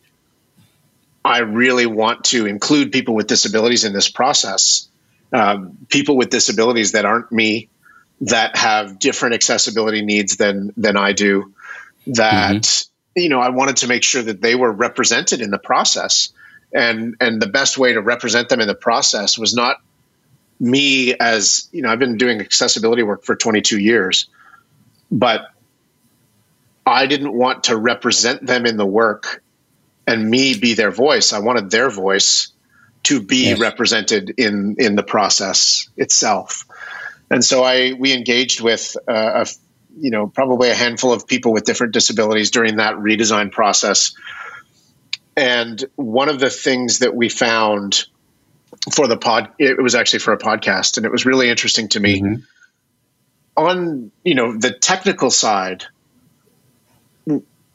I 1.23 1.39
really 1.39 1.85
want 1.85 2.25
to 2.25 2.45
include 2.45 2.91
people 2.91 3.13
with 3.13 3.27
disabilities 3.27 3.83
in 3.83 3.93
this 3.93 4.09
process 4.09 4.89
um, 5.33 5.77
people 5.89 6.17
with 6.17 6.29
disabilities 6.29 6.91
that 6.91 7.05
aren't 7.05 7.31
me, 7.31 7.69
that 8.21 8.55
have 8.55 8.99
different 8.99 9.35
accessibility 9.35 10.01
needs 10.01 10.37
than 10.37 10.73
than 10.77 10.97
I 10.97 11.13
do. 11.13 11.53
That 12.07 12.61
mm-hmm. 12.61 13.21
you 13.21 13.29
know, 13.29 13.39
I 13.39 13.49
wanted 13.49 13.77
to 13.77 13.87
make 13.87 14.03
sure 14.03 14.21
that 14.21 14.41
they 14.41 14.55
were 14.55 14.71
represented 14.71 15.41
in 15.41 15.51
the 15.51 15.57
process, 15.57 16.29
and 16.73 17.15
and 17.19 17.41
the 17.41 17.47
best 17.47 17.77
way 17.77 17.93
to 17.93 18.01
represent 18.01 18.49
them 18.49 18.59
in 18.59 18.67
the 18.67 18.75
process 18.75 19.37
was 19.37 19.53
not 19.53 19.77
me 20.59 21.13
as 21.15 21.69
you 21.71 21.81
know. 21.81 21.89
I've 21.89 21.99
been 21.99 22.17
doing 22.17 22.41
accessibility 22.41 23.03
work 23.03 23.23
for 23.23 23.35
22 23.35 23.79
years, 23.79 24.27
but 25.11 25.47
I 26.85 27.07
didn't 27.07 27.33
want 27.33 27.65
to 27.65 27.77
represent 27.77 28.45
them 28.45 28.65
in 28.65 28.77
the 28.77 28.85
work 28.85 29.41
and 30.11 30.29
me 30.29 30.57
be 30.57 30.73
their 30.73 30.91
voice. 30.91 31.33
I 31.33 31.39
wanted 31.39 31.71
their 31.71 31.89
voice 31.89 32.51
to 33.03 33.21
be 33.21 33.49
yes. 33.49 33.59
represented 33.59 34.33
in 34.37 34.75
in 34.77 34.95
the 34.95 35.03
process 35.03 35.89
itself. 35.97 36.65
And 37.29 37.43
so 37.43 37.63
I 37.63 37.93
we 37.93 38.13
engaged 38.13 38.61
with 38.61 38.95
uh, 39.07 39.45
a 39.45 39.47
you 39.97 40.11
know 40.11 40.27
probably 40.27 40.69
a 40.69 40.75
handful 40.75 41.13
of 41.13 41.27
people 41.27 41.53
with 41.53 41.63
different 41.63 41.93
disabilities 41.93 42.51
during 42.51 42.77
that 42.77 42.95
redesign 42.95 43.51
process. 43.51 44.13
And 45.35 45.83
one 45.95 46.29
of 46.29 46.39
the 46.39 46.49
things 46.49 46.99
that 46.99 47.15
we 47.15 47.29
found 47.29 48.05
for 48.93 49.07
the 49.07 49.17
pod 49.17 49.49
it 49.59 49.81
was 49.81 49.95
actually 49.95 50.19
for 50.19 50.33
a 50.33 50.37
podcast 50.37 50.97
and 50.97 51.05
it 51.05 51.11
was 51.11 51.25
really 51.25 51.49
interesting 51.49 51.87
to 51.89 51.99
me. 51.99 52.21
Mm-hmm. 52.21 52.41
On 53.57 54.11
you 54.23 54.35
know 54.35 54.57
the 54.57 54.71
technical 54.71 55.31
side, 55.31 55.85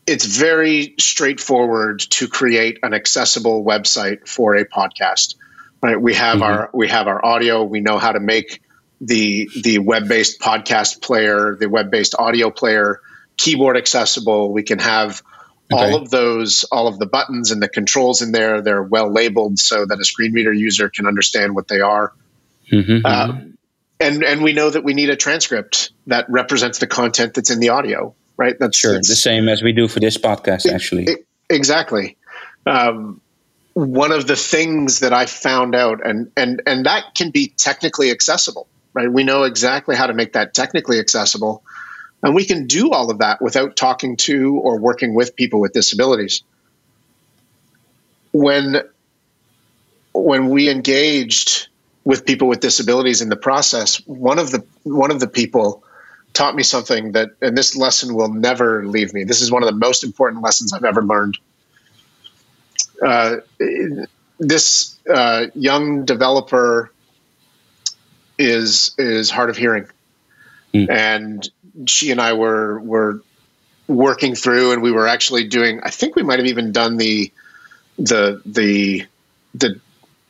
it's 0.07 0.25
very 0.25 0.95
straightforward 0.99 2.01
to 2.01 2.29
create 2.29 2.79
an 2.83 2.95
accessible 2.95 3.65
website 3.65 4.29
for 4.29 4.55
a 4.55 4.65
podcast. 4.65 5.37
Right? 5.83 6.01
We 6.01 6.15
have 6.15 6.37
mm-hmm. 6.37 6.43
our 6.43 6.71
we 6.73 6.89
have 6.89 7.07
our 7.07 7.25
audio. 7.25 7.65
We 7.65 7.81
know 7.81 7.99
how 7.99 8.13
to 8.13 8.21
make 8.21 8.63
the 9.01 9.49
the 9.63 9.79
web 9.79 10.09
based 10.09 10.41
podcast 10.41 11.03
player, 11.03 11.57
the 11.59 11.69
web 11.69 11.91
based 11.91 12.15
audio 12.19 12.51
player 12.51 13.01
keyboard 13.37 13.77
accessible. 13.77 14.53
We 14.53 14.63
can 14.63 14.79
have 14.79 15.23
okay. 15.73 15.83
all 15.83 15.97
of 15.97 16.11
those, 16.11 16.65
all 16.65 16.89
of 16.89 16.99
the 16.99 17.07
buttons 17.07 17.51
and 17.51 17.63
the 17.63 17.69
controls 17.69 18.23
in 18.23 18.33
there. 18.33 18.63
They're 18.63 18.83
well 18.83 19.13
labeled 19.13 19.59
so 19.59 19.85
that 19.85 19.99
a 20.01 20.05
screen 20.05 20.33
reader 20.33 20.53
user 20.53 20.89
can 20.89 21.07
understand 21.07 21.55
what 21.55 21.69
they 21.69 21.81
are. 21.81 22.13
Mm-hmm, 22.71 23.05
uh, 23.05 23.39
and 24.01 24.25
and 24.25 24.43
we 24.43 24.53
know 24.53 24.71
that 24.71 24.85
we 24.85 24.95
need 24.95 25.11
a 25.11 25.17
transcript 25.17 25.91
that 26.07 26.27
represents 26.29 26.79
the 26.79 26.87
content 26.87 27.35
that's 27.35 27.51
in 27.51 27.61
the 27.61 27.71
audio, 27.71 28.15
right? 28.37 28.59
That's 28.59 28.77
sure 28.77 28.95
the 28.95 29.05
same 29.05 29.49
as 29.49 29.63
we 29.63 29.73
do 29.73 29.89
for 29.89 30.01
this 30.01 30.19
podcast, 30.19 30.71
actually. 30.71 31.05
It, 31.05 31.27
exactly. 31.49 32.17
Um, 32.67 33.21
one 33.75 34.13
of 34.13 34.27
the 34.27 34.37
things 34.37 35.01
that 35.01 35.13
I 35.13 35.27
found 35.27 35.75
out, 35.75 36.05
and 36.07 36.33
and 36.37 36.63
and 36.67 36.87
that 36.87 37.15
can 37.15 37.31
be 37.31 37.53
technically 37.57 38.11
accessible, 38.11 38.67
right? 38.95 39.11
We 39.11 39.25
know 39.25 39.45
exactly 39.45 39.97
how 39.97 40.07
to 40.07 40.15
make 40.15 40.33
that 40.33 40.55
technically 40.55 40.99
accessible, 40.99 41.63
and 42.23 42.35
we 42.35 42.45
can 42.45 42.67
do 42.67 42.91
all 42.93 43.11
of 43.11 43.19
that 43.19 43.43
without 43.43 43.77
talking 43.77 44.17
to 44.19 44.57
or 44.57 44.79
working 44.79 45.15
with 45.15 45.37
people 45.37 45.61
with 45.61 45.73
disabilities. 45.73 46.43
When 48.33 48.83
when 50.15 50.49
we 50.49 50.71
engaged 50.71 51.69
with 52.05 52.25
people 52.25 52.49
with 52.49 52.61
disabilities 52.61 53.21
in 53.21 53.29
the 53.29 53.37
process, 53.37 53.97
one 54.07 54.39
of 54.39 54.51
the 54.51 54.65
one 54.85 55.11
of 55.11 55.21
the 55.21 55.29
people 55.29 55.85
taught 56.37 56.55
me 56.55 56.63
something 56.63 57.13
that, 57.13 57.31
and 57.41 57.57
this 57.57 57.75
lesson 57.77 58.15
will 58.15 58.29
never 58.29 58.87
leave 58.87 59.15
me. 59.15 59.25
This 59.25 59.41
is 59.41 59.51
one 59.51 59.63
of 59.63 59.69
the 59.69 59.75
most 59.75 60.05
important 60.05 60.43
lessons 60.43 60.73
I've 60.73 60.85
ever 60.85 61.03
learned. 61.03 61.39
Uh, 63.05 63.37
this 64.39 64.99
uh, 65.09 65.47
young 65.55 66.05
developer 66.05 66.93
is 68.39 68.95
is 68.99 69.31
hard 69.31 69.49
of 69.49 69.57
hearing, 69.57 69.87
mm. 70.75 70.91
and 70.91 71.49
she 71.87 72.11
and 72.11 72.21
I 72.21 72.35
were 72.35 72.81
were 72.81 73.23
working 73.89 74.35
through, 74.35 74.73
and 74.73 74.83
we 74.83 74.93
were 74.93 75.09
actually 75.09 75.49
doing. 75.49 75.81
I 75.83 75.91
think 75.91 76.17
we 76.17 76.23
might 76.23 76.39
have 76.39 76.49
even 76.49 76.73
done 76.73 76.99
the 76.99 77.33
the 77.99 78.43
the 78.45 79.07
the 79.55 79.81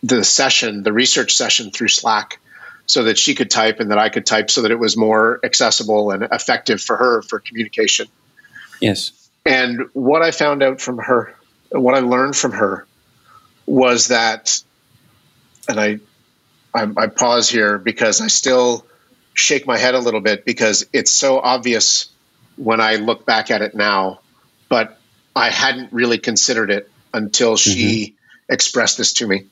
the 0.02 0.24
session, 0.24 0.84
the 0.84 0.92
research 0.92 1.34
session 1.34 1.70
through 1.72 1.88
Slack 1.88 2.38
so 2.86 3.04
that 3.04 3.18
she 3.18 3.34
could 3.34 3.50
type 3.50 3.80
and 3.80 3.90
that 3.90 3.98
I 3.98 4.08
could 4.08 4.24
type 4.24 4.50
so 4.50 4.62
that 4.62 4.70
it 4.70 4.78
was 4.78 4.96
more 4.96 5.40
accessible 5.44 6.12
and 6.12 6.22
effective 6.32 6.80
for 6.80 6.96
her 6.96 7.22
for 7.22 7.40
communication. 7.40 8.06
Yes. 8.80 9.28
And 9.44 9.82
what 9.92 10.22
I 10.22 10.30
found 10.30 10.62
out 10.62 10.80
from 10.80 10.98
her, 10.98 11.34
what 11.70 11.94
I 11.94 12.00
learned 12.00 12.36
from 12.36 12.52
her 12.52 12.86
was 13.66 14.08
that, 14.08 14.62
and 15.68 15.80
I, 15.80 15.98
I, 16.74 16.88
I 16.96 17.06
pause 17.08 17.48
here 17.48 17.78
because 17.78 18.20
I 18.20 18.28
still 18.28 18.86
shake 19.34 19.66
my 19.66 19.76
head 19.76 19.94
a 19.94 19.98
little 19.98 20.20
bit 20.20 20.44
because 20.44 20.86
it's 20.92 21.12
so 21.12 21.38
obvious 21.38 22.08
when 22.56 22.80
I 22.80 22.96
look 22.96 23.26
back 23.26 23.50
at 23.50 23.62
it 23.62 23.74
now, 23.74 24.20
but 24.68 24.98
I 25.34 25.50
hadn't 25.50 25.92
really 25.92 26.18
considered 26.18 26.70
it 26.70 26.90
until 27.12 27.56
she 27.56 28.14
mm-hmm. 28.16 28.52
expressed 28.52 28.96
this 28.98 29.12
to 29.14 29.26
me. 29.26 29.46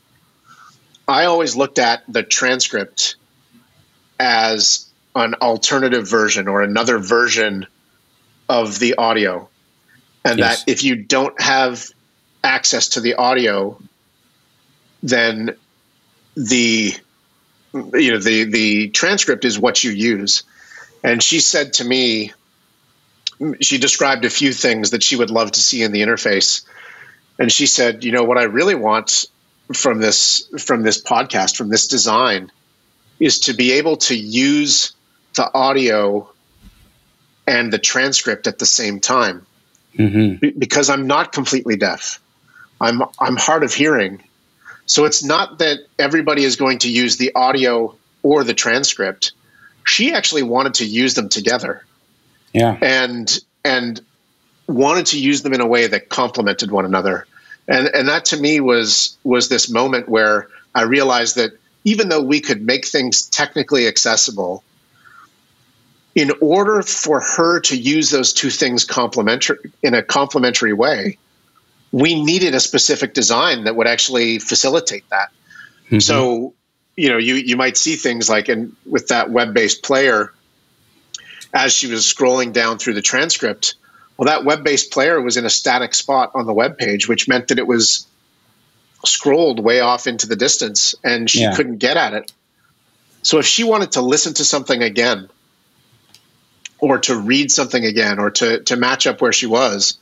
I 1.07 1.27
always 1.27 1.55
looked 1.55 1.79
at 1.79 2.03
the 2.09 2.23
transcript 2.23 3.17
as 4.19 4.87
an 5.15 5.35
alternative 5.35 6.09
version 6.09 6.49
or 6.49 6.63
another 6.63 6.99
version 6.99 7.67
of 8.49 8.79
the 8.79 8.95
audio. 8.97 9.49
And 10.25 10.39
yes. 10.39 10.65
that 10.65 10.71
if 10.71 10.85
you 10.85 10.97
don't 10.97 11.39
have 11.41 11.91
access 12.43 12.89
to 12.91 13.01
the 13.01 13.15
audio, 13.15 13.79
then 15.03 15.57
the 16.37 16.95
you 17.75 18.13
know 18.13 18.19
the 18.19 18.45
the 18.45 18.89
transcript 18.91 19.45
is 19.45 19.59
what 19.59 19.85
you 19.85 19.91
use. 19.91 20.45
And 21.03 21.23
she 21.23 21.41
said 21.41 21.75
to 21.75 21.85
me, 21.85 22.33
she 23.61 23.79
described 23.79 24.25
a 24.25 24.31
few 24.31 24.53
things 24.53 24.91
that 24.91 25.03
she 25.03 25.17
would 25.17 25.31
love 25.31 25.53
to 25.53 25.61
see 25.61 25.83
in 25.83 25.93
the 25.93 26.01
interface. 26.01 26.65
And 27.39 27.53
she 27.53 27.67
said, 27.67 28.05
you 28.05 28.13
know, 28.13 28.25
what 28.25 28.39
I 28.39 28.45
really 28.45 28.75
want 28.75 29.27
from 29.73 30.01
this 30.01 30.49
from 30.59 30.83
this 30.83 31.03
podcast 31.03 31.57
from 31.57 31.69
this 31.69 31.87
design 31.87 32.51
is 33.21 33.39
to 33.41 33.55
be 33.55 33.73
able 33.73 33.97
to 33.97 34.17
use 34.17 34.93
the 35.37 35.53
audio 35.55 36.29
and 37.47 37.73
the 37.73 37.79
transcript 37.79 38.47
at 38.47 38.59
the 38.59 38.67
same 38.67 39.01
time. 39.01 39.47
Mm-hmm. 39.97 40.59
because 40.59 40.91
i'm 40.91 41.07
not 41.07 41.31
completely 41.31 41.77
deaf. 41.77 42.21
I'm 42.81 43.03
i'm 43.21 43.37
hard 43.37 43.63
of 43.63 43.73
hearing. 43.73 44.25
So 44.87 45.05
it's 45.05 45.23
not 45.23 45.59
that 45.59 45.79
everybody 45.99 46.43
is 46.43 46.57
going 46.57 46.81
to 46.81 46.91
use 46.91 47.17
the 47.17 47.33
audio 47.35 47.95
or 48.25 48.43
the 48.43 48.55
transcript. 48.55 49.33
She 49.87 50.13
actually 50.13 50.43
wanted 50.43 50.75
to 50.75 50.85
use 50.85 51.15
them 51.15 51.29
together. 51.29 51.85
Yeah. 52.53 52.77
And 52.83 53.39
and 53.65 54.01
wanted 54.67 55.07
to 55.07 55.21
use 55.21 55.43
them 55.43 55.53
in 55.53 55.61
a 55.61 55.67
way 55.67 55.87
that 55.87 56.09
complemented 56.09 56.71
one 56.71 56.85
another. 56.85 57.27
And 57.69 57.89
and 57.89 58.09
that 58.09 58.25
to 58.27 58.37
me 58.37 58.61
was 58.61 59.17
was 59.23 59.49
this 59.49 59.71
moment 59.71 60.09
where 60.09 60.49
I 60.75 60.83
realized 60.83 61.37
that 61.37 61.53
even 61.85 62.09
though 62.09 62.23
we 62.23 62.41
could 62.41 62.63
make 62.63 62.87
things 62.87 63.27
technically 63.29 63.87
accessible, 63.87 64.65
in 66.15 66.33
order 66.41 66.83
for 66.83 67.21
her 67.21 67.61
to 67.61 67.77
use 67.77 68.11
those 68.11 68.33
two 68.33 68.51
things 68.51 68.85
complementary 68.85 69.59
in 69.83 69.95
a 69.95 70.03
complementary 70.03 70.73
way, 70.73 71.19
we 71.93 72.21
needed 72.23 72.55
a 72.55 72.61
specific 72.61 73.15
design 73.15 73.65
that 73.65 73.77
would 73.77 73.87
actually 73.87 74.39
facilitate 74.39 75.09
that. 75.11 75.31
Mm-hmm. 75.87 75.99
So, 76.01 76.55
you 76.97 77.09
know, 77.09 77.19
you 77.19 77.35
you 77.35 77.57
might 77.57 77.77
see 77.77 77.97
things 77.97 78.29
like 78.29 78.49
in 78.49 78.75
with 78.87 79.09
that 79.09 79.31
web-based 79.31 79.83
player 79.83 80.33
as 81.53 81.73
she 81.73 81.87
was 81.87 82.03
scrolling 82.03 82.53
down 82.53 82.79
through 82.79 82.95
the 82.95 83.03
transcript, 83.03 83.77
well, 84.17 84.27
that 84.27 84.45
web 84.45 84.65
based 84.65 84.93
player 84.93 85.21
was 85.21 85.37
in 85.37 85.45
a 85.45 85.51
static 85.51 85.95
spot 85.95 86.31
on 86.35 86.47
the 86.47 86.53
web 86.53 86.79
page, 86.79 87.09
which 87.09 87.29
meant 87.29 87.49
that 87.49 87.59
it 87.59 87.67
was 87.67 88.07
scrolled 89.07 89.63
way 89.63 89.81
off 89.81 90.07
into 90.07 90.27
the 90.27 90.37
distance 90.37 90.95
and 91.05 91.29
she 91.29 91.41
yeah. 91.41 91.55
couldn't 91.55 91.79
get 91.79 91.97
at 91.97 92.15
it. 92.15 92.33
So 93.23 93.39
if 93.39 93.47
she 93.47 93.65
wanted 93.65 93.93
to 93.93 94.03
listen 94.03 94.35
to 94.35 94.45
something 94.45 94.83
again, 94.83 95.29
or 96.79 96.99
to 96.99 97.17
read 97.17 97.51
something 97.51 97.85
again, 97.85 98.19
or 98.19 98.31
to, 98.31 98.61
to 98.65 98.77
match 98.77 99.07
up 99.07 99.23
where 99.23 99.33
she 99.33 99.47
was, 99.47 99.99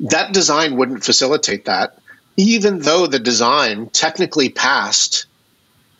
that 0.00 0.32
design 0.32 0.76
wouldn't 0.76 1.04
facilitate 1.04 1.66
that, 1.66 1.98
even 2.38 2.78
though 2.78 3.06
the 3.06 3.18
design 3.18 3.88
technically 3.90 4.48
passed 4.48 5.26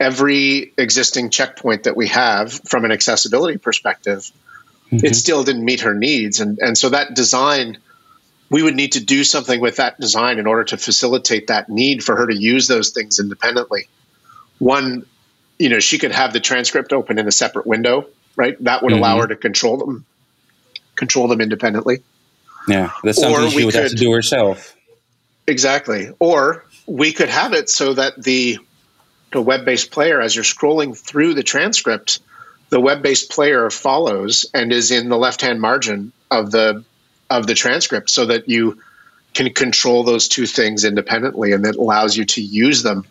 every 0.01 0.73
existing 0.79 1.29
checkpoint 1.29 1.85
that 1.85 1.97
we 1.97 2.09
have 2.09 2.53
from 2.65 2.85
an 2.85 2.93
accessibility 2.93 3.59
perspective 3.59 4.31
mm-hmm. 4.91 5.05
it 5.05 5.17
still 5.17 5.45
didn't 5.45 5.65
meet 5.65 5.81
her 5.81 5.95
needs. 5.95 6.41
And, 6.41 6.59
and 6.59 6.77
so 6.77 6.91
that 6.91 7.15
design, 7.15 7.79
we 8.49 8.63
would 8.63 8.75
need 8.75 8.93
to 8.93 9.05
do 9.05 9.25
something 9.25 9.61
with 9.61 9.77
that 9.77 9.99
design 9.99 10.39
in 10.39 10.47
order 10.47 10.65
to 10.65 10.77
facilitate 10.77 11.49
that 11.49 11.69
need 11.69 12.05
for 12.05 12.17
her 12.17 12.27
to 12.27 12.37
use 12.37 12.69
those 12.69 12.91
things 12.91 13.19
independently. 13.19 13.89
One, 14.59 15.07
you 15.59 15.69
know, 15.69 15.81
she 15.81 15.99
could 15.99 16.13
have 16.13 16.33
the 16.33 16.41
transcript 16.41 16.93
open 16.93 17.19
in 17.19 17.27
a 17.27 17.33
separate 17.33 17.67
window, 17.67 18.07
right? 18.37 18.57
That 18.63 18.83
would 18.83 18.93
mm-hmm. 18.93 18.99
allow 19.01 19.21
her 19.21 19.27
to 19.27 19.37
control 19.37 19.79
them, 19.79 20.05
control 20.95 21.29
them 21.29 21.41
independently. 21.41 22.03
Yeah, 22.69 22.91
that's 23.03 23.21
something 23.21 23.47
or 23.47 23.51
she 23.51 23.65
would 23.65 23.75
could, 23.75 23.83
have 23.83 23.91
to 23.91 23.97
do 23.97 24.13
herself. 24.13 24.77
Exactly. 25.47 26.11
Or 26.19 26.65
we 26.87 27.13
could 27.13 27.29
have 27.29 27.53
it 27.53 27.69
so 27.69 27.95
that 27.95 28.21
the 28.23 28.59
the 29.33 29.41
web-based 29.43 29.91
player, 29.91 30.21
as 30.21 30.35
you're 30.35 30.45
scrolling 30.45 30.97
through 30.97 31.35
the 31.35 31.43
transcript, 31.43 32.21
the 32.71 32.81
web-based 32.81 33.31
player 33.31 33.69
follows 33.71 34.47
and 34.55 34.73
is 34.73 34.91
in 34.91 35.09
the 35.09 35.19
left-hand 35.19 35.61
margin 35.61 36.13
of 36.31 36.51
the 36.51 36.85
of 37.31 37.47
the 37.47 37.55
transcript 37.55 38.11
so 38.11 38.27
that 38.27 38.49
you 38.49 38.81
can 39.35 39.53
control 39.53 40.03
those 40.03 40.29
two 40.29 40.47
things 40.47 40.85
independently 40.85 41.53
and 41.53 41.65
that 41.65 41.77
allows 41.77 42.17
you 42.17 42.25
to 42.25 42.41
use 42.41 42.83
them 42.83 43.07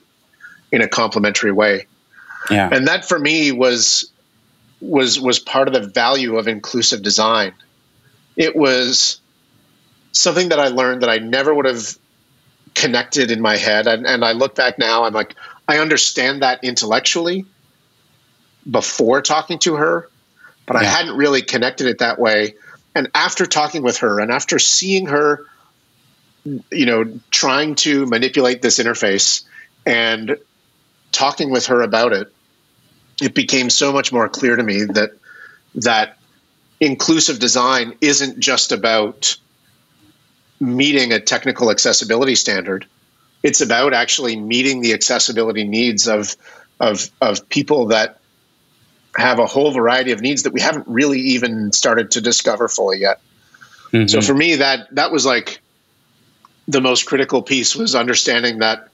in 0.71 0.81
a 0.81 0.87
complementary 0.87 1.51
way. 1.51 1.85
Yeah. 2.49 2.69
And 2.71 2.87
that 2.87 3.07
for 3.07 3.19
me 3.19 3.51
was 3.51 4.09
was 4.81 5.19
was 5.19 5.39
part 5.39 5.67
of 5.67 5.73
the 5.73 5.87
value 5.87 6.37
of 6.37 6.47
inclusive 6.47 7.01
design. 7.01 7.53
It 8.35 8.55
was 8.55 9.19
something 10.11 10.49
that 10.49 10.59
I 10.59 10.67
learned 10.69 11.01
that 11.01 11.09
I 11.09 11.17
never 11.17 11.53
would 11.53 11.65
have 11.65 11.97
connected 12.73 13.31
in 13.31 13.41
my 13.41 13.55
head 13.55 13.87
and, 13.87 14.05
and 14.05 14.25
I 14.25 14.33
look 14.33 14.55
back 14.55 14.77
now 14.77 15.05
I'm 15.05 15.13
like 15.13 15.35
I 15.67 15.79
understand 15.79 16.41
that 16.41 16.63
intellectually 16.63 17.45
before 18.69 19.21
talking 19.21 19.59
to 19.59 19.75
her, 19.75 20.09
but 20.65 20.75
yeah. 20.75 20.81
I 20.81 20.83
hadn't 20.85 21.15
really 21.15 21.41
connected 21.41 21.87
it 21.87 21.99
that 21.99 22.19
way. 22.19 22.55
And 22.95 23.09
after 23.13 23.45
talking 23.45 23.83
with 23.83 23.97
her 23.97 24.19
and 24.21 24.31
after 24.31 24.57
seeing 24.57 25.07
her, 25.07 25.45
you 26.71 26.85
know, 26.85 27.19
trying 27.29 27.75
to 27.75 28.05
manipulate 28.05 28.61
this 28.61 28.79
interface 28.79 29.43
and 29.85 30.37
talking 31.11 31.51
with 31.51 31.67
her 31.67 31.81
about 31.81 32.13
it, 32.13 32.33
it 33.21 33.35
became 33.35 33.69
so 33.69 33.91
much 33.91 34.11
more 34.13 34.29
clear 34.29 34.55
to 34.55 34.63
me 34.63 34.85
that 34.85 35.11
that 35.75 36.17
inclusive 36.79 37.39
design 37.39 37.95
isn't 38.01 38.39
just 38.39 38.71
about 38.71 39.37
meeting 40.59 41.11
a 41.11 41.19
technical 41.19 41.69
accessibility 41.71 42.35
standard. 42.35 42.85
It's 43.43 43.61
about 43.61 43.93
actually 43.93 44.35
meeting 44.37 44.81
the 44.81 44.93
accessibility 44.93 45.65
needs 45.65 46.07
of 46.07 46.35
of 46.79 47.09
of 47.21 47.47
people 47.49 47.87
that 47.87 48.19
have 49.17 49.39
a 49.39 49.45
whole 49.45 49.71
variety 49.71 50.11
of 50.11 50.21
needs 50.21 50.43
that 50.43 50.53
we 50.53 50.61
haven't 50.61 50.87
really 50.87 51.19
even 51.19 51.71
started 51.71 52.11
to 52.11 52.21
discover 52.21 52.67
fully 52.67 52.99
yet. 52.99 53.21
Mm-hmm. 53.91 54.07
So 54.07 54.21
for 54.21 54.33
me, 54.33 54.55
that 54.55 54.93
that 54.95 55.11
was 55.11 55.25
like 55.25 55.61
the 56.67 56.81
most 56.81 57.05
critical 57.05 57.41
piece 57.41 57.75
was 57.75 57.95
understanding 57.95 58.59
that 58.59 58.89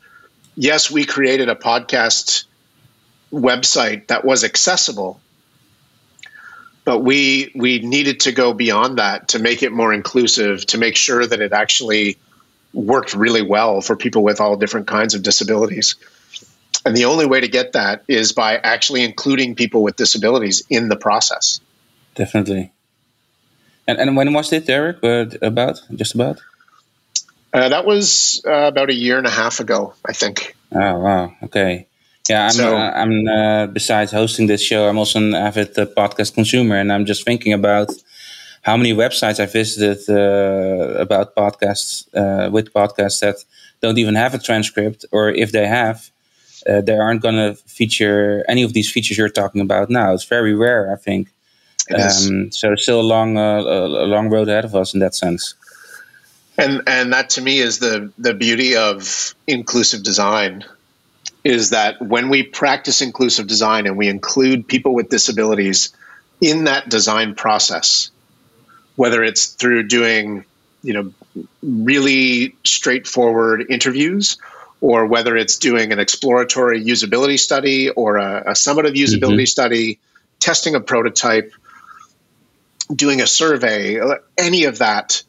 yes, 0.55 0.91
we 0.91 1.05
created 1.05 1.49
a 1.49 1.55
podcast 1.55 2.45
website 3.31 4.07
that 4.07 4.25
was 4.25 4.43
accessible, 4.43 5.19
but 6.83 6.99
we 6.99 7.51
we 7.55 7.79
needed 7.79 8.21
to 8.21 8.31
go 8.31 8.53
beyond 8.53 8.97
that 8.97 9.29
to 9.29 9.39
make 9.39 9.63
it 9.63 9.71
more 9.71 9.93
inclusive, 9.93 10.65
to 10.67 10.77
make 10.77 10.95
sure 10.95 11.25
that 11.25 11.41
it 11.41 11.53
actually 11.53 12.17
worked 12.73 13.13
really 13.13 13.41
well 13.41 13.81
for 13.81 13.95
people 13.95 14.23
with 14.23 14.39
all 14.39 14.55
different 14.55 14.87
kinds 14.87 15.13
of 15.13 15.23
disabilities. 15.23 15.95
And 16.85 16.97
the 16.97 17.05
only 17.05 17.25
way 17.25 17.39
to 17.39 17.47
get 17.47 17.73
that 17.73 18.03
is 18.07 18.33
by 18.33 18.57
actually 18.57 19.03
including 19.03 19.55
people 19.55 19.83
with 19.83 19.95
disabilities 19.95 20.63
in 20.69 20.89
the 20.89 20.95
process. 20.95 21.59
Definitely. 22.15 22.71
And, 23.87 23.99
and 23.99 24.15
when 24.15 24.33
was 24.33 24.51
it, 24.51 24.65
Derek? 24.65 25.03
Uh, 25.03 25.25
about? 25.41 25.81
Just 25.93 26.15
about? 26.15 26.39
Uh, 27.53 27.69
that 27.69 27.85
was 27.85 28.41
uh, 28.47 28.51
about 28.51 28.89
a 28.89 28.93
year 28.93 29.17
and 29.17 29.27
a 29.27 29.31
half 29.31 29.59
ago, 29.59 29.93
I 30.05 30.13
think. 30.13 30.55
Oh, 30.73 30.99
wow. 30.99 31.33
Okay. 31.43 31.87
Yeah, 32.29 32.45
I'm. 32.45 32.51
So, 32.51 32.77
uh, 32.77 32.91
I'm. 32.95 33.27
Uh, 33.27 33.67
besides 33.67 34.11
hosting 34.11 34.47
this 34.47 34.61
show, 34.61 34.87
I'm 34.87 34.97
also 34.97 35.19
an 35.19 35.33
avid 35.33 35.77
uh, 35.77 35.85
podcast 35.85 36.33
consumer, 36.33 36.75
and 36.75 36.93
I'm 36.93 37.05
just 37.05 37.25
thinking 37.25 37.51
about 37.51 37.89
how 38.61 38.77
many 38.77 38.93
websites 38.93 39.39
I 39.39 39.47
visited 39.47 40.07
about 40.99 41.35
podcasts 41.35 42.05
with 42.51 42.71
podcasts 42.71 43.19
that 43.21 43.43
don't 43.81 43.97
even 43.97 44.15
have 44.15 44.35
a 44.35 44.37
transcript, 44.37 45.03
or 45.11 45.29
if 45.29 45.51
they 45.51 45.67
have, 45.67 46.10
uh, 46.67 46.81
they 46.81 46.97
aren't 46.97 47.21
going 47.21 47.35
to 47.35 47.55
feature 47.55 48.43
any 48.47 48.63
of 48.63 48.73
these 48.73 48.91
features 48.91 49.17
you're 49.17 49.29
talking 49.29 49.61
about 49.61 49.89
now. 49.89 50.13
It's 50.13 50.25
very 50.25 50.53
rare, 50.53 50.91
I 50.91 50.95
think. 50.95 51.29
Um, 51.93 52.51
so 52.51 52.75
still 52.75 53.01
a 53.01 53.03
long, 53.03 53.37
uh, 53.37 53.61
a 53.61 54.07
long 54.07 54.29
road 54.29 54.47
ahead 54.47 54.65
of 54.65 54.75
us 54.75 54.93
in 54.93 54.99
that 54.99 55.15
sense. 55.15 55.55
And 56.57 56.83
and 56.85 57.11
that 57.13 57.29
to 57.31 57.41
me 57.41 57.59
is 57.59 57.79
the 57.79 58.11
the 58.17 58.33
beauty 58.33 58.75
of 58.75 59.33
inclusive 59.47 60.03
design 60.03 60.63
is 61.43 61.71
that 61.71 61.99
when 62.01 62.29
we 62.29 62.43
practice 62.43 63.01
inclusive 63.01 63.47
design 63.47 63.87
and 63.87 63.97
we 63.97 64.07
include 64.07 64.67
people 64.67 64.93
with 64.93 65.09
disabilities 65.09 65.91
in 66.39 66.65
that 66.65 66.87
design 66.87 67.33
process, 67.33 68.11
whether 68.95 69.23
it's 69.23 69.47
through 69.47 69.83
doing 69.87 70.45
you 70.83 70.93
know 70.93 71.13
really 71.63 72.55
straightforward 72.63 73.65
interviews 73.69 74.37
or 74.81 75.05
whether 75.05 75.37
it's 75.37 75.57
doing 75.57 75.93
an 75.93 75.99
exploratory 75.99 76.83
usability 76.83 77.39
study 77.39 77.89
or 77.89 78.17
a, 78.17 78.43
a 78.47 78.51
summative 78.51 78.95
usability 78.95 79.35
mm-hmm. 79.35 79.45
study, 79.45 79.99
testing 80.39 80.75
a 80.75 80.81
prototype, 80.81 81.53
doing 82.93 83.21
a 83.21 83.27
survey, 83.27 84.01
any 84.37 84.65
of 84.65 84.79
that, 84.79 85.23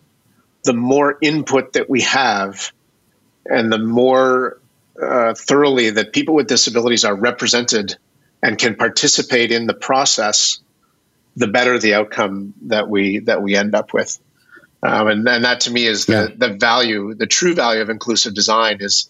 the 0.64 0.72
more 0.72 1.18
input 1.20 1.74
that 1.74 1.88
we 1.90 2.00
have 2.00 2.72
and 3.46 3.70
the 3.70 3.78
more 3.78 4.58
uh, 5.00 5.34
thoroughly 5.34 5.90
that 5.90 6.12
people 6.12 6.34
with 6.34 6.46
disabilities 6.46 7.04
are 7.04 7.14
represented 7.14 7.96
and 8.42 8.58
can 8.58 8.74
participate 8.74 9.52
in 9.52 9.66
the 9.66 9.74
process, 9.74 10.60
the 11.36 11.46
better 11.46 11.78
the 11.78 11.94
outcome 11.94 12.54
that 12.62 12.88
we 12.88 13.18
that 13.20 13.42
we 13.42 13.54
end 13.54 13.74
up 13.74 13.92
with. 13.92 14.18
Um, 14.82 15.08
and, 15.08 15.28
and 15.28 15.44
that 15.44 15.60
to 15.60 15.72
me 15.72 15.86
is 15.86 16.06
the, 16.06 16.12
yeah. 16.12 16.48
the 16.48 16.54
value, 16.54 17.14
the 17.14 17.26
true 17.26 17.54
value 17.54 17.82
of 17.82 17.88
inclusive 17.88 18.34
design 18.34 18.78
is 18.80 19.08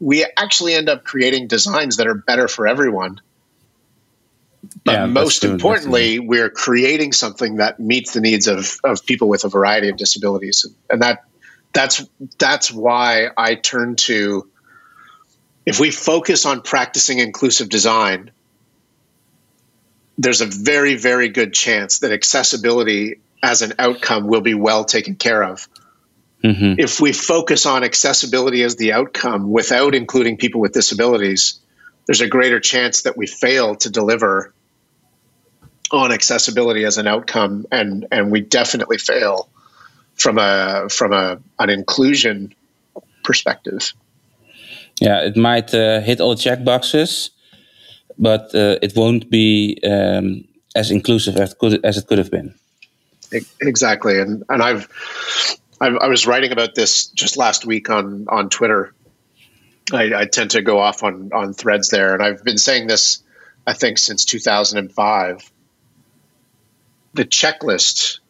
we 0.00 0.26
actually 0.36 0.74
end 0.74 0.88
up 0.88 1.04
creating 1.04 1.46
designs 1.46 1.98
that 1.98 2.06
are 2.06 2.14
better 2.14 2.48
for 2.48 2.66
everyone. 2.66 3.20
But 4.84 4.92
yeah, 4.92 5.06
most 5.06 5.44
importantly, 5.44 6.18
we're 6.18 6.50
creating 6.50 7.12
something 7.12 7.56
that 7.56 7.78
meets 7.80 8.12
the 8.12 8.20
needs 8.20 8.46
of, 8.46 8.78
of 8.84 9.04
people 9.06 9.28
with 9.28 9.44
a 9.44 9.48
variety 9.48 9.88
of 9.88 9.96
disabilities. 9.96 10.66
And 10.90 11.02
that 11.02 11.24
that's 11.72 12.04
that's 12.38 12.72
why 12.72 13.28
I 13.36 13.54
turn 13.54 13.96
to 13.96 14.48
if 15.66 15.78
we 15.78 15.90
focus 15.90 16.46
on 16.46 16.62
practicing 16.62 17.18
inclusive 17.18 17.68
design, 17.68 18.30
there's 20.18 20.40
a 20.40 20.46
very, 20.46 20.96
very 20.96 21.28
good 21.28 21.54
chance 21.54 22.00
that 22.00 22.12
accessibility 22.12 23.20
as 23.42 23.62
an 23.62 23.74
outcome 23.78 24.26
will 24.26 24.40
be 24.40 24.54
well 24.54 24.84
taken 24.84 25.14
care 25.14 25.42
of. 25.42 25.68
Mm-hmm. 26.44 26.74
If 26.78 27.00
we 27.00 27.12
focus 27.12 27.66
on 27.66 27.84
accessibility 27.84 28.62
as 28.62 28.76
the 28.76 28.92
outcome 28.92 29.50
without 29.50 29.94
including 29.94 30.38
people 30.38 30.60
with 30.60 30.72
disabilities, 30.72 31.60
there's 32.06 32.22
a 32.22 32.28
greater 32.28 32.60
chance 32.60 33.02
that 33.02 33.16
we 33.16 33.26
fail 33.26 33.74
to 33.76 33.90
deliver 33.90 34.54
on 35.92 36.12
accessibility 36.12 36.84
as 36.84 36.98
an 36.98 37.06
outcome, 37.06 37.66
and 37.70 38.06
and 38.10 38.30
we 38.30 38.40
definitely 38.40 38.98
fail 38.98 39.48
from 40.14 40.38
a 40.38 40.88
from 40.88 41.12
a 41.12 41.38
an 41.58 41.68
inclusion 41.70 42.54
perspective. 43.22 43.92
Yeah, 45.00 45.20
it 45.24 45.36
might 45.36 45.74
uh, 45.74 46.00
hit 46.00 46.20
all 46.20 46.30
the 46.34 46.40
check 46.40 46.64
boxes, 46.64 47.30
but 48.18 48.54
uh, 48.54 48.76
it 48.82 48.94
won't 48.96 49.30
be 49.30 49.78
um, 49.84 50.44
as 50.74 50.90
inclusive 50.90 51.36
as 51.36 51.52
it 51.52 51.58
could 51.58 51.84
as 51.84 51.98
it 51.98 52.06
could 52.06 52.18
have 52.18 52.30
been. 52.30 52.54
Exactly, 53.60 54.18
and 54.18 54.42
and 54.48 54.62
I've 54.62 54.88
I, 55.80 55.88
I, 55.88 56.08
was 56.08 56.26
writing 56.26 56.52
about 56.52 56.74
this 56.74 57.06
just 57.06 57.36
last 57.36 57.64
week 57.64 57.88
on 57.90 58.26
on 58.28 58.50
Twitter. 58.50 58.94
I, 59.92 60.12
I, 60.14 60.24
tend 60.26 60.52
to 60.52 60.62
go 60.62 60.78
off 60.78 61.02
on 61.02 61.32
on 61.32 61.52
threads 61.54 61.88
there, 61.88 62.14
and 62.14 62.22
I've 62.22 62.44
been 62.44 62.58
saying 62.58 62.86
this, 62.86 63.22
I 63.66 63.72
think, 63.72 63.98
since 63.98 64.24
2005. 64.24 65.50
The 67.14 67.24
checklist, 67.24 68.20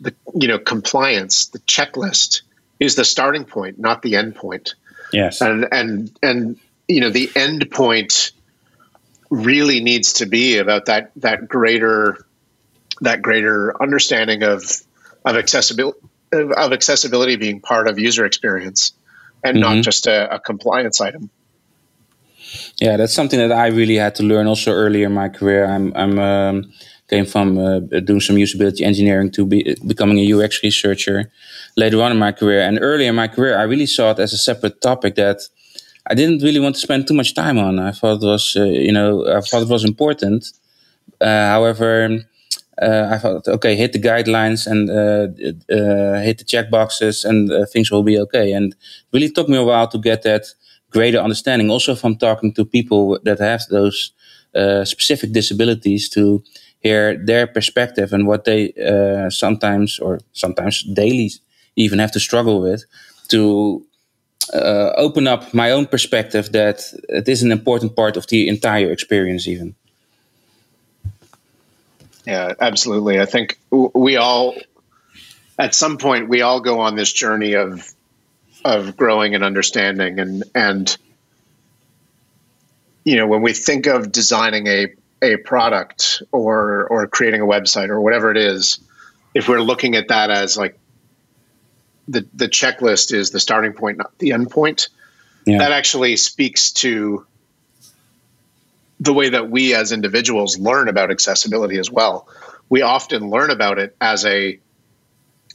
the 0.00 0.14
you 0.34 0.48
know 0.48 0.58
compliance, 0.58 1.46
the 1.46 1.60
checklist 1.60 2.42
is 2.78 2.96
the 2.96 3.04
starting 3.04 3.44
point, 3.44 3.78
not 3.78 4.02
the 4.02 4.16
end 4.16 4.34
point. 4.34 4.74
Yes, 5.12 5.40
and 5.40 5.66
and 5.72 6.18
and 6.22 6.58
you 6.88 7.00
know 7.00 7.10
the 7.10 7.30
end 7.36 7.70
point 7.70 8.32
really 9.30 9.80
needs 9.80 10.14
to 10.14 10.26
be 10.26 10.58
about 10.58 10.86
that 10.86 11.12
that 11.16 11.48
greater 11.48 12.26
that 13.00 13.22
greater 13.22 13.80
understanding 13.80 14.42
of 14.42 14.62
of 15.24 15.36
accessibility 15.36 15.98
of 16.32 16.72
accessibility 16.72 17.36
being 17.36 17.60
part 17.60 17.88
of 17.88 17.98
user 17.98 18.24
experience 18.24 18.92
and 19.44 19.56
mm-hmm. 19.56 19.76
not 19.76 19.84
just 19.84 20.06
a, 20.06 20.34
a, 20.34 20.40
compliance 20.40 21.00
item. 21.00 21.30
Yeah, 22.80 22.96
that's 22.96 23.14
something 23.14 23.38
that 23.38 23.52
I 23.52 23.66
really 23.68 23.96
had 23.96 24.14
to 24.16 24.22
learn 24.22 24.46
also 24.46 24.72
earlier 24.72 25.06
in 25.06 25.12
my 25.12 25.28
career. 25.28 25.66
I'm, 25.66 25.92
I'm 25.94 26.18
um, 26.18 26.72
came 27.12 27.26
from 27.26 27.58
uh, 27.58 27.80
doing 28.08 28.20
some 28.20 28.36
usability 28.36 28.82
engineering 28.82 29.30
to 29.32 29.44
be, 29.44 29.76
becoming 29.86 30.18
a 30.18 30.32
UX 30.32 30.62
researcher 30.62 31.30
later 31.76 32.00
on 32.02 32.10
in 32.10 32.18
my 32.18 32.32
career. 32.32 32.60
And 32.60 32.78
earlier 32.80 33.10
in 33.10 33.14
my 33.14 33.28
career, 33.28 33.58
I 33.58 33.64
really 33.64 33.86
saw 33.86 34.12
it 34.12 34.18
as 34.18 34.32
a 34.32 34.38
separate 34.38 34.80
topic 34.80 35.14
that 35.16 35.38
I 36.10 36.14
didn't 36.14 36.42
really 36.42 36.60
want 36.60 36.74
to 36.76 36.80
spend 36.80 37.06
too 37.06 37.14
much 37.14 37.34
time 37.34 37.58
on. 37.58 37.78
I 37.78 37.92
thought 37.92 38.22
it 38.22 38.26
was, 38.26 38.56
uh, 38.56 38.64
you 38.64 38.92
know, 38.92 39.26
I 39.26 39.40
thought 39.40 39.62
it 39.62 39.68
was 39.68 39.84
important. 39.84 40.46
Uh, 41.20 41.46
however, 41.54 42.18
I 42.80 43.18
thought, 43.18 43.46
okay, 43.48 43.76
hit 43.76 43.92
the 43.92 43.98
guidelines 44.00 44.66
and 44.66 44.90
uh, 44.90 45.28
uh, 45.72 46.20
hit 46.22 46.38
the 46.38 46.44
check 46.44 46.70
boxes, 46.70 47.24
and 47.24 47.50
things 47.68 47.90
will 47.90 48.02
be 48.02 48.18
okay. 48.18 48.52
And 48.52 48.74
really 49.12 49.30
took 49.30 49.48
me 49.48 49.56
a 49.56 49.64
while 49.64 49.88
to 49.88 49.98
get 49.98 50.22
that 50.22 50.46
greater 50.90 51.18
understanding, 51.18 51.70
also 51.70 51.94
from 51.94 52.16
talking 52.16 52.52
to 52.54 52.64
people 52.64 53.18
that 53.24 53.38
have 53.38 53.62
those 53.70 54.12
specific 54.84 55.32
disabilities, 55.32 56.08
to 56.10 56.42
hear 56.80 57.16
their 57.16 57.46
perspective 57.46 58.12
and 58.12 58.26
what 58.26 58.44
they 58.44 58.72
sometimes 59.30 59.98
or 59.98 60.20
sometimes 60.32 60.82
daily 60.94 61.30
even 61.76 61.98
have 61.98 62.12
to 62.12 62.20
struggle 62.20 62.60
with 62.60 62.84
to 63.28 63.86
uh, 64.54 64.92
open 64.96 65.26
up 65.26 65.54
my 65.54 65.70
own 65.70 65.86
perspective 65.86 66.52
that 66.52 66.82
it 67.08 67.28
is 67.28 67.42
an 67.42 67.52
important 67.52 67.96
part 67.96 68.16
of 68.16 68.26
the 68.26 68.48
entire 68.48 68.90
experience 68.90 69.46
even 69.48 69.74
yeah, 72.26 72.54
absolutely. 72.60 73.20
I 73.20 73.26
think 73.26 73.58
we 73.70 74.16
all, 74.16 74.54
at 75.58 75.74
some 75.74 75.98
point, 75.98 76.28
we 76.28 76.42
all 76.42 76.60
go 76.60 76.80
on 76.80 76.96
this 76.96 77.12
journey 77.12 77.54
of 77.54 77.92
of 78.64 78.96
growing 78.96 79.34
and 79.34 79.42
understanding, 79.42 80.20
and 80.20 80.44
and 80.54 80.96
you 83.04 83.16
know, 83.16 83.26
when 83.26 83.42
we 83.42 83.52
think 83.52 83.86
of 83.86 84.12
designing 84.12 84.66
a 84.66 84.86
a 85.20 85.36
product 85.36 86.22
or 86.32 86.86
or 86.88 87.06
creating 87.06 87.40
a 87.40 87.46
website 87.46 87.88
or 87.88 88.00
whatever 88.00 88.30
it 88.30 88.36
is, 88.36 88.78
if 89.34 89.48
we're 89.48 89.60
looking 89.60 89.96
at 89.96 90.08
that 90.08 90.30
as 90.30 90.56
like 90.56 90.78
the 92.08 92.26
the 92.34 92.48
checklist 92.48 93.12
is 93.12 93.30
the 93.30 93.40
starting 93.40 93.72
point, 93.72 93.98
not 93.98 94.16
the 94.18 94.32
end 94.32 94.50
point, 94.50 94.88
yeah. 95.46 95.58
that 95.58 95.72
actually 95.72 96.16
speaks 96.16 96.72
to 96.72 97.26
the 99.02 99.12
way 99.12 99.30
that 99.30 99.50
we 99.50 99.74
as 99.74 99.90
individuals 99.90 100.58
learn 100.58 100.88
about 100.88 101.10
accessibility 101.10 101.78
as 101.78 101.90
well. 101.90 102.28
We 102.68 102.82
often 102.82 103.30
learn 103.30 103.50
about 103.50 103.78
it 103.78 103.96
as 104.00 104.24
a 104.24 104.60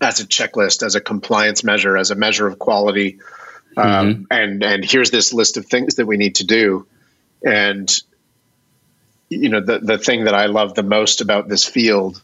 as 0.02 0.20
a 0.20 0.28
checklist, 0.28 0.84
as 0.84 0.96
a 0.96 1.02
compliance 1.02 1.64
measure, 1.64 1.98
as 1.98 2.12
a 2.12 2.16
measure 2.16 2.46
of 2.46 2.60
quality, 2.60 3.20
um, 3.78 3.86
mm-hmm. 3.86 4.24
and 4.32 4.64
and 4.64 4.86
here's 4.86 5.12
this 5.12 5.34
list 5.34 5.56
of 5.56 5.66
things 5.66 5.96
that 5.96 6.06
we 6.06 6.18
need 6.18 6.36
to 6.36 6.46
do, 6.46 6.88
and 7.44 8.02
you 9.30 9.50
know 9.50 9.62
the 9.62 9.80
the 9.80 9.98
thing 9.98 10.26
that 10.26 10.36
I 10.36 10.48
love 10.48 10.76
the 10.76 10.84
most 10.84 11.22
about 11.22 11.48
this 11.48 11.64
field 11.64 12.22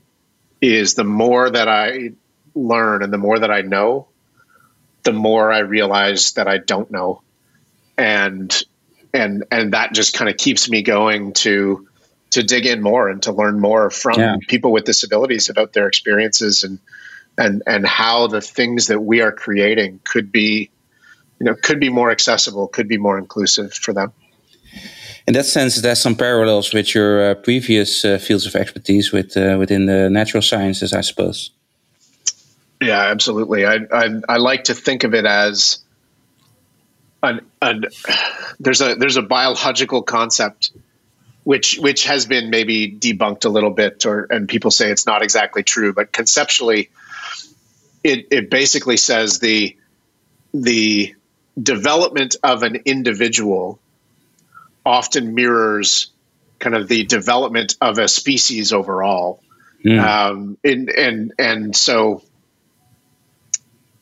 is 0.61 0.93
the 0.93 1.05
more 1.05 1.49
that 1.49 1.69
I 1.69 2.11
learn 2.53 3.01
and 3.01 3.13
the 3.13 3.17
more 3.17 3.39
that 3.39 3.49
I 3.51 3.61
know, 3.61 4.07
the 5.03 5.13
more 5.13 5.51
I 5.51 5.59
realize 5.59 6.33
that 6.33 6.49
I 6.49 6.57
don't 6.57 6.91
know, 6.91 7.21
and 7.97 8.53
and 9.13 9.43
and 9.51 9.73
that 9.73 9.93
just 9.93 10.13
kind 10.13 10.29
of 10.29 10.37
keeps 10.37 10.69
me 10.69 10.81
going 10.81 11.33
to 11.33 11.87
to 12.31 12.43
dig 12.43 12.65
in 12.65 12.81
more 12.81 13.09
and 13.09 13.21
to 13.23 13.31
learn 13.31 13.59
more 13.59 13.89
from 13.89 14.19
yeah. 14.19 14.35
people 14.47 14.71
with 14.71 14.85
disabilities 14.85 15.49
about 15.49 15.73
their 15.73 15.87
experiences 15.87 16.63
and 16.63 16.79
and 17.37 17.61
and 17.67 17.85
how 17.85 18.27
the 18.27 18.41
things 18.41 18.87
that 18.87 19.01
we 19.01 19.21
are 19.21 19.31
creating 19.31 19.99
could 20.03 20.31
be 20.31 20.69
you 21.39 21.45
know 21.45 21.55
could 21.55 21.79
be 21.79 21.89
more 21.89 22.11
accessible 22.11 22.67
could 22.67 22.87
be 22.87 22.97
more 22.97 23.17
inclusive 23.17 23.73
for 23.73 23.93
them 23.93 24.11
in 25.25 25.33
that 25.35 25.45
sense, 25.45 25.77
there's 25.77 26.01
some 26.01 26.15
parallels 26.15 26.73
with 26.73 26.93
your 26.93 27.31
uh, 27.31 27.35
previous 27.35 28.03
uh, 28.03 28.17
fields 28.17 28.45
of 28.45 28.55
expertise 28.55 29.13
with 29.13 29.37
uh, 29.37 29.55
within 29.57 29.85
the 29.85 30.09
natural 30.09 30.41
sciences, 30.41 30.91
I 30.91 30.99
suppose. 30.99 31.51
Yeah, 32.81 32.99
absolutely. 32.99 33.65
I, 33.65 33.77
I, 33.93 34.09
I 34.27 34.37
like 34.37 34.65
to 34.65 34.73
think 34.73 35.05
of 35.05 35.13
it 35.13 35.25
as 35.25 35.79
an, 37.21 37.39
an 37.67 37.85
there's 38.59 38.81
a 38.81 38.95
there's 38.95 39.17
a 39.17 39.21
biological 39.21 40.03
concept 40.03 40.71
which 41.43 41.77
which 41.77 42.05
has 42.05 42.25
been 42.25 42.49
maybe 42.49 42.91
debunked 42.91 43.45
a 43.45 43.49
little 43.49 43.71
bit, 43.71 44.05
or 44.05 44.27
and 44.29 44.47
people 44.47 44.71
say 44.71 44.91
it's 44.91 45.05
not 45.05 45.21
exactly 45.21 45.63
true, 45.63 45.93
but 45.93 46.11
conceptually, 46.11 46.89
it 48.03 48.27
it 48.31 48.49
basically 48.49 48.97
says 48.97 49.39
the 49.39 49.75
the 50.53 51.15
development 51.61 52.35
of 52.43 52.63
an 52.63 52.77
individual 52.85 53.79
often 54.85 55.35
mirrors 55.35 56.11
kind 56.59 56.75
of 56.75 56.87
the 56.87 57.03
development 57.03 57.75
of 57.81 57.99
a 57.99 58.07
species 58.07 58.71
overall. 58.73 59.41
Mm. 59.85 60.01
Um, 60.01 60.57
and, 60.63 60.89
and, 60.89 61.33
and 61.37 61.75
so 61.75 62.23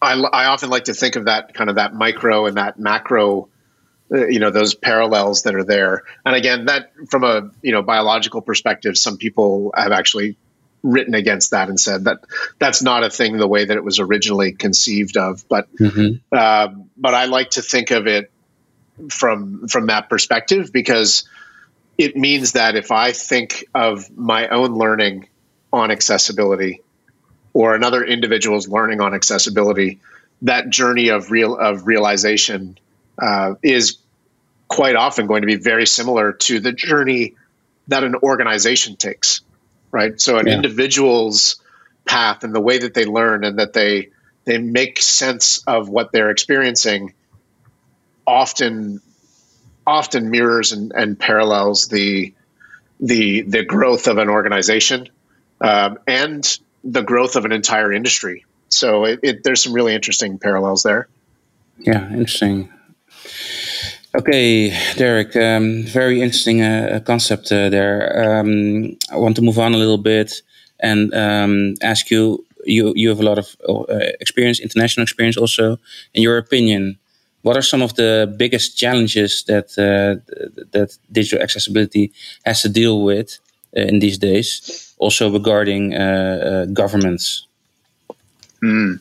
I, 0.01 0.13
I 0.13 0.45
often 0.45 0.69
like 0.69 0.85
to 0.85 0.93
think 0.93 1.15
of 1.15 1.25
that 1.25 1.53
kind 1.53 1.69
of 1.69 1.77
that 1.77 1.93
micro 1.93 2.45
and 2.45 2.57
that 2.57 2.79
macro, 2.79 3.49
uh, 4.13 4.27
you 4.27 4.39
know, 4.39 4.49
those 4.49 4.75
parallels 4.75 5.43
that 5.43 5.55
are 5.55 5.63
there. 5.63 6.03
And 6.25 6.35
again, 6.35 6.65
that 6.65 6.91
from 7.09 7.23
a, 7.23 7.49
you 7.61 7.71
know, 7.71 7.81
biological 7.81 8.41
perspective, 8.41 8.97
some 8.97 9.17
people 9.17 9.73
have 9.75 9.91
actually 9.91 10.37
written 10.83 11.13
against 11.13 11.51
that 11.51 11.69
and 11.69 11.79
said 11.79 12.05
that 12.05 12.21
that's 12.59 12.81
not 12.81 13.03
a 13.03 13.09
thing 13.09 13.37
the 13.37 13.47
way 13.47 13.65
that 13.65 13.77
it 13.77 13.83
was 13.83 13.99
originally 13.99 14.51
conceived 14.51 15.15
of. 15.15 15.47
But, 15.47 15.73
mm-hmm. 15.75 16.17
uh, 16.31 16.69
but 16.97 17.13
I 17.13 17.25
like 17.25 17.51
to 17.51 17.61
think 17.61 17.91
of 17.91 18.07
it 18.07 18.31
from 19.09 19.67
from 19.67 19.87
that 19.87 20.09
perspective 20.09 20.71
because 20.71 21.27
it 21.97 22.15
means 22.15 22.53
that 22.53 22.75
if 22.75 22.91
I 22.91 23.11
think 23.11 23.65
of 23.73 24.15
my 24.15 24.47
own 24.49 24.75
learning 24.75 25.27
on 25.71 25.91
accessibility 25.91 26.81
or 27.53 27.75
another 27.75 28.03
individual's 28.03 28.67
learning 28.67 29.01
on 29.01 29.13
accessibility, 29.13 29.99
that 30.41 30.69
journey 30.69 31.09
of 31.09 31.31
real 31.31 31.55
of 31.55 31.87
realization 31.87 32.77
uh, 33.21 33.55
is 33.61 33.97
quite 34.67 34.95
often 34.95 35.27
going 35.27 35.41
to 35.41 35.47
be 35.47 35.57
very 35.57 35.85
similar 35.85 36.33
to 36.33 36.59
the 36.59 36.71
journey 36.71 37.35
that 37.87 38.03
an 38.03 38.15
organization 38.15 38.95
takes, 38.95 39.41
right? 39.91 40.19
So 40.19 40.37
an 40.37 40.47
yeah. 40.47 40.55
individual's 40.55 41.61
path 42.05 42.43
and 42.43 42.55
the 42.55 42.61
way 42.61 42.79
that 42.79 42.93
they 42.93 43.05
learn 43.05 43.43
and 43.43 43.59
that 43.59 43.73
they 43.73 44.09
they 44.45 44.57
make 44.57 44.99
sense 44.99 45.63
of 45.67 45.87
what 45.87 46.11
they're 46.11 46.31
experiencing 46.31 47.13
often 48.25 49.01
often 49.85 50.31
mirrors 50.31 50.71
and, 50.71 50.91
and 50.93 51.19
parallels 51.19 51.87
the 51.87 52.33
the 52.99 53.41
the 53.41 53.63
growth 53.63 54.07
of 54.07 54.17
an 54.17 54.29
organization 54.29 55.09
um, 55.59 55.99
and 56.07 56.59
the 56.83 57.01
growth 57.01 57.35
of 57.35 57.45
an 57.45 57.51
entire 57.51 57.91
industry. 57.91 58.45
So 58.69 59.05
it, 59.05 59.19
it, 59.21 59.43
there's 59.43 59.63
some 59.63 59.73
really 59.73 59.93
interesting 59.93 60.39
parallels 60.39 60.83
there. 60.83 61.07
Yeah, 61.77 62.09
interesting. 62.09 62.71
Okay, 64.13 64.77
Derek, 64.97 65.37
um, 65.37 65.83
very 65.83 66.21
interesting 66.21 66.61
uh, 66.61 66.99
concept 67.05 67.49
uh, 67.49 67.69
there. 67.69 68.39
Um, 68.39 68.97
I 69.09 69.15
want 69.15 69.37
to 69.37 69.41
move 69.41 69.57
on 69.57 69.73
a 69.73 69.77
little 69.77 69.97
bit 69.97 70.41
and 70.79 71.13
um, 71.13 71.75
ask 71.81 72.11
you. 72.11 72.45
You 72.63 72.93
you 72.95 73.09
have 73.09 73.19
a 73.19 73.23
lot 73.23 73.39
of 73.39 73.55
uh, 73.67 74.11
experience, 74.19 74.59
international 74.59 75.03
experience, 75.03 75.35
also. 75.35 75.79
In 76.13 76.21
your 76.21 76.37
opinion, 76.37 76.99
what 77.41 77.55
are 77.55 77.63
some 77.63 77.81
of 77.81 77.95
the 77.95 78.31
biggest 78.37 78.77
challenges 78.77 79.43
that 79.45 79.71
uh, 79.77 80.21
that 80.71 80.97
digital 81.11 81.41
accessibility 81.41 82.11
has 82.45 82.61
to 82.61 82.69
deal 82.69 83.03
with 83.03 83.39
uh, 83.75 83.81
in 83.81 83.99
these 83.99 84.17
days? 84.19 84.93
Also 84.97 85.31
regarding 85.31 85.95
uh, 85.95 86.65
governments. 86.73 87.47
Mm. 88.61 88.99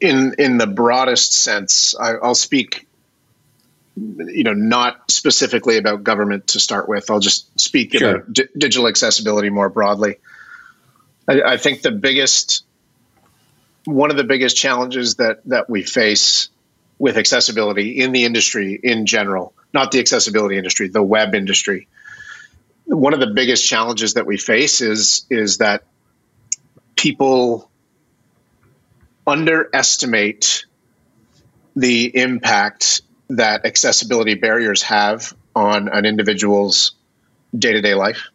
In 0.00 0.34
in 0.38 0.58
the 0.58 0.66
broadest 0.66 1.32
sense, 1.32 1.94
I, 2.00 2.14
will 2.22 2.34
speak. 2.34 2.86
You 3.96 4.44
know, 4.44 4.52
not 4.52 5.10
specifically 5.10 5.78
about 5.78 6.04
government 6.04 6.48
to 6.48 6.60
start 6.60 6.88
with. 6.88 7.10
I'll 7.10 7.20
just 7.20 7.58
speak 7.58 7.92
sure. 7.92 8.16
about 8.16 8.32
di 8.32 8.44
digital 8.56 8.88
accessibility 8.88 9.48
more 9.48 9.70
broadly. 9.70 10.16
I, 11.26 11.42
I 11.42 11.56
think 11.56 11.82
the 11.82 11.92
biggest, 11.92 12.64
one 13.84 14.10
of 14.10 14.16
the 14.16 14.24
biggest 14.24 14.56
challenges 14.56 15.14
that 15.16 15.40
that 15.46 15.70
we 15.70 15.82
face 15.82 16.48
with 16.98 17.16
accessibility 17.16 18.00
in 18.00 18.12
the 18.12 18.24
industry 18.24 18.78
in 18.82 19.06
general, 19.06 19.54
not 19.72 19.92
the 19.92 20.00
accessibility 20.00 20.56
industry, 20.58 20.88
the 20.88 21.02
web 21.02 21.34
industry. 21.34 21.88
One 22.84 23.14
of 23.14 23.20
the 23.20 23.28
biggest 23.28 23.66
challenges 23.66 24.14
that 24.14 24.26
we 24.26 24.36
face 24.36 24.80
is 24.80 25.26
is 25.30 25.58
that 25.58 25.84
people 26.96 27.70
underestimate 29.26 30.66
the 31.74 32.16
impact 32.16 33.02
that 33.28 33.64
accessibility 33.64 34.34
barriers 34.34 34.82
have 34.82 35.34
on 35.54 35.88
an 35.88 36.04
individual's 36.04 36.92
day-to-day 37.56 37.94
life. 37.94 38.28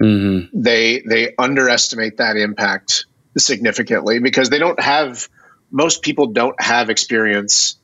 Mm-hmm. 0.00 0.60
They 0.60 1.02
they 1.06 1.34
underestimate 1.38 2.16
that 2.16 2.36
impact 2.36 3.06
significantly 3.36 4.18
because 4.18 4.50
they 4.50 4.58
don't 4.58 4.80
have 4.80 5.28
most 5.70 6.02
people 6.02 6.28
don't 6.28 6.60
have 6.60 6.90
experience 6.90 7.76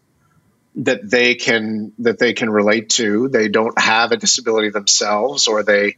that 0.77 1.09
they 1.09 1.35
can 1.35 1.93
that 1.99 2.19
they 2.19 2.33
can 2.33 2.51
relate 2.51 2.89
to. 2.91 3.29
They 3.29 3.49
don't 3.49 3.79
have 3.79 4.13
a 4.13 4.17
disability 4.17 4.71
themselves, 4.71 5.47
or 5.49 5.63
they, 5.63 5.97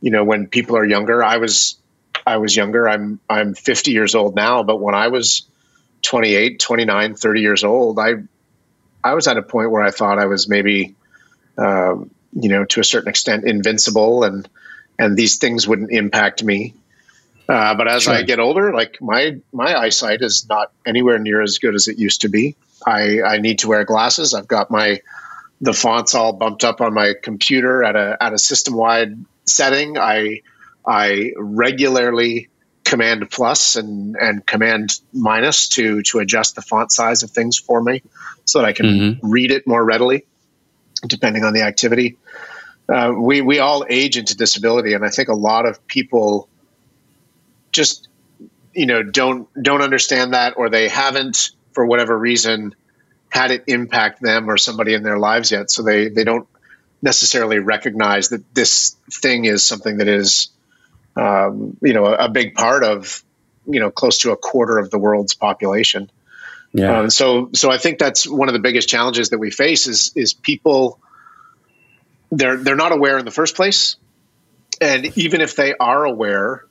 you 0.00 0.10
know, 0.10 0.24
when 0.24 0.46
people 0.46 0.76
are 0.76 0.84
younger. 0.84 1.22
I 1.22 1.36
was 1.38 1.76
I 2.26 2.36
was 2.36 2.56
younger. 2.56 2.88
I'm 2.88 3.20
I'm 3.28 3.54
50 3.54 3.90
years 3.90 4.14
old 4.14 4.34
now, 4.34 4.62
but 4.62 4.80
when 4.80 4.94
I 4.94 5.08
was 5.08 5.46
28, 6.02 6.60
29, 6.60 7.14
30 7.14 7.40
years 7.40 7.64
old, 7.64 7.98
I 7.98 8.14
I 9.04 9.14
was 9.14 9.26
at 9.26 9.36
a 9.36 9.42
point 9.42 9.70
where 9.70 9.82
I 9.82 9.90
thought 9.90 10.18
I 10.18 10.26
was 10.26 10.48
maybe, 10.48 10.94
um, 11.58 12.10
you 12.32 12.48
know, 12.48 12.64
to 12.66 12.80
a 12.80 12.84
certain 12.84 13.08
extent, 13.08 13.44
invincible, 13.44 14.24
and 14.24 14.48
and 14.98 15.16
these 15.16 15.36
things 15.36 15.66
wouldn't 15.66 15.90
impact 15.90 16.42
me. 16.44 16.74
Uh, 17.48 17.74
but 17.74 17.88
as 17.88 18.04
sure. 18.04 18.14
I 18.14 18.22
get 18.22 18.38
older, 18.38 18.72
like 18.72 19.00
my 19.00 19.36
my 19.52 19.78
eyesight 19.78 20.22
is 20.22 20.46
not 20.48 20.72
anywhere 20.86 21.18
near 21.18 21.42
as 21.42 21.58
good 21.58 21.74
as 21.74 21.88
it 21.88 21.98
used 21.98 22.22
to 22.22 22.28
be. 22.28 22.56
I, 22.86 23.22
I 23.22 23.38
need 23.38 23.60
to 23.60 23.68
wear 23.68 23.84
glasses. 23.84 24.34
I've 24.34 24.48
got 24.48 24.70
my 24.70 25.00
the 25.60 25.72
fonts 25.72 26.14
all 26.14 26.32
bumped 26.32 26.64
up 26.64 26.80
on 26.80 26.94
my 26.94 27.14
computer 27.22 27.84
at 27.84 27.96
a 27.96 28.16
at 28.20 28.32
a 28.32 28.38
system 28.38 28.74
wide 28.74 29.24
setting. 29.46 29.98
I 29.98 30.42
I 30.86 31.32
regularly 31.36 32.48
command 32.92 33.30
plus 33.30 33.76
and 33.76 34.16
and 34.16 34.44
command 34.44 35.00
minus 35.14 35.68
to 35.68 36.02
to 36.02 36.18
adjust 36.18 36.54
the 36.56 36.62
font 36.62 36.92
size 36.92 37.22
of 37.22 37.30
things 37.30 37.58
for 37.58 37.82
me 37.82 38.02
so 38.44 38.58
that 38.58 38.66
I 38.66 38.72
can 38.74 38.86
mm-hmm. 38.86 39.30
read 39.30 39.50
it 39.50 39.66
more 39.66 39.82
readily 39.82 40.26
depending 41.06 41.42
on 41.42 41.54
the 41.54 41.62
activity. 41.62 42.18
Uh, 42.92 43.14
we 43.16 43.40
we 43.40 43.60
all 43.60 43.86
age 43.88 44.18
into 44.18 44.36
disability, 44.36 44.92
and 44.92 45.04
I 45.04 45.08
think 45.08 45.28
a 45.28 45.34
lot 45.34 45.66
of 45.66 45.86
people 45.86 46.48
just 47.70 48.08
you 48.74 48.84
know 48.84 49.02
don't 49.02 49.48
don't 49.62 49.80
understand 49.80 50.34
that, 50.34 50.58
or 50.58 50.68
they 50.68 50.88
haven't 50.88 51.52
for 51.72 51.86
whatever 51.86 52.18
reason 52.18 52.74
had 53.30 53.50
it 53.50 53.64
impact 53.68 54.20
them 54.20 54.50
or 54.50 54.58
somebody 54.58 54.92
in 54.92 55.02
their 55.02 55.18
lives 55.18 55.50
yet. 55.50 55.70
So 55.70 55.82
they, 55.82 56.08
they 56.08 56.24
don't 56.24 56.46
necessarily 57.00 57.58
recognize 57.58 58.28
that 58.28 58.54
this 58.54 58.94
thing 59.10 59.46
is 59.46 59.64
something 59.64 59.96
that 59.96 60.08
is, 60.08 60.50
um, 61.16 61.76
you 61.82 61.92
know, 61.92 62.06
a, 62.06 62.26
a, 62.26 62.28
big 62.28 62.54
part 62.54 62.84
of, 62.84 63.22
you 63.66 63.80
know, 63.80 63.90
close 63.90 64.18
to 64.18 64.32
a 64.32 64.36
quarter 64.36 64.78
of 64.78 64.90
the 64.90 64.98
world's 64.98 65.34
population. 65.34 66.10
Yeah. 66.72 67.00
Um, 67.00 67.10
so, 67.10 67.50
so 67.52 67.70
I 67.70 67.78
think 67.78 67.98
that's 67.98 68.26
one 68.26 68.48
of 68.48 68.54
the 68.54 68.60
biggest 68.60 68.88
challenges 68.88 69.30
that 69.30 69.38
we 69.38 69.50
face 69.50 69.86
is, 69.86 70.12
is 70.16 70.32
people, 70.32 70.98
they're, 72.30 72.56
they're 72.56 72.76
not 72.76 72.92
aware 72.92 73.18
in 73.18 73.24
the 73.24 73.30
first 73.30 73.56
place. 73.56 73.96
And 74.80 75.16
even 75.18 75.42
if 75.42 75.54
they 75.54 75.74
are 75.74 76.04
aware, 76.04 76.64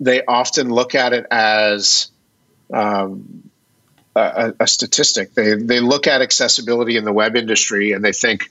they 0.00 0.24
often 0.24 0.70
look 0.70 0.94
at 0.94 1.12
it 1.12 1.26
as, 1.30 2.10
um, 2.72 3.50
a, 4.16 4.54
a, 4.58 4.66
statistic. 4.66 5.34
They 5.34 5.54
they 5.54 5.78
look 5.78 6.08
at 6.08 6.20
accessibility 6.20 6.96
in 6.96 7.04
the 7.04 7.12
web 7.12 7.36
industry 7.36 7.92
and 7.92 8.04
they 8.04 8.12
think, 8.12 8.50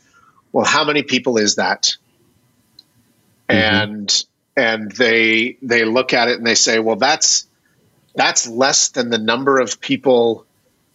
well, 0.53 0.65
how 0.65 0.85
many 0.85 1.03
people 1.03 1.37
is 1.37 1.55
that? 1.55 1.97
and 3.49 4.25
and 4.59 4.91
they 4.91 5.57
they 5.61 5.85
look 5.85 6.13
at 6.13 6.27
it 6.27 6.37
and 6.37 6.45
they 6.45 6.55
say, 6.55 6.79
well, 6.79 6.97
that's 6.97 7.47
that's 8.15 8.45
less 8.45 8.89
than 8.89 9.09
the 9.09 9.17
number 9.17 9.57
of 9.59 9.79
people 9.79 10.45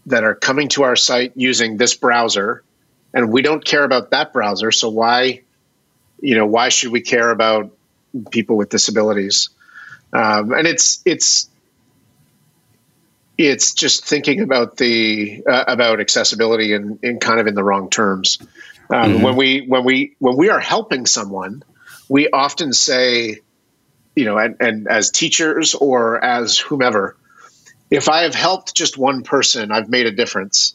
that 0.06 0.22
are 0.22 0.34
coming 0.34 0.68
to 0.68 0.82
our 0.82 0.96
site 0.96 1.32
using 1.34 1.78
this 1.78 1.94
browser, 1.94 2.62
and 3.14 3.32
we 3.32 3.40
don't 3.40 3.64
care 3.64 3.82
about 3.82 4.10
that 4.10 4.34
browser. 4.34 4.70
So 4.70 4.90
why, 4.90 5.40
you 6.20 6.36
know, 6.36 6.44
why 6.44 6.68
should 6.68 6.92
we 6.92 7.00
care 7.00 7.30
about 7.30 7.74
people 8.30 8.58
with 8.58 8.68
disabilities? 8.68 9.48
Um, 10.12 10.52
and 10.52 10.66
it's 10.66 11.00
it's 11.06 11.48
it's 13.38 13.72
just 13.72 14.04
thinking 14.04 14.40
about 14.40 14.76
the 14.76 15.42
uh, 15.48 15.64
about 15.68 16.00
accessibility 16.00 16.74
in, 16.74 16.98
in 17.02 17.18
kind 17.18 17.40
of 17.40 17.46
in 17.46 17.54
the 17.54 17.64
wrong 17.64 17.88
terms. 17.88 18.38
Um, 18.90 19.14
mm-hmm. 19.14 19.22
When 19.22 19.36
we 19.36 19.64
when 19.66 19.84
we 19.84 20.16
when 20.18 20.36
we 20.36 20.50
are 20.50 20.60
helping 20.60 21.06
someone, 21.06 21.64
we 22.10 22.28
often 22.28 22.74
say, 22.74 23.40
you 24.14 24.24
know, 24.24 24.38
and, 24.38 24.56
and 24.60 24.88
as 24.88 25.10
teachers 25.10 25.74
or 25.74 26.22
as 26.22 26.58
whomever, 26.58 27.16
if 27.90 28.08
I 28.08 28.22
have 28.22 28.34
helped 28.34 28.74
just 28.74 28.96
one 28.96 29.22
person, 29.22 29.72
I've 29.72 29.88
made 29.88 30.06
a 30.06 30.12
difference. 30.12 30.74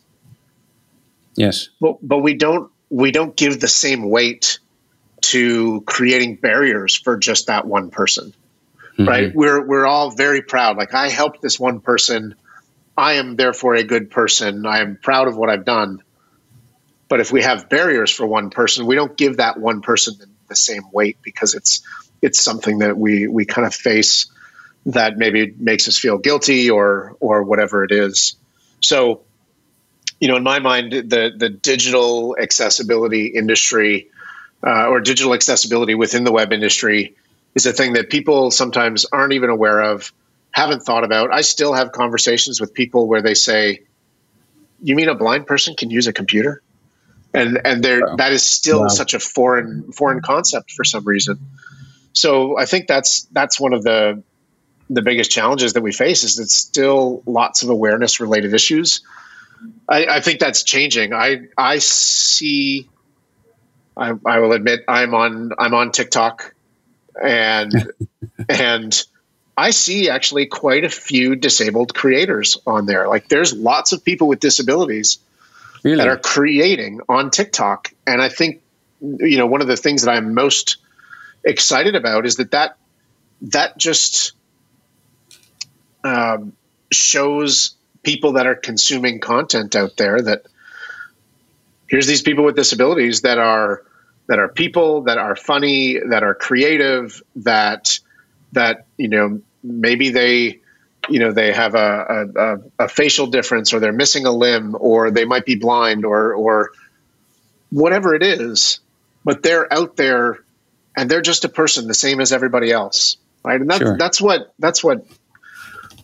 Yes, 1.36 1.70
but 1.80 1.98
but 2.02 2.20
we 2.20 2.34
don't 2.34 2.72
we 2.90 3.12
don't 3.12 3.36
give 3.36 3.60
the 3.60 3.68
same 3.68 4.10
weight 4.10 4.60
to 5.22 5.82
creating 5.82 6.36
barriers 6.36 6.98
for 6.98 7.18
just 7.18 7.48
that 7.48 7.66
one 7.66 7.90
person. 7.92 8.34
Mm-hmm. 8.94 9.08
Right? 9.08 9.36
We're 9.36 9.66
we're 9.66 9.86
all 9.86 10.12
very 10.12 10.42
proud. 10.42 10.78
Like 10.78 10.94
I 10.94 11.10
helped 11.10 11.42
this 11.42 11.60
one 11.60 11.80
person. 11.80 12.36
I 12.98 13.14
am 13.14 13.38
therefore 13.38 13.76
a 13.76 13.84
good 13.84 14.12
person. 14.12 14.66
I 14.66 14.82
am 14.82 14.98
proud 15.02 15.28
of 15.28 15.38
what 15.38 15.50
I've 15.50 15.66
done. 15.66 16.04
But 17.08 17.22
if 17.22 17.32
we 17.32 17.42
have 17.42 17.70
barriers 17.70 18.12
for 18.12 18.28
one 18.28 18.50
person, 18.50 18.86
we 18.86 18.96
don't 18.96 19.18
give 19.18 19.38
that 19.38 19.60
one 19.60 19.82
person 19.82 20.16
the 20.48 20.56
same 20.56 20.84
weight 20.92 21.18
because 21.24 21.56
it's 21.56 21.82
it's 22.22 22.44
something 22.44 22.80
that 22.80 22.98
we 22.98 23.28
we 23.28 23.46
kind 23.46 23.66
of 23.68 23.74
face 23.74 24.28
that 24.86 25.18
maybe 25.18 25.54
makes 25.58 25.88
us 25.88 25.98
feel 25.98 26.18
guilty 26.18 26.70
or 26.70 27.16
or 27.20 27.44
whatever 27.44 27.84
it 27.84 27.92
is. 27.92 28.36
So, 28.82 29.22
you 30.20 30.28
know, 30.28 30.36
in 30.36 30.44
my 30.44 30.60
mind, 30.60 30.92
the 30.92 31.32
the 31.36 31.50
digital 31.50 32.36
accessibility 32.40 33.28
industry 33.28 34.10
uh, 34.66 34.88
or 34.88 35.00
digital 35.00 35.34
accessibility 35.34 35.96
within 35.96 36.24
the 36.24 36.32
web 36.32 36.52
industry 36.54 37.16
is 37.56 37.66
a 37.66 37.74
thing 37.74 37.94
that 37.94 38.10
people 38.10 38.52
sometimes 38.52 39.06
aren't 39.06 39.34
even 39.34 39.50
aware 39.50 39.82
of, 39.82 40.14
haven't 40.52 40.82
thought 40.82 41.04
about. 41.04 41.34
I 41.34 41.42
still 41.42 41.74
have 41.74 41.92
conversations 41.92 42.62
with 42.62 42.74
people 42.74 43.08
where 43.08 43.22
they 43.22 43.34
say, 43.34 43.82
"You 44.82 44.96
mean 44.96 45.10
a 45.10 45.16
blind 45.16 45.48
person 45.48 45.76
can 45.76 45.90
use 45.90 46.08
a 46.08 46.14
computer?" 46.14 46.62
and 47.34 47.60
and 47.64 47.84
there 47.84 48.02
wow. 48.02 48.16
that 48.18 48.32
is 48.32 48.46
still 48.46 48.82
wow. 48.82 48.88
such 48.88 49.14
a 49.14 49.20
foreign 49.20 49.92
foreign 49.92 50.22
concept 50.22 50.72
for 50.72 50.84
some 50.84 51.06
reason. 51.06 51.40
So 52.14 52.58
I 52.58 52.66
think 52.66 52.88
that's 52.88 53.24
that's 53.32 53.60
one 53.60 53.74
of 53.74 53.84
the 53.84 54.24
the 54.90 55.02
biggest 55.02 55.30
challenges 55.30 55.74
that 55.74 55.82
we 55.82 55.92
face 55.92 56.24
is 56.24 56.38
that 56.38 56.50
still 56.50 57.22
lots 57.26 57.62
of 57.62 57.70
awareness 57.70 58.20
related 58.20 58.54
issues. 58.54 59.02
I, 59.88 60.06
I, 60.06 60.20
think 60.22 60.40
that's 60.40 60.64
changing. 60.64 61.14
I 61.14 61.42
I 61.58 61.78
see. 61.80 62.90
I, 63.96 64.14
I 64.26 64.40
will 64.40 64.54
admit 64.54 64.82
I'm 64.88 65.14
on 65.14 65.52
I'm 65.60 65.74
on 65.74 65.92
TikTok, 65.92 66.56
and 67.22 67.92
and 68.50 69.06
I 69.60 69.72
see 69.72 70.10
actually 70.10 70.46
quite 70.46 70.86
a 70.86 70.90
few 70.90 71.36
disabled 71.36 71.94
creators 71.94 72.58
on 72.66 72.86
there. 72.86 73.10
Like 73.10 73.28
there's 73.28 73.54
lots 73.54 73.92
of 73.92 74.06
people 74.06 74.30
with 74.30 74.40
disabilities 74.40 75.20
really? 75.84 75.98
that 75.98 76.08
are 76.08 76.18
creating 76.18 77.02
on 77.10 77.30
TikTok. 77.30 77.94
And 78.08 78.22
I 78.22 78.30
think, 78.30 78.62
you 79.02 79.38
know, 79.38 79.48
one 79.48 79.62
of 79.62 79.68
the 79.68 79.76
things 79.76 80.04
that 80.04 80.12
I'm 80.12 80.34
most 80.34 80.78
excited 81.44 81.96
about 81.96 82.26
is 82.26 82.38
that 82.38 82.52
that, 82.52 82.78
that 83.42 83.78
just 83.78 84.34
um, 86.04 86.54
shows 86.92 87.76
people 88.04 88.34
that 88.34 88.48
are 88.48 88.56
consuming 88.56 89.20
content 89.20 89.76
out 89.76 89.98
there 89.98 90.22
that 90.22 90.44
here's 91.88 92.08
these 92.08 92.22
people 92.22 92.46
with 92.46 92.56
disabilities 92.56 93.22
that 93.22 93.38
are 93.38 93.84
that 94.28 94.40
are 94.40 94.48
people 94.48 95.02
that 95.04 95.18
are 95.18 95.36
funny 95.36 96.00
that 96.10 96.24
are 96.24 96.36
creative 96.36 97.22
that 97.36 98.00
that 98.54 98.86
you 98.98 99.10
know 99.10 99.42
maybe 99.64 100.10
they 100.10 100.60
you 101.10 101.20
know 101.20 101.32
they 101.32 101.52
have 101.52 101.76
a, 101.76 102.30
a, 102.36 102.84
a, 102.86 102.88
facial 102.88 103.28
difference 103.28 103.74
or 103.74 103.80
they're 103.80 103.92
missing 103.92 104.26
a 104.26 104.32
limb 104.32 104.76
or 104.80 105.12
they 105.12 105.26
might 105.26 105.46
be 105.46 105.56
blind 105.56 106.06
or 106.06 106.34
or 106.34 106.72
whatever 107.70 108.16
it 108.16 108.24
is 108.24 108.80
but 109.26 109.44
they're 109.44 109.72
out 109.74 109.96
there 109.96 110.40
and 110.98 111.10
they're 111.10 111.22
just 111.22 111.46
a 111.46 111.50
person 111.50 111.88
the 111.88 111.94
same 111.94 112.20
as 112.20 112.32
everybody 112.32 112.72
else 112.72 113.18
right? 113.44 113.60
And 113.60 113.70
that's 113.70 113.82
sure. 113.82 113.98
that's 113.98 114.22
what 114.22 114.54
that's 114.60 114.84
what 114.84 115.06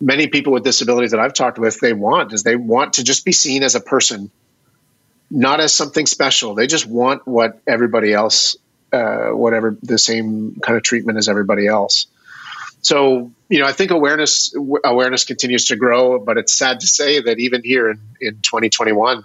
many 0.02 0.28
people 0.28 0.54
with 0.54 0.64
disabilities 0.64 1.12
that 1.12 1.20
I've 1.20 1.34
talked 1.34 1.58
with 1.58 1.80
they 1.80 1.94
want 1.94 2.34
is 2.34 2.44
they 2.44 2.56
want 2.56 2.94
to 2.94 3.04
just 3.04 3.26
be 3.26 3.32
seen 3.32 3.64
as 3.64 3.76
a 3.76 3.82
person 3.82 4.32
not 5.32 5.60
as 5.60 5.74
something 5.74 6.06
special. 6.06 6.54
They 6.54 6.68
just 6.68 6.86
want 6.86 7.28
what 7.28 7.60
everybody 7.68 8.14
else 8.14 8.56
uh, 8.94 9.30
whatever 9.30 9.78
the 9.82 9.98
same 9.98 10.58
kind 10.62 10.78
of 10.78 10.84
treatment 10.84 11.18
as 11.18 11.28
everybody 11.28 11.68
else. 11.68 12.08
So 12.82 13.32
you 13.50 13.60
know, 13.60 13.66
I 13.66 13.72
think 13.72 13.92
awareness 13.92 14.54
awareness 14.84 15.24
continues 15.26 15.66
to 15.66 15.76
grow, 15.76 16.20
but 16.20 16.38
it's 16.38 16.54
sad 16.54 16.82
to 16.82 16.88
say 16.88 17.22
that 17.22 17.40
even 17.40 17.64
here 17.64 17.90
in, 17.90 18.00
in 18.22 18.34
2021, 18.42 19.24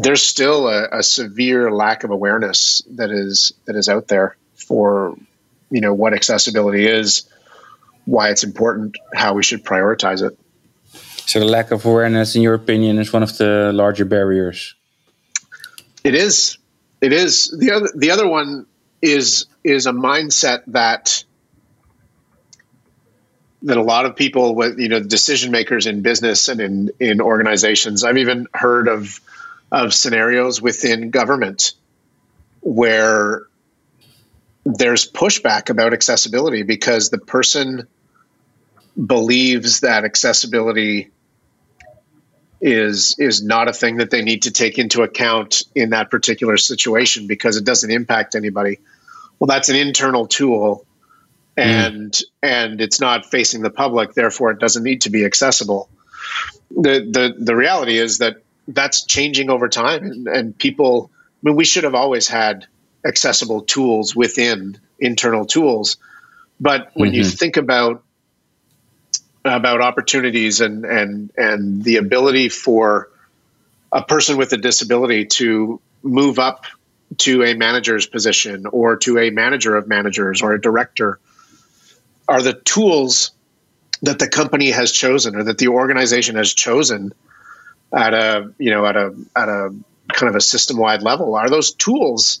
there's 0.00 0.22
still 0.22 0.68
a, 0.68 0.88
a 0.92 1.02
severe 1.02 1.70
lack 1.70 2.04
of 2.04 2.10
awareness 2.10 2.82
that 2.92 3.10
is 3.10 3.52
that 3.66 3.76
is 3.76 3.88
out 3.88 4.08
there 4.08 4.36
for 4.54 5.16
you 5.70 5.80
know 5.80 5.92
what 5.92 6.14
accessibility 6.14 6.86
is, 6.86 7.28
why 8.06 8.30
it's 8.30 8.42
important, 8.42 8.96
how 9.14 9.34
we 9.34 9.42
should 9.42 9.64
prioritize 9.64 10.22
it. 10.22 10.38
So 11.26 11.38
the 11.38 11.46
lack 11.46 11.70
of 11.70 11.84
awareness, 11.84 12.34
in 12.34 12.42
your 12.42 12.54
opinion, 12.54 12.98
is 12.98 13.12
one 13.12 13.22
of 13.22 13.36
the 13.36 13.72
larger 13.72 14.04
barriers. 14.04 14.74
It 16.02 16.14
is. 16.14 16.58
It 17.00 17.12
is. 17.12 17.54
The 17.56 17.72
other 17.72 17.88
the 17.94 18.10
other 18.10 18.26
one 18.26 18.66
is 19.02 19.46
is 19.62 19.86
a 19.86 19.92
mindset 19.92 20.62
that 20.68 21.24
that 23.62 23.76
a 23.76 23.82
lot 23.82 24.06
of 24.06 24.16
people 24.16 24.54
with 24.54 24.78
you 24.78 24.88
know 24.88 25.00
decision 25.00 25.50
makers 25.52 25.86
in 25.86 26.00
business 26.00 26.48
and 26.48 26.60
in 26.60 26.90
in 26.98 27.20
organizations 27.20 28.04
i've 28.04 28.16
even 28.16 28.46
heard 28.54 28.88
of 28.88 29.20
of 29.72 29.94
scenarios 29.94 30.60
within 30.60 31.10
government 31.10 31.72
where 32.60 33.46
there's 34.64 35.10
pushback 35.10 35.70
about 35.70 35.92
accessibility 35.92 36.62
because 36.62 37.10
the 37.10 37.18
person 37.18 37.86
believes 39.06 39.80
that 39.80 40.04
accessibility 40.04 41.10
is 42.60 43.16
is 43.18 43.42
not 43.42 43.68
a 43.68 43.72
thing 43.72 43.96
that 43.96 44.10
they 44.10 44.22
need 44.22 44.42
to 44.42 44.50
take 44.50 44.78
into 44.78 45.02
account 45.02 45.62
in 45.74 45.90
that 45.90 46.10
particular 46.10 46.58
situation 46.58 47.26
because 47.26 47.56
it 47.56 47.64
doesn't 47.64 47.90
impact 47.90 48.34
anybody 48.34 48.78
well 49.38 49.46
that's 49.46 49.70
an 49.70 49.76
internal 49.76 50.26
tool 50.26 50.84
and 51.56 52.12
mm. 52.12 52.24
and 52.42 52.80
it's 52.82 53.00
not 53.00 53.24
facing 53.24 53.62
the 53.62 53.70
public 53.70 54.12
therefore 54.12 54.50
it 54.50 54.58
doesn't 54.58 54.82
need 54.82 55.00
to 55.00 55.10
be 55.10 55.24
accessible 55.24 55.88
the 56.70 57.00
the 57.00 57.34
the 57.38 57.56
reality 57.56 57.96
is 57.96 58.18
that 58.18 58.42
that's 58.68 59.04
changing 59.04 59.50
over 59.50 59.68
time 59.68 60.04
and, 60.04 60.28
and 60.28 60.58
people 60.58 61.10
i 61.14 61.38
mean 61.42 61.56
we 61.56 61.64
should 61.64 61.84
have 61.84 61.94
always 61.94 62.28
had 62.28 62.66
accessible 63.04 63.62
tools 63.62 64.14
within 64.14 64.78
internal 64.98 65.44
tools 65.44 65.96
but 66.60 66.90
when 66.94 67.10
mm-hmm. 67.10 67.18
you 67.18 67.24
think 67.24 67.56
about 67.56 68.02
about 69.44 69.80
opportunities 69.80 70.60
and 70.60 70.84
and 70.84 71.32
and 71.36 71.82
the 71.82 71.96
ability 71.96 72.48
for 72.48 73.08
a 73.92 74.02
person 74.02 74.36
with 74.36 74.52
a 74.52 74.56
disability 74.56 75.24
to 75.26 75.80
move 76.02 76.38
up 76.38 76.66
to 77.18 77.42
a 77.42 77.54
manager's 77.54 78.06
position 78.06 78.66
or 78.66 78.96
to 78.96 79.18
a 79.18 79.30
manager 79.30 79.76
of 79.76 79.88
managers 79.88 80.42
or 80.42 80.52
a 80.52 80.60
director 80.60 81.18
are 82.28 82.42
the 82.42 82.52
tools 82.52 83.32
that 84.02 84.18
the 84.18 84.28
company 84.28 84.70
has 84.70 84.92
chosen 84.92 85.34
or 85.34 85.44
that 85.44 85.58
the 85.58 85.68
organization 85.68 86.36
has 86.36 86.54
chosen 86.54 87.12
at 87.96 88.14
a 88.14 88.52
you 88.58 88.70
know 88.70 88.86
at 88.86 88.96
a 88.96 89.14
at 89.36 89.48
a 89.48 89.74
kind 90.12 90.28
of 90.28 90.36
a 90.36 90.40
system 90.40 90.76
wide 90.76 91.02
level 91.02 91.34
are 91.34 91.48
those 91.48 91.72
tools 91.72 92.40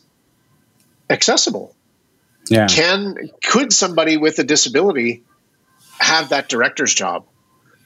accessible? 1.08 1.74
Yeah. 2.48 2.66
Can 2.66 3.30
could 3.44 3.72
somebody 3.72 4.16
with 4.16 4.38
a 4.38 4.44
disability 4.44 5.22
have 5.98 6.30
that 6.30 6.48
director's 6.48 6.94
job? 6.94 7.26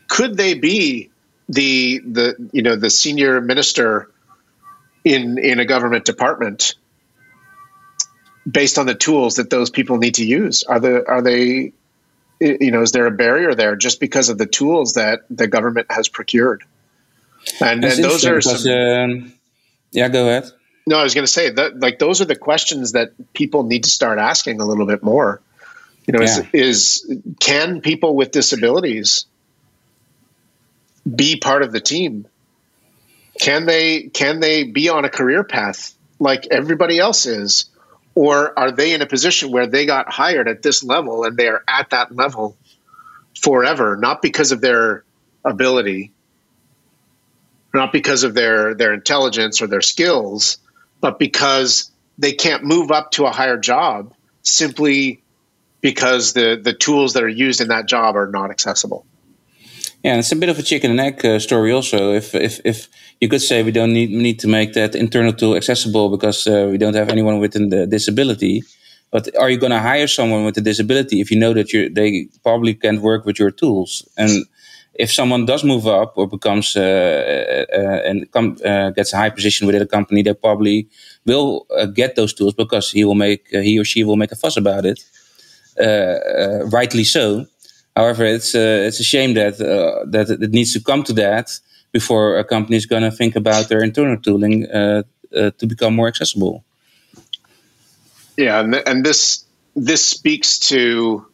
Could 0.09 0.37
they 0.37 0.55
be 0.55 1.11
the 1.49 2.01
the 2.01 2.49
you 2.53 2.62
know 2.62 2.77
the 2.77 2.91
senior 2.91 3.41
minister 3.41 4.11
in 5.05 5.39
in 5.39 5.61
a 5.61 5.65
government 5.65 6.05
department 6.05 6.75
based 8.51 8.79
on 8.79 8.87
the 8.87 8.95
tools 8.95 9.37
that 9.37 9.51
those 9.51 9.71
people 9.71 9.99
need 9.99 10.17
to 10.17 10.25
use? 10.25 10.65
Are 10.65 10.81
the 10.81 11.07
are 11.09 11.23
they 11.23 11.73
you 12.41 12.71
know, 12.71 12.83
is 12.83 12.93
there 12.93 13.07
a 13.07 13.11
barrier 13.11 13.55
there 13.55 13.77
just 13.77 14.01
because 14.01 14.29
of 14.29 14.39
the 14.39 14.47
tools 14.47 14.95
that 14.95 15.21
the 15.31 15.47
government 15.47 15.87
has 15.91 16.09
procured? 16.09 16.65
And, 17.61 17.84
and 17.84 18.05
those 18.05 18.24
are 18.26 18.40
some, 18.40 18.72
um, 18.72 19.32
yeah. 19.92 20.09
Go 20.09 20.28
ahead. 20.28 20.51
No, 20.86 20.99
I 20.99 21.03
was 21.03 21.14
going 21.14 21.26
to 21.26 21.32
say 21.32 21.51
that 21.51 21.80
like 21.80 21.99
those 21.99 22.20
are 22.20 22.26
the 22.26 22.36
questions 22.36 22.92
that 22.92 23.12
people 23.32 23.64
need 23.64 23.84
to 23.84 23.90
start 23.90 24.18
asking 24.18 24.61
a 24.61 24.64
little 24.64 24.86
bit 24.86 25.03
more. 25.03 25.40
You 26.07 26.12
know, 26.12 26.20
yeah. 26.20 26.47
is, 26.53 27.05
is 27.05 27.20
can 27.40 27.80
people 27.80 28.14
with 28.14 28.30
disabilities 28.30 29.26
be 31.05 31.36
part 31.36 31.62
of 31.62 31.72
the 31.72 31.80
team? 31.80 32.26
Can 33.40 33.66
they 33.66 34.03
can 34.03 34.40
they 34.40 34.64
be 34.64 34.88
on 34.88 35.05
a 35.05 35.09
career 35.09 35.45
path 35.45 35.95
like 36.18 36.47
everybody 36.51 36.99
else 36.99 37.26
is? 37.26 37.66
Or 38.14 38.57
are 38.57 38.70
they 38.70 38.92
in 38.92 39.03
a 39.03 39.07
position 39.07 39.51
where 39.51 39.66
they 39.66 39.86
got 39.86 40.09
hired 40.12 40.47
at 40.49 40.62
this 40.62 40.84
level 40.84 41.24
and 41.24 41.36
they 41.36 41.49
are 41.49 41.64
at 41.66 41.90
that 41.90 42.14
level 42.14 42.57
forever, 43.40 43.97
not 43.97 44.22
because 44.22 44.53
of 44.53 44.61
their 44.61 45.05
ability, 45.45 46.12
not 47.75 47.93
because 47.93 48.22
of 48.22 48.35
their 48.35 48.75
their 48.75 48.93
intelligence 48.93 49.61
or 49.61 49.66
their 49.66 49.83
skills, 49.83 50.59
but 51.01 51.18
because 51.18 51.91
they 52.18 52.33
can't 52.33 52.64
move 52.64 52.91
up 52.91 53.11
to 53.12 53.27
a 53.27 53.31
higher 53.31 53.59
job 53.59 54.14
simply 54.43 55.22
because 55.81 56.33
the 56.33 56.61
the 56.62 56.72
tools 56.72 57.12
that 57.12 57.22
are 57.22 57.29
used 57.29 57.61
in 57.61 57.68
that 57.68 57.87
job 57.87 58.16
are 58.16 58.31
not 58.31 58.51
accessible. 58.51 59.05
Yeah, 60.03 60.18
it's 60.18 60.33
a 60.33 60.37
bit 60.37 60.51
of 60.51 60.59
a 60.59 60.62
chicken 60.62 60.91
and 60.91 61.01
egg 61.01 61.25
uh, 61.25 61.39
story. 61.39 61.72
Also, 61.72 62.12
if 62.12 62.35
if 62.35 62.61
if 62.64 62.89
you 63.20 63.29
could 63.29 63.43
say 63.43 63.62
we 63.62 63.72
don't 63.72 63.93
need 63.93 64.11
need 64.11 64.39
to 64.41 64.49
make 64.49 64.75
that 64.75 64.95
internal 64.95 65.33
tool 65.33 65.57
accessible 65.57 66.11
because 66.11 66.47
uh, 66.47 66.68
we 66.70 66.79
don't 66.79 66.95
have 66.95 67.09
anyone 67.09 67.39
with 67.39 67.57
a 67.57 67.87
disability, 67.87 68.62
but 69.11 69.29
are 69.39 69.51
you 69.51 69.59
going 69.59 69.72
to 69.72 69.81
hire 69.81 70.07
someone 70.07 70.45
with 70.45 70.57
a 70.59 70.61
disability 70.61 71.20
if 71.20 71.31
you 71.31 71.39
know 71.39 71.55
that 71.55 71.72
you 71.72 71.89
they 71.89 72.29
probably 72.43 72.75
can't 72.75 73.01
work 73.01 73.25
with 73.25 73.39
your 73.39 73.51
tools? 73.51 74.07
And 74.16 74.45
if 74.95 75.12
someone 75.12 75.45
does 75.45 75.64
move 75.64 75.86
up 75.86 76.16
or 76.16 76.26
becomes 76.28 76.76
uh, 76.76 76.80
uh, 76.80 77.76
uh 77.76 78.09
and 78.09 78.30
come, 78.30 78.57
uh, 78.64 78.90
gets 78.90 79.12
a 79.12 79.16
high 79.16 79.30
position 79.30 79.66
within 79.66 79.82
a 79.82 79.86
company, 79.86 80.22
they 80.22 80.34
probably 80.34 80.88
will 81.26 81.66
uh, 81.76 81.86
get 81.86 82.16
those 82.16 82.32
tools 82.32 82.55
because 82.55 82.90
he 82.90 83.05
will 83.05 83.14
make 83.14 83.49
he 83.51 83.78
or 83.78 83.84
she 83.84 84.05
will 84.05 84.16
make 84.16 84.32
a 84.32 84.36
fuss 84.36 84.57
about 84.57 84.84
it. 84.84 85.05
rightly 86.72 87.05
so. 87.05 87.47
However, 87.97 88.24
it's 88.24 88.55
it's 88.55 89.01
a 89.01 89.05
shame 89.05 89.34
that 89.34 89.59
that 90.11 90.30
it 90.30 90.51
needs 90.51 90.72
to 90.72 90.80
come 90.80 91.03
to 91.05 91.12
that 91.14 91.51
before 91.92 92.38
a 92.38 92.45
company 92.45 92.76
is 92.76 92.86
going 92.86 93.03
to 93.03 93.11
think 93.11 93.36
about 93.36 93.68
their 93.68 93.82
internal 93.82 94.16
tooling 94.16 94.66
to 95.32 95.66
become 95.66 95.95
more 95.95 96.09
accessible. 96.09 96.64
Yeah, 98.36 98.61
and, 98.61 98.72
th- 98.72 98.84
and 98.86 99.05
this 99.05 99.45
this 99.76 100.05
speaks 100.09 100.59
to 100.70 101.26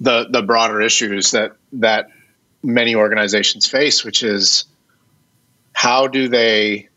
the 0.00 0.26
the 0.30 0.42
broader 0.42 0.80
issues 0.80 1.30
that 1.32 1.52
that 1.74 2.08
many 2.62 2.94
organizations 2.94 3.66
face, 3.66 4.04
which 4.04 4.22
is 4.22 4.64
how 5.72 6.08
do 6.08 6.28
they 6.28 6.88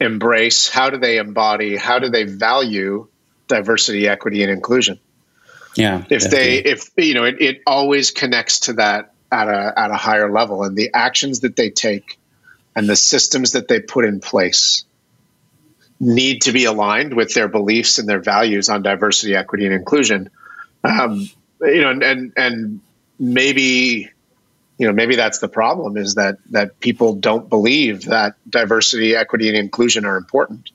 embrace, 0.00 0.68
how 0.68 0.90
do 0.90 0.98
they 0.98 1.18
embody, 1.18 1.76
how 1.76 1.98
do 1.98 2.08
they 2.08 2.24
value 2.24 3.06
diversity, 3.48 4.08
equity, 4.08 4.42
and 4.42 4.50
inclusion? 4.50 4.98
Yeah. 5.76 6.04
If 6.10 6.22
definitely. 6.22 6.38
they, 6.38 6.58
if 6.64 6.90
you 6.96 7.14
know, 7.14 7.24
it, 7.24 7.36
it 7.40 7.62
always 7.66 8.10
connects 8.10 8.60
to 8.60 8.74
that 8.74 9.12
at 9.30 9.48
a 9.48 9.72
at 9.76 9.90
a 9.90 9.96
higher 9.96 10.30
level, 10.30 10.64
and 10.64 10.76
the 10.76 10.90
actions 10.92 11.40
that 11.40 11.56
they 11.56 11.70
take 11.70 12.18
and 12.76 12.88
the 12.88 12.96
systems 12.96 13.52
that 13.52 13.68
they 13.68 13.80
put 13.80 14.04
in 14.04 14.20
place 14.20 14.84
need 16.00 16.42
to 16.42 16.52
be 16.52 16.64
aligned 16.64 17.14
with 17.14 17.32
their 17.32 17.48
beliefs 17.48 17.98
and 17.98 18.08
their 18.08 18.20
values 18.20 18.68
on 18.68 18.82
diversity, 18.82 19.34
equity, 19.34 19.64
and 19.64 19.74
inclusion. 19.74 20.28
Um, 20.84 21.30
you 21.60 21.80
know, 21.80 21.90
and, 21.90 22.02
and 22.02 22.32
and 22.36 22.80
maybe 23.18 24.10
you 24.82 24.88
know 24.88 24.92
maybe 24.92 25.14
that's 25.14 25.38
the 25.38 25.46
problem 25.46 25.96
is 25.96 26.16
that 26.16 26.38
that 26.50 26.80
people 26.80 27.14
don't 27.14 27.48
believe 27.48 28.06
that 28.06 28.34
diversity, 28.50 29.14
equity, 29.14 29.46
and 29.46 29.56
inclusion 29.56 30.04
are 30.04 30.16
important. 30.16 30.72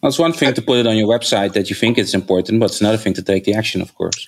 Well, 0.00 0.08
it's 0.08 0.20
one 0.20 0.32
thing 0.32 0.54
to 0.54 0.62
put 0.62 0.78
it 0.78 0.86
on 0.86 0.96
your 0.96 1.08
website 1.08 1.54
that 1.54 1.68
you 1.68 1.74
think 1.74 1.98
it's 1.98 2.14
important, 2.14 2.60
but 2.60 2.66
it's 2.66 2.80
another 2.80 2.96
thing 2.96 3.14
to 3.14 3.22
take 3.22 3.42
the 3.42 3.54
action, 3.54 3.80
of 3.82 3.92
course. 3.96 4.24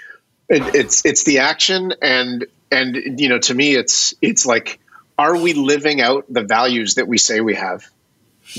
It, 0.49 0.74
it's 0.74 1.05
it's 1.05 1.22
the 1.22 1.38
action, 1.38 1.95
and 2.03 2.47
and 2.72 3.20
you 3.20 3.28
know, 3.28 3.38
to 3.38 3.55
me, 3.55 3.76
it's 3.76 4.12
it's 4.20 4.45
like, 4.45 4.80
are 5.16 5.36
we 5.36 5.53
living 5.53 6.01
out 6.01 6.24
the 6.28 6.43
values 6.43 6.97
that 6.97 7.07
we 7.07 7.16
say 7.16 7.41
we 7.41 7.55
have? 7.55 7.88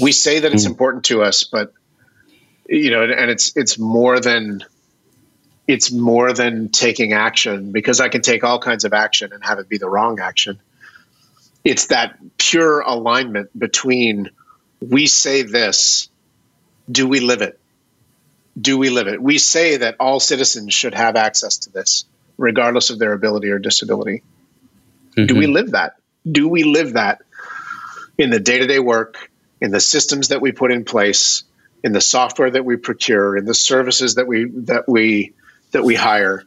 We 0.02 0.14
say 0.14 0.40
that 0.40 0.54
it's 0.54 0.64
mm. 0.64 0.70
important 0.70 1.04
to 1.12 1.24
us, 1.24 1.44
but 1.44 1.74
you 2.70 2.92
know, 2.92 3.04
and 3.04 3.30
it's 3.30 3.52
it's 3.58 3.78
more 3.78 4.22
than 4.22 4.64
it's 5.72 5.90
more 5.90 6.34
than 6.34 6.68
taking 6.68 7.14
action 7.14 7.72
because 7.72 8.02
I 8.02 8.10
can 8.10 8.22
take 8.22 8.44
all 8.44 8.60
kinds 8.60 8.84
of 8.84 8.92
action 8.92 9.32
and 9.32 9.42
have 9.42 9.58
it 9.58 9.70
be 9.70 9.78
the 9.78 9.88
wrong 9.88 10.20
action. 10.20 10.60
It's 11.64 11.88
that 11.88 12.20
pure 12.38 12.82
alignment 12.82 13.58
between 13.58 14.32
we 14.82 15.08
say 15.08 15.44
this, 15.44 16.10
do 16.92 17.08
we 17.08 17.22
live 17.22 17.42
it? 17.42 17.58
Do 18.60 18.78
we 18.78 18.90
live 18.90 19.08
it? 19.08 19.22
We 19.22 19.38
say 19.38 19.78
that 19.78 19.96
all 19.98 20.20
citizens 20.20 20.74
should 20.74 20.94
have 20.94 21.16
access 21.16 21.60
to 21.60 21.72
this, 21.72 22.04
regardless 22.38 22.90
of 22.90 23.00
their 23.00 23.14
ability 23.14 23.50
or 23.50 23.58
disability. 23.58 24.24
Mm-hmm. 25.12 25.26
Do 25.26 25.36
we 25.36 25.46
mm-hmm. 25.46 25.54
live 25.54 25.72
that? 25.72 25.96
Do 26.30 26.50
we 26.50 26.64
live 26.64 26.94
that 26.94 27.22
in 28.18 28.30
the 28.30 28.42
day 28.42 28.60
to 28.60 28.68
day 28.68 28.80
work, 28.80 29.32
in 29.62 29.72
the 29.72 29.80
systems 29.80 30.28
that 30.30 30.42
we 30.42 30.52
put 30.52 30.74
in 30.74 30.84
place, 30.84 31.44
in 31.82 31.94
the 31.94 32.02
software 32.02 32.52
that 32.52 32.66
we 32.66 32.76
procure, 32.76 33.38
in 33.38 33.46
the 33.46 33.54
services 33.54 34.16
that 34.16 34.28
we 34.28 34.52
that 34.66 34.90
we 34.90 35.34
that 35.72 35.84
we 35.84 35.96
hire, 35.96 36.44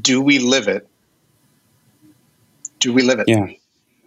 do 0.00 0.20
we 0.20 0.38
live 0.38 0.68
it? 0.68 0.88
Do 2.80 2.92
we 2.92 3.02
live 3.02 3.20
it? 3.20 3.28
Yeah. 3.28 3.48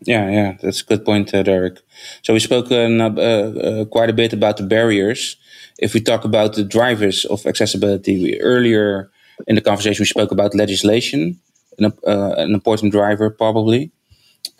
Yeah, 0.02 0.30
yeah, 0.30 0.58
that's 0.62 0.82
a 0.82 0.86
good 0.86 1.04
point, 1.04 1.34
uh, 1.34 1.42
Derek. 1.42 1.80
So 2.22 2.32
we 2.32 2.40
spoke 2.40 2.72
uh, 2.72 2.76
uh, 2.76 3.10
uh, 3.10 3.86
quite 3.86 4.12
a 4.12 4.14
bit 4.14 4.32
about 4.32 4.58
the 4.58 4.64
barriers. 4.64 5.38
If 5.80 5.96
we 5.96 6.02
talk 6.02 6.24
about 6.24 6.54
the 6.54 6.64
drivers 6.64 7.26
of 7.26 7.46
accessibility, 7.48 8.22
we, 8.22 8.40
earlier 8.40 9.10
in 9.48 9.56
the 9.56 9.62
conversation 9.62 10.04
we 10.04 10.06
spoke 10.06 10.32
about 10.32 10.54
legislation, 10.54 11.40
an, 11.80 11.86
uh, 12.06 12.36
an 12.38 12.54
important 12.54 12.92
driver 12.92 13.32
probably. 13.32 13.92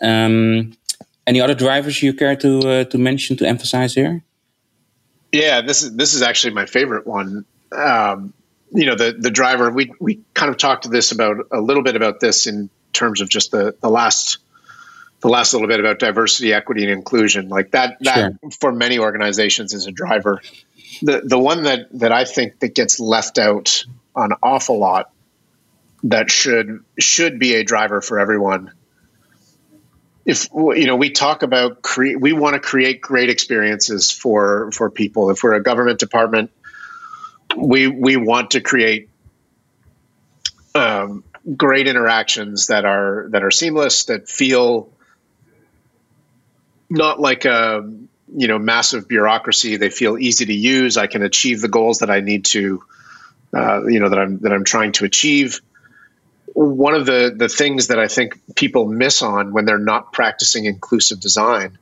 Um, 0.00 0.72
any 1.26 1.40
other 1.40 1.54
drivers 1.54 2.02
you 2.02 2.14
care 2.14 2.36
to 2.36 2.58
uh, 2.68 2.84
to 2.84 2.98
mention 2.98 3.36
to 3.36 3.46
emphasize 3.46 3.94
here? 3.94 4.24
Yeah, 5.32 5.60
this 5.60 5.82
is 5.82 5.94
this 5.94 6.14
is 6.14 6.22
actually 6.22 6.54
my 6.54 6.66
favorite 6.66 7.06
one. 7.06 7.44
Um, 7.72 8.32
you 8.70 8.86
know 8.86 8.94
the 8.94 9.16
the 9.18 9.30
driver 9.30 9.70
we 9.70 9.92
we 10.00 10.20
kind 10.34 10.50
of 10.50 10.56
talked 10.56 10.84
to 10.84 10.88
this 10.88 11.12
about 11.12 11.46
a 11.52 11.60
little 11.60 11.82
bit 11.82 11.96
about 11.96 12.20
this 12.20 12.46
in 12.46 12.70
terms 12.92 13.20
of 13.20 13.28
just 13.28 13.50
the 13.50 13.74
the 13.80 13.88
last 13.88 14.38
the 15.20 15.28
last 15.28 15.52
little 15.52 15.68
bit 15.68 15.80
about 15.80 15.98
diversity 15.98 16.52
equity 16.52 16.82
and 16.82 16.92
inclusion. 16.92 17.48
Like 17.48 17.72
that 17.72 17.96
that 18.00 18.34
sure. 18.40 18.50
for 18.60 18.72
many 18.72 18.98
organizations 18.98 19.74
is 19.74 19.86
a 19.86 19.92
driver. 19.92 20.40
The 21.02 21.22
the 21.24 21.38
one 21.38 21.64
that 21.64 21.88
that 21.98 22.12
i 22.12 22.24
think 22.24 22.60
that 22.60 22.74
gets 22.74 22.98
left 22.98 23.38
out 23.38 23.84
an 24.16 24.32
awful 24.42 24.78
lot 24.78 25.12
that 26.04 26.30
should 26.30 26.84
should 26.98 27.38
be 27.38 27.54
a 27.54 27.64
driver 27.64 28.00
for 28.00 28.18
everyone. 28.18 28.72
If 30.24 30.48
you 30.52 30.86
know 30.86 30.96
we 30.96 31.10
talk 31.10 31.42
about 31.42 31.82
create 31.82 32.20
we 32.20 32.32
want 32.32 32.54
to 32.54 32.60
create 32.60 33.00
great 33.00 33.30
experiences 33.30 34.10
for 34.10 34.70
for 34.72 34.90
people. 34.90 35.30
If 35.30 35.42
we're 35.42 35.54
a 35.54 35.62
government 35.62 35.98
department 35.98 36.50
we 37.58 37.88
we 37.88 38.16
want 38.16 38.52
to 38.52 38.60
create 38.60 39.08
um, 40.74 41.24
great 41.56 41.88
interactions 41.88 42.68
that 42.68 42.84
are 42.84 43.28
that 43.30 43.42
are 43.42 43.50
seamless 43.50 44.04
that 44.04 44.28
feel 44.28 44.90
not 46.90 47.20
like 47.20 47.44
a 47.44 47.90
you 48.34 48.48
know 48.48 48.58
massive 48.58 49.08
bureaucracy. 49.08 49.76
They 49.76 49.90
feel 49.90 50.18
easy 50.18 50.46
to 50.46 50.54
use. 50.54 50.96
I 50.96 51.06
can 51.06 51.22
achieve 51.22 51.60
the 51.60 51.68
goals 51.68 51.98
that 51.98 52.10
i 52.10 52.20
need 52.20 52.44
to 52.46 52.82
uh, 53.54 53.86
you 53.86 54.00
know 54.00 54.08
that 54.08 54.18
i'm 54.18 54.38
that 54.40 54.52
i'm 54.52 54.64
trying 54.64 54.92
to 54.92 55.04
achieve. 55.04 55.60
One 56.54 56.94
of 56.94 57.06
the 57.06 57.34
the 57.36 57.48
things 57.48 57.88
that 57.88 57.98
i 57.98 58.08
think 58.08 58.40
people 58.54 58.86
miss 58.86 59.22
on 59.22 59.52
when 59.52 59.64
they're 59.64 59.78
not 59.78 60.12
practicing 60.12 60.64
inclusive 60.64 61.20
design 61.20 61.78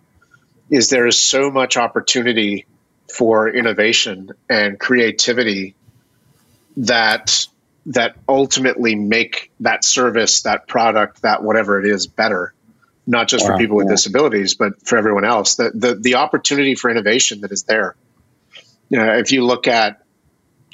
is 0.71 0.89
there 0.89 1.07
is 1.07 1.19
so 1.19 1.51
much 1.51 1.77
opportunity 1.77 2.67
for 3.17 3.49
innovation 3.49 4.31
and 4.51 4.79
creativity 4.79 5.75
that 6.77 7.47
that 7.87 8.17
ultimately 8.29 8.95
make 8.95 9.51
that 9.61 9.85
service, 9.85 10.43
that 10.43 10.67
product, 10.67 11.23
that 11.23 11.43
whatever 11.43 11.81
it 11.81 11.87
is 11.87 12.07
better, 12.07 12.53
not 13.07 13.29
just 13.29 13.45
wow, 13.45 13.53
for 13.53 13.59
people 13.59 13.77
with 13.77 13.87
yeah. 13.87 13.93
disabilities, 13.93 14.55
but 14.55 14.87
for 14.87 14.99
everyone 14.99 15.25
else. 15.25 15.55
The, 15.55 15.71
the 15.73 15.95
the 15.95 16.15
opportunity 16.17 16.75
for 16.75 16.91
innovation 16.91 17.41
that 17.41 17.53
is 17.53 17.63
there. 17.63 17.97
You 18.91 18.99
know, 18.99 19.17
if 19.17 19.33
you 19.33 19.47
look 19.47 19.67
at, 19.67 20.03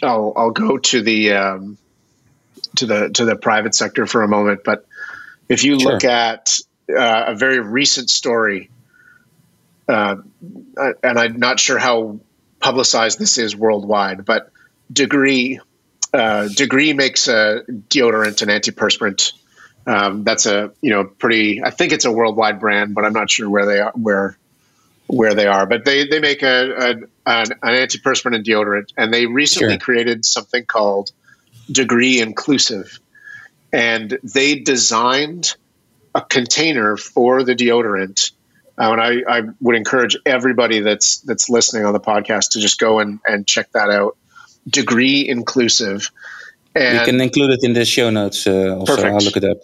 I'll 0.02 0.32
I'll 0.34 0.50
go 0.50 0.78
to 0.78 1.00
the 1.00 1.34
um, 1.34 1.78
to 2.76 2.86
the 2.86 3.10
to 3.10 3.24
the 3.24 3.36
private 3.36 3.76
sector 3.76 4.04
for 4.06 4.22
a 4.22 4.28
moment, 4.28 4.62
but 4.64 4.84
if 5.48 5.62
you 5.62 5.78
sure. 5.78 5.92
look 5.92 6.04
at 6.04 6.58
uh, 6.90 7.24
a 7.28 7.34
very 7.36 7.60
recent 7.60 8.10
story 8.10 8.68
uh, 9.88 10.16
and 11.02 11.18
I'm 11.18 11.38
not 11.38 11.60
sure 11.60 11.78
how 11.78 12.20
publicized 12.62 13.18
this 13.18 13.38
is 13.38 13.54
worldwide, 13.56 14.24
but 14.24 14.50
Degree 14.92 15.60
uh, 16.14 16.48
Degree 16.48 16.92
makes 16.92 17.28
a 17.28 17.62
deodorant 17.68 18.42
and 18.42 18.50
antiperspirant. 18.50 19.32
Um, 19.86 20.24
that's 20.24 20.46
a 20.46 20.72
you 20.80 20.90
know 20.90 21.04
pretty. 21.04 21.62
I 21.62 21.70
think 21.70 21.92
it's 21.92 22.04
a 22.04 22.12
worldwide 22.12 22.60
brand, 22.60 22.94
but 22.94 23.04
I'm 23.04 23.12
not 23.12 23.30
sure 23.30 23.50
where 23.50 23.66
they 23.66 23.80
are 23.80 23.92
where 23.94 24.36
where 25.08 25.34
they 25.34 25.46
are, 25.46 25.66
but 25.66 25.84
they 25.84 26.06
they 26.06 26.20
make 26.20 26.42
a, 26.42 26.70
a 26.76 26.90
an, 27.26 27.52
an 27.62 27.86
antiperspirant 27.88 28.36
and 28.36 28.44
deodorant, 28.44 28.92
and 28.96 29.12
they 29.12 29.26
recently 29.26 29.74
Sure. 29.74 29.80
created 29.80 30.24
something 30.24 30.64
called 30.64 31.10
Degree 31.70 32.20
Inclusive, 32.20 32.98
and 33.72 34.18
they 34.22 34.56
designed 34.58 35.54
a 36.14 36.20
container 36.20 36.96
for 36.96 37.42
the 37.42 37.54
deodorant. 37.54 38.32
Uh, 38.78 38.92
and 38.92 39.00
I, 39.00 39.38
I 39.38 39.42
would 39.60 39.76
encourage 39.76 40.16
everybody 40.24 40.80
that's 40.80 41.18
that's 41.18 41.50
listening 41.50 41.84
on 41.84 41.92
the 41.92 42.00
podcast 42.00 42.52
to 42.52 42.60
just 42.60 42.78
go 42.78 43.00
and, 43.00 43.20
and 43.26 43.46
check 43.46 43.70
that 43.72 43.90
out. 43.90 44.16
Degree 44.68 45.28
Inclusive, 45.28 46.10
and 46.74 46.98
we 46.98 47.04
can 47.04 47.20
include 47.20 47.50
it 47.50 47.60
in 47.62 47.72
the 47.72 47.84
show 47.84 48.10
notes. 48.10 48.46
Uh, 48.46 48.76
also, 48.78 48.96
Perfect. 48.96 49.12
I'll 49.12 49.20
look 49.20 49.36
it 49.36 49.44
up. 49.44 49.58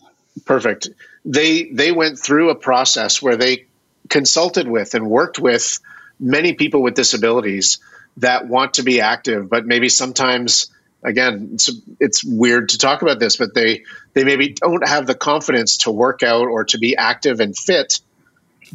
Perfect. 0.44 0.88
They 1.24 1.64
they 1.64 1.92
went 1.92 2.18
through 2.18 2.50
a 2.50 2.54
process 2.54 3.22
where 3.22 3.36
they 3.36 3.66
consulted 4.08 4.68
with 4.68 4.94
and 4.94 5.08
worked 5.08 5.38
with 5.38 5.78
many 6.18 6.54
people 6.54 6.82
with 6.82 6.94
disabilities 6.94 7.78
that 8.18 8.48
want 8.48 8.74
to 8.74 8.82
be 8.82 9.00
active, 9.00 9.48
but 9.48 9.66
maybe 9.66 9.88
sometimes 9.88 10.70
again 11.04 11.50
it's, 11.54 11.70
it's 12.00 12.24
weird 12.24 12.70
to 12.70 12.78
talk 12.78 13.02
about 13.02 13.20
this, 13.20 13.36
but 13.36 13.54
they 13.54 13.84
they 14.14 14.24
maybe 14.24 14.54
don't 14.54 14.86
have 14.86 15.06
the 15.06 15.14
confidence 15.14 15.78
to 15.78 15.90
work 15.90 16.22
out 16.22 16.46
or 16.46 16.64
to 16.64 16.78
be 16.78 16.96
active 16.96 17.40
and 17.40 17.56
fit 17.56 18.00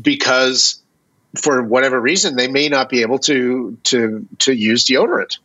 because 0.02 0.82
for 1.42 1.64
whatever 1.64 2.00
reason 2.00 2.36
they 2.36 2.48
may 2.48 2.70
not 2.70 2.90
be 2.90 3.02
able 3.02 3.20
to 3.20 3.78
to 3.84 4.28
to 4.40 4.54
use 4.54 4.86
deodorant. 4.86 5.38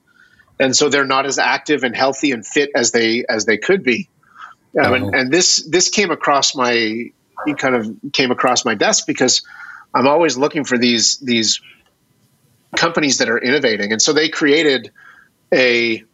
And 0.61 0.74
so 0.74 0.88
they're 0.88 1.07
not 1.07 1.24
as 1.24 1.38
active 1.38 1.84
and 1.84 1.94
healthy 1.94 2.32
and 2.32 2.46
fit 2.46 2.70
as 2.74 2.90
they 2.92 3.24
as 3.28 3.44
they 3.46 3.57
could 3.57 3.82
be. 3.82 4.09
Um, 4.78 4.94
and, 4.94 5.05
Oh. 5.05 5.11
and 5.14 5.32
this 5.32 5.62
this 5.68 5.88
came 5.88 6.11
across 6.11 6.55
my 6.55 7.11
kind 7.57 7.74
of 7.74 7.94
came 8.12 8.30
across 8.30 8.64
my 8.64 8.74
desk 8.74 9.07
because 9.07 9.42
I'm 9.94 10.07
always 10.07 10.36
looking 10.36 10.64
for 10.64 10.76
these 10.76 11.18
these 11.18 11.61
companies 12.76 13.18
that 13.18 13.28
are 13.30 13.38
innovating, 13.38 13.92
and 13.92 14.03
so 14.03 14.12
they 14.12 14.28
created 14.28 14.90
a 15.55 16.05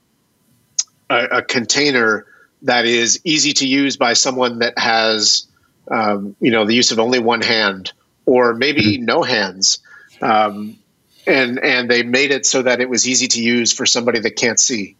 a, 1.10 1.24
a 1.38 1.42
container 1.42 2.26
that 2.62 2.86
is 2.86 3.20
easy 3.24 3.52
to 3.54 3.66
use 3.66 3.96
by 3.96 4.12
someone 4.12 4.60
that 4.60 4.78
has 4.78 5.46
um, 5.90 6.36
you 6.40 6.50
know 6.50 6.64
the 6.64 6.74
use 6.74 6.92
of 6.92 6.98
only 7.00 7.18
one 7.18 7.40
hand 7.40 7.92
or 8.26 8.54
maybe 8.54 8.98
no 8.98 9.22
hands. 9.22 9.78
Um, 10.20 10.78
and 11.26 11.58
and 11.58 11.90
they 11.90 12.02
made 12.02 12.30
it 12.30 12.44
so 12.46 12.62
that 12.62 12.80
it 12.80 12.88
was 12.88 13.08
easy 13.08 13.28
to 13.28 13.42
use 13.42 13.72
for 13.72 13.86
somebody 13.86 14.20
that 14.20 14.36
can't 14.36 14.60
see. 14.60 14.96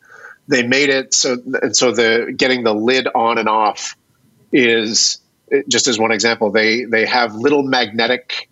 They 0.49 0.66
made 0.66 0.89
it 0.91 1.14
so 1.14 1.37
and 1.62 1.77
so 1.77 1.93
the 1.93 2.35
getting 2.37 2.64
the 2.64 2.75
lid 2.75 3.09
on 3.14 3.39
and 3.39 3.49
off 3.49 3.97
is 4.53 5.18
just 5.68 5.87
as 5.87 5.99
one 5.99 6.12
example. 6.12 6.51
They 6.51 6.85
they 6.85 7.07
have 7.07 7.35
little 7.35 7.62
magnetic 7.62 8.49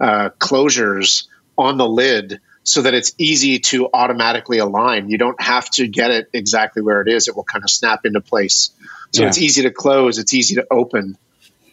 uh, 0.00 0.30
closures 0.38 1.26
on 1.56 1.76
the 1.76 1.88
lid 1.88 2.40
so 2.64 2.82
that 2.82 2.94
it's 2.94 3.12
easy 3.18 3.58
to 3.58 3.88
automatically 3.92 4.58
align. 4.58 5.08
You 5.08 5.18
don't 5.18 5.40
have 5.40 5.68
to 5.70 5.86
get 5.88 6.10
it 6.10 6.28
exactly 6.32 6.82
where 6.82 7.00
it 7.00 7.08
is. 7.08 7.28
It 7.28 7.36
will 7.36 7.44
kind 7.44 7.64
of 7.64 7.70
snap 7.70 8.04
into 8.04 8.20
place. 8.20 8.70
So 9.12 9.22
Yeah. 9.22 9.28
it's 9.28 9.38
easy 9.38 9.62
to 9.62 9.70
close. 9.70 10.18
It's 10.18 10.32
easy 10.32 10.54
to 10.56 10.66
open. 10.70 11.16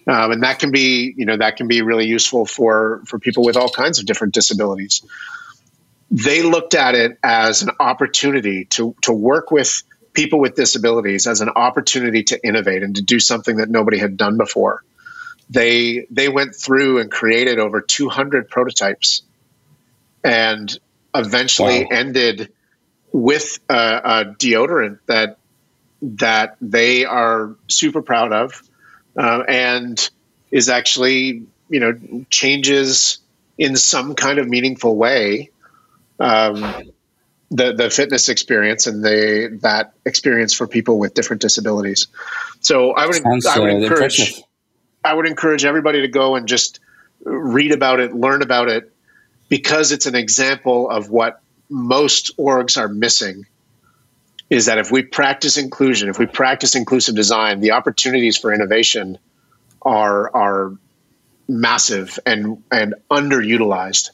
Um, 0.08 0.32
and 0.32 0.43
that 0.43 0.60
can 0.60 0.72
be, 0.72 1.14
you 1.18 1.26
know, 1.26 1.38
that 1.38 1.58
can 1.58 1.68
be 1.68 1.82
really 1.82 2.06
useful 2.06 2.45
for 2.45 3.02
for 3.06 3.20
people 3.20 3.43
with 3.43 3.58
all 3.58 3.70
kinds 3.70 4.00
of 4.00 4.06
different 4.06 4.34
disabilities. 4.34 5.04
They 6.12 6.41
looked 6.41 6.74
at 6.74 6.95
it 6.95 7.18
as 7.24 7.62
an 7.62 7.72
opportunity 7.80 8.66
to 8.66 8.95
to 9.04 9.14
work 9.14 9.52
with 9.52 9.84
people 10.14 10.39
with 10.39 10.56
disabilities 10.56 11.28
as 11.28 11.41
an 11.41 11.50
opportunity 11.50 12.24
to 12.24 12.45
innovate 12.45 12.84
and 12.84 12.95
to 12.95 13.02
do 13.02 13.20
something 13.20 13.58
that 13.58 13.70
nobody 13.70 13.97
had 13.97 14.18
done 14.18 14.38
before. 14.38 14.84
They 15.50 16.08
they 16.10 16.30
went 16.30 16.56
through 16.56 17.00
and 17.00 17.12
created 17.12 17.60
over 17.60 17.82
200 17.82 18.50
prototypes, 18.50 19.24
and 20.24 20.78
eventually 21.14 21.84
Wow. 21.84 21.89
ended 21.91 22.52
with 23.12 23.60
a, 23.70 23.74
a 24.04 24.26
deodorant 24.26 25.00
that 25.08 25.38
that 26.02 26.56
they 26.62 27.06
are 27.06 27.56
super 27.68 28.02
proud 28.02 28.32
of 28.32 28.62
uh, 29.20 29.43
and 29.47 30.09
is 30.49 30.70
actually 30.70 31.43
you 31.70 31.80
know 31.80 32.26
changes 32.32 33.20
in 33.59 33.76
some 33.76 34.15
kind 34.15 34.39
of 34.39 34.47
meaningful 34.47 34.95
way 34.95 35.51
um, 36.20 36.91
the 37.51 37.74
the 37.74 37.89
fitness 37.89 38.30
experience 38.30 38.88
and 38.88 39.03
the 39.03 39.57
that 39.61 39.93
experience 40.05 40.53
for 40.53 40.67
people 40.67 40.99
with 40.99 41.13
different 41.13 41.41
disabilities. 41.41 42.07
So 42.61 42.91
I 42.91 43.05
would 43.05 43.15
Sounds 43.15 43.45
I 43.45 43.59
would 43.59 43.70
uh, 43.70 43.78
encourage. 43.78 44.43
I 45.03 45.13
would 45.13 45.26
encourage 45.26 45.65
everybody 45.65 46.01
to 46.01 46.07
go 46.07 46.36
and 46.36 46.47
just 46.47 46.80
read 47.24 47.72
about 47.72 47.99
it, 47.99 48.13
learn 48.13 48.41
about 48.41 48.67
it, 48.70 48.91
because 49.47 49.91
it's 49.91 50.05
an 50.05 50.15
example 50.15 50.89
of 50.89 51.09
what 51.09 51.41
most 51.70 52.36
orgs 52.38 52.78
are 52.78 52.89
missing. 52.89 53.45
Is 54.50 54.66
that 54.66 54.80
if 54.80 54.91
we 54.91 55.04
practice 55.04 55.58
inclusion, 55.58 56.10
if 56.10 56.18
we 56.18 56.26
practice 56.26 56.76
inclusive 56.76 57.16
design, 57.16 57.60
the 57.60 57.72
opportunities 57.72 58.38
for 58.38 58.52
innovation 58.54 59.20
are 59.82 60.36
are 60.36 60.74
massive 61.47 62.20
and 62.26 62.64
and 62.72 62.95
underutilized, 63.12 64.10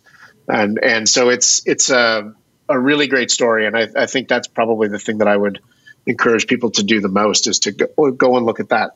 and 0.47 0.77
and 0.83 1.07
so 1.07 1.29
it's 1.29 1.65
it's 1.65 1.89
a 1.89 2.33
a 2.67 2.79
really 2.79 3.07
great 3.07 3.31
story, 3.31 3.65
and 3.67 3.77
I, 3.77 3.87
I 3.95 4.05
think 4.07 4.27
that's 4.27 4.47
probably 4.47 4.87
the 4.87 4.99
thing 4.99 5.19
that 5.19 5.27
I 5.27 5.37
would 5.37 5.61
encourage 6.05 6.47
people 6.47 6.71
to 6.71 6.83
do 6.83 6.99
the 6.99 7.09
most 7.09 7.47
is 7.47 7.59
to 7.59 7.71
go, 7.71 8.11
go 8.11 8.37
and 8.37 8.45
look 8.45 8.59
at 8.59 8.69
that. 8.69 8.95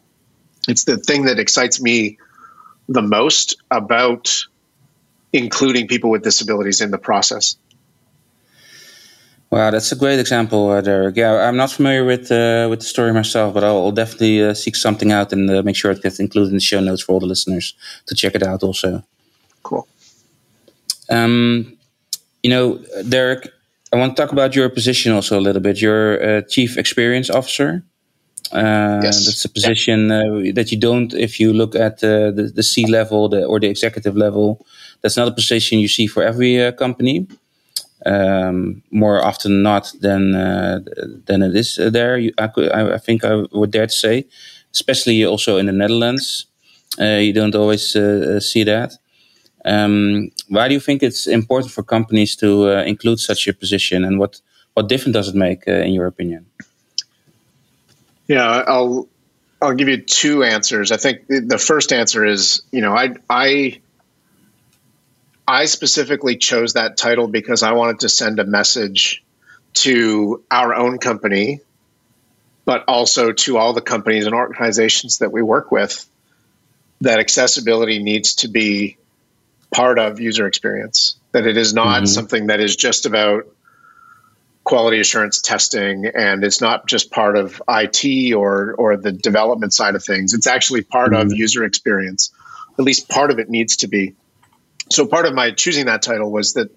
It's 0.68 0.84
the 0.84 0.98
thing 0.98 1.26
that 1.26 1.40
excites 1.40 1.82
me 1.82 2.18
the 2.88 3.02
most 3.02 3.62
about 3.70 4.46
including 5.32 5.88
people 5.88 6.10
with 6.10 6.24
disabilities 6.24 6.82
in 6.82 6.92
the 6.92 6.98
process. 6.98 7.56
Wow, 9.52 9.72
that's 9.72 9.92
a 9.92 9.96
great 9.96 10.20
example, 10.20 10.70
uh, 10.70 10.82
Derek. 10.82 11.16
Yeah, 11.16 11.48
I'm 11.48 11.58
not 11.58 11.72
familiar 11.72 12.06
with 12.06 12.32
uh, 12.32 12.68
with 12.70 12.80
the 12.82 12.86
story 12.86 13.12
myself, 13.14 13.54
but 13.54 13.64
I'll, 13.64 13.78
I'll 13.78 13.92
definitely 13.92 14.44
uh, 14.44 14.54
seek 14.54 14.76
something 14.76 15.12
out 15.12 15.34
and 15.34 15.50
uh, 15.50 15.64
make 15.64 15.76
sure 15.76 15.90
it 15.92 16.04
gets 16.04 16.20
included 16.20 16.50
in 16.50 16.56
the 16.56 16.62
show 16.62 16.80
notes 16.80 17.02
for 17.02 17.14
all 17.14 17.20
the 17.20 17.26
listeners 17.26 17.74
to 18.06 18.16
check 18.16 18.36
it 18.36 18.44
out. 18.44 18.62
Also, 18.62 19.04
Cool. 19.64 19.88
um, 21.10 21.76
you 22.44 22.50
know, 22.52 22.80
Derek, 23.08 23.50
I 23.92 23.96
want 23.98 24.16
to 24.16 24.22
talk 24.22 24.32
about 24.32 24.56
your 24.56 24.70
position 24.70 25.14
also 25.14 25.40
a 25.40 25.42
little 25.42 25.62
bit. 25.62 25.82
You're 25.82 26.42
chief 26.44 26.78
experience 26.78 27.30
officer. 27.32 27.84
Uh, 28.52 29.00
Yes. 29.04 29.26
That's 29.26 29.46
a 29.46 29.50
position 29.50 30.12
uh, 30.12 30.54
that 30.54 30.72
you 30.72 30.80
don't, 30.80 31.14
if 31.14 31.40
you 31.40 31.54
look 31.54 31.76
at 31.76 32.04
uh, 32.04 32.32
the, 32.32 32.52
the 32.54 32.64
C 32.64 32.86
level 32.88 33.30
the, 33.30 33.46
or 33.46 33.60
the 33.60 33.68
executive 33.68 34.16
level, 34.16 34.66
that's 35.02 35.18
not 35.18 35.28
a 35.28 35.32
position 35.32 35.80
you 35.80 35.88
see 35.88 36.08
for 36.08 36.24
every 36.24 36.64
uh, 36.64 36.72
company. 36.72 37.28
Um, 38.06 38.82
more 38.92 39.22
often 39.22 39.62
not 39.62 39.92
than 40.00 40.34
uh, 40.34 40.80
than 41.26 41.42
it 41.42 41.54
is 41.56 41.78
uh, 41.78 41.90
there. 41.90 42.18
I, 42.38 42.48
could, 42.48 42.72
I, 42.72 42.94
I 42.94 42.98
think 42.98 43.26
I 43.26 43.44
would 43.52 43.72
dare 43.72 43.88
to 43.88 43.94
say, 43.94 44.26
especially 44.74 45.26
also 45.26 45.58
in 45.58 45.66
the 45.66 45.74
Netherlands, 45.74 46.46
uh, 46.98 47.20
you 47.20 47.34
don't 47.34 47.56
always 47.56 47.96
uh, 47.96 48.38
uh, 48.38 48.40
see 48.40 48.64
that. 48.64 48.94
Um, 49.66 50.32
why 50.48 50.70
do 50.70 50.74
you 50.74 50.80
think 50.80 51.04
it's 51.04 51.28
important 51.28 51.74
for 51.74 51.84
companies 51.84 52.38
to 52.38 52.70
uh, 52.70 52.84
include 52.84 53.20
such 53.20 53.48
a 53.50 53.54
position, 53.54 54.06
and 54.06 54.18
what 54.18 54.40
what 54.76 54.88
difference 54.88 55.16
does 55.16 55.28
it 55.28 55.36
make, 55.36 55.68
in 55.68 55.94
your 55.94 56.08
opinion? 56.08 56.46
Yeah, 58.30 58.64
I'll 58.66 59.10
I'll 59.62 59.76
give 59.76 59.90
you 59.90 59.98
two 59.98 60.44
answers. 60.44 60.92
I 60.92 60.98
think 60.98 61.28
the 61.28 61.58
first 61.58 61.92
answer 61.92 62.26
is, 62.26 62.62
you 62.72 62.80
know, 62.80 62.96
I 62.96 63.16
I 63.30 63.82
I 65.50 65.66
specifically 65.66 66.38
chose 66.38 66.74
that 66.74 66.96
title 66.96 67.28
because 67.28 67.64
I 67.64 67.72
wanted 67.72 68.02
to 68.02 68.10
send 68.10 68.40
a 68.40 68.46
message 68.46 69.24
to 69.74 70.44
our 70.52 70.76
own 70.76 71.00
company, 71.00 71.62
but 72.66 72.84
also 72.88 73.32
to 73.32 73.58
all 73.58 73.74
the 73.74 73.82
companies 73.82 74.28
and 74.28 74.36
organizations 74.36 75.18
that 75.18 75.32
we 75.32 75.42
work 75.42 75.72
with 75.72 76.06
that 77.02 77.18
accessibility 77.18 77.98
needs 77.98 78.36
to 78.36 78.48
be 78.48 78.98
part 79.74 79.98
of 79.98 80.20
user 80.20 80.46
experience. 80.46 81.16
That 81.32 81.48
it 81.48 81.58
is 81.58 81.74
not 81.74 82.04
Mhm. 82.04 82.08
something 82.10 82.48
that 82.48 82.60
is 82.60 82.76
just 82.76 83.08
about 83.08 83.48
quality 84.66 85.00
assurance 85.00 85.42
testing 85.42 86.06
and 86.06 86.44
it's 86.44 86.62
not 86.62 86.88
just 86.88 87.10
part 87.10 87.36
of 87.36 87.60
IT 87.68 88.34
or 88.36 88.76
or 88.76 88.98
the 88.98 89.12
development 89.12 89.74
side 89.74 89.96
of 89.96 90.04
things. 90.04 90.36
It's 90.36 90.46
actually 90.46 90.84
part 90.84 91.16
of 91.16 91.30
Mhm. 91.30 91.38
user 91.38 91.64
experience. 91.64 92.30
At 92.78 92.86
least 92.86 93.10
part 93.10 93.32
of 93.32 93.40
it 93.40 93.50
needs 93.50 93.78
to 93.78 93.88
be. 93.88 94.14
So 94.92 95.06
part 95.06 95.26
of 95.26 95.34
my 95.34 95.52
choosing 95.52 95.86
that 95.86 96.02
title 96.02 96.32
was 96.32 96.54
that 96.54 96.70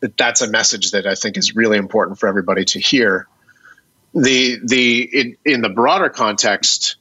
that 0.00 0.16
that's 0.16 0.40
a 0.40 0.48
message 0.48 0.92
that 0.92 1.06
I 1.06 1.14
think 1.14 1.36
is 1.36 1.54
really 1.54 1.76
important 1.76 2.18
for 2.18 2.28
everybody 2.28 2.64
to 2.66 2.80
hear. 2.80 3.26
The 4.14 4.58
the 4.64 5.02
in, 5.02 5.36
in 5.44 5.60
the 5.60 5.68
broader 5.68 6.08
context, 6.08 6.96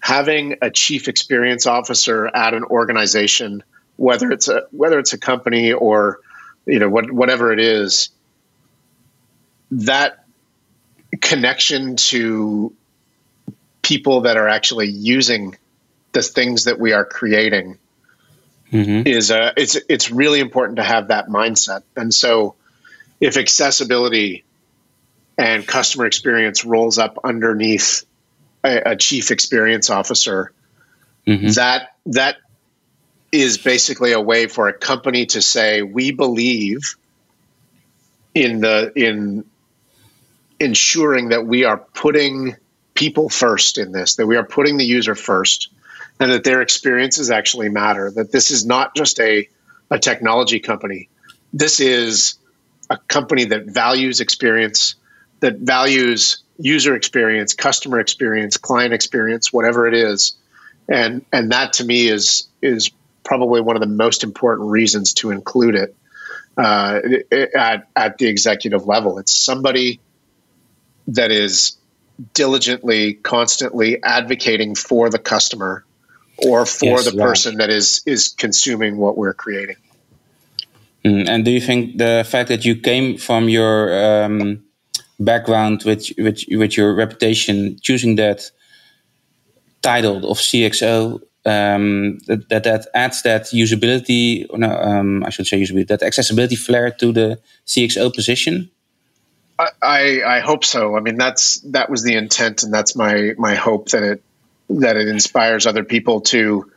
having 0.00 0.56
a 0.62 0.70
chief 0.70 1.06
experience 1.06 1.66
officer 1.66 2.26
at 2.34 2.54
an 2.54 2.64
organization, 2.64 3.62
whether 3.96 4.32
it's 4.32 4.48
a 4.48 4.64
whether 4.70 4.98
it's 4.98 5.12
a 5.12 5.18
company 5.18 5.72
or 5.72 6.18
you 6.66 6.78
know 6.78 6.88
what, 6.88 7.10
whatever 7.10 7.52
it 7.52 7.60
is, 7.60 8.10
that 9.70 10.24
connection 11.20 11.96
to 11.96 12.74
people 13.82 14.22
that 14.22 14.36
are 14.36 14.48
actually 14.48 14.88
using 14.88 15.56
the 16.12 16.22
things 16.22 16.64
that 16.64 16.78
we 16.78 16.92
are 16.92 17.04
creating 17.04 17.78
mm-hmm. 18.72 19.06
is 19.06 19.30
uh, 19.30 19.52
it's 19.56 19.76
it's 19.88 20.10
really 20.10 20.40
important 20.40 20.76
to 20.76 20.82
have 20.82 21.08
that 21.08 21.28
mindset. 21.28 21.82
And 21.96 22.12
so, 22.12 22.54
if 23.20 23.36
accessibility 23.36 24.44
and 25.38 25.66
customer 25.66 26.06
experience 26.06 26.64
rolls 26.64 26.98
up 26.98 27.18
underneath 27.24 28.04
a, 28.64 28.92
a 28.92 28.96
chief 28.96 29.30
experience 29.30 29.90
officer, 29.90 30.52
mm-hmm. 31.26 31.48
that 31.48 31.94
that 32.06 32.36
is 33.30 33.58
basically 33.58 34.12
a 34.12 34.20
way 34.20 34.46
for 34.46 34.68
a 34.68 34.72
company 34.72 35.26
to 35.26 35.40
say 35.40 35.82
we 35.82 36.10
believe 36.10 36.96
in 38.34 38.60
the 38.60 38.92
in 38.96 39.44
ensuring 40.60 41.30
that 41.30 41.46
we 41.46 41.64
are 41.64 41.78
putting 41.78 42.56
people 42.94 43.28
first 43.28 43.78
in 43.78 43.92
this, 43.92 44.16
that 44.16 44.26
we 44.26 44.36
are 44.36 44.44
putting 44.44 44.76
the 44.76 44.84
user 44.84 45.14
first, 45.14 45.68
and 46.22 46.30
that 46.30 46.44
their 46.44 46.62
experiences 46.62 47.32
actually 47.32 47.68
matter. 47.68 48.10
That 48.12 48.30
this 48.30 48.52
is 48.52 48.64
not 48.64 48.94
just 48.94 49.18
a, 49.18 49.48
a 49.90 49.98
technology 49.98 50.60
company. 50.60 51.08
This 51.52 51.80
is 51.80 52.34
a 52.88 52.96
company 53.08 53.44
that 53.46 53.66
values 53.66 54.20
experience, 54.20 54.94
that 55.40 55.58
values 55.58 56.44
user 56.58 56.94
experience, 56.94 57.54
customer 57.54 57.98
experience, 57.98 58.56
client 58.56 58.94
experience, 58.94 59.52
whatever 59.52 59.88
it 59.88 59.94
is. 59.94 60.34
And 60.88 61.24
and 61.32 61.50
that 61.50 61.72
to 61.74 61.84
me 61.84 62.06
is 62.06 62.46
is 62.62 62.90
probably 63.24 63.60
one 63.60 63.74
of 63.74 63.80
the 63.80 63.88
most 63.88 64.22
important 64.22 64.70
reasons 64.70 65.14
to 65.14 65.32
include 65.32 65.74
it 65.74 65.96
uh, 66.56 67.00
at 67.56 67.88
at 67.96 68.18
the 68.18 68.28
executive 68.28 68.86
level. 68.86 69.18
It's 69.18 69.36
somebody 69.36 69.98
that 71.08 71.32
is 71.32 71.76
diligently, 72.32 73.14
constantly 73.14 74.00
advocating 74.04 74.76
for 74.76 75.10
the 75.10 75.18
customer 75.18 75.84
or 76.46 76.66
for 76.66 76.86
yes, 76.86 77.10
the 77.10 77.16
person 77.16 77.58
that 77.58 77.70
is 77.70 78.02
is 78.06 78.28
consuming 78.28 78.96
what 78.96 79.16
we're 79.16 79.34
creating. 79.34 79.76
Mm, 81.04 81.28
and 81.28 81.44
do 81.44 81.50
you 81.50 81.60
think 81.60 81.98
the 81.98 82.24
fact 82.28 82.48
that 82.48 82.64
you 82.64 82.76
came 82.76 83.18
from 83.18 83.48
your 83.48 84.24
um, 84.24 84.62
background 85.18 85.82
with, 85.84 86.10
with 86.18 86.44
with 86.50 86.76
your 86.76 86.94
reputation, 86.94 87.78
choosing 87.80 88.16
that 88.16 88.50
title 89.82 90.30
of 90.30 90.38
CXO, 90.38 91.20
um, 91.44 92.18
that, 92.26 92.48
that, 92.48 92.64
that 92.64 92.86
adds 92.94 93.22
that 93.22 93.42
usability, 93.46 94.46
no, 94.56 94.70
um, 94.70 95.24
I 95.24 95.30
should 95.30 95.46
say 95.46 95.60
usability, 95.60 95.88
that 95.88 96.02
accessibility 96.02 96.54
flair 96.54 96.90
to 96.90 97.12
the 97.12 97.40
CXO 97.66 98.14
position? 98.14 98.70
I, 99.82 100.22
I 100.24 100.40
hope 100.40 100.64
so. 100.64 100.96
I 100.96 101.00
mean, 101.00 101.16
that's 101.16 101.60
that 101.70 101.90
was 101.90 102.02
the 102.02 102.14
intent, 102.14 102.62
and 102.62 102.72
that's 102.72 102.96
my 102.96 103.32
my 103.38 103.54
hope 103.54 103.90
that 103.90 104.02
it 104.02 104.22
that 104.70 104.96
it 104.96 105.08
inspires 105.08 105.66
other 105.66 105.84
people 105.84 106.20
to, 106.22 106.70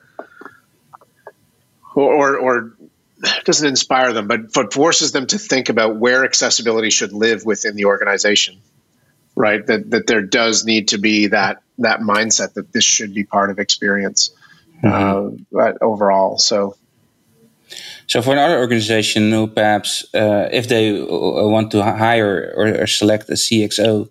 or 1.96 2.38
or 2.38 2.76
doesn't 3.46 3.68
inspire 3.68 4.14
them, 4.14 4.28
but 4.28 4.54
but 4.54 4.74
forces 4.74 5.12
them 5.12 5.28
to 5.28 5.38
think 5.38 5.70
about 5.70 5.98
where 5.98 6.26
accessibility 6.26 6.90
should 6.90 7.14
live 7.14 7.46
within 7.46 7.76
the 7.76 7.86
organization. 7.86 8.62
Right. 9.36 9.66
That 9.66 9.90
that 9.92 10.08
there 10.08 10.22
does 10.22 10.66
need 10.66 10.90
to 10.90 10.98
be 10.98 11.28
that 11.28 11.62
that 11.80 12.00
mindset 12.00 12.54
that 12.54 12.72
this 12.72 12.86
should 12.86 13.14
be 13.14 13.24
part 13.24 13.50
of 13.50 13.60
experience 13.60 14.34
mm-hmm. 14.84 15.58
uh, 15.58 15.74
overall. 15.82 16.38
So 16.38 16.76
so 18.08 18.22
for 18.22 18.34
another 18.34 18.60
organization 18.60 19.32
who 19.32 19.48
perhaps, 19.48 20.06
uh, 20.14 20.50
if 20.52 20.68
they 20.68 21.00
uh, 21.00 21.06
want 21.06 21.72
to 21.72 21.84
hire 21.84 22.54
or, 22.56 22.84
or 22.84 22.88
select 22.88 23.30
a 23.30 23.34
CXO, 23.34 24.10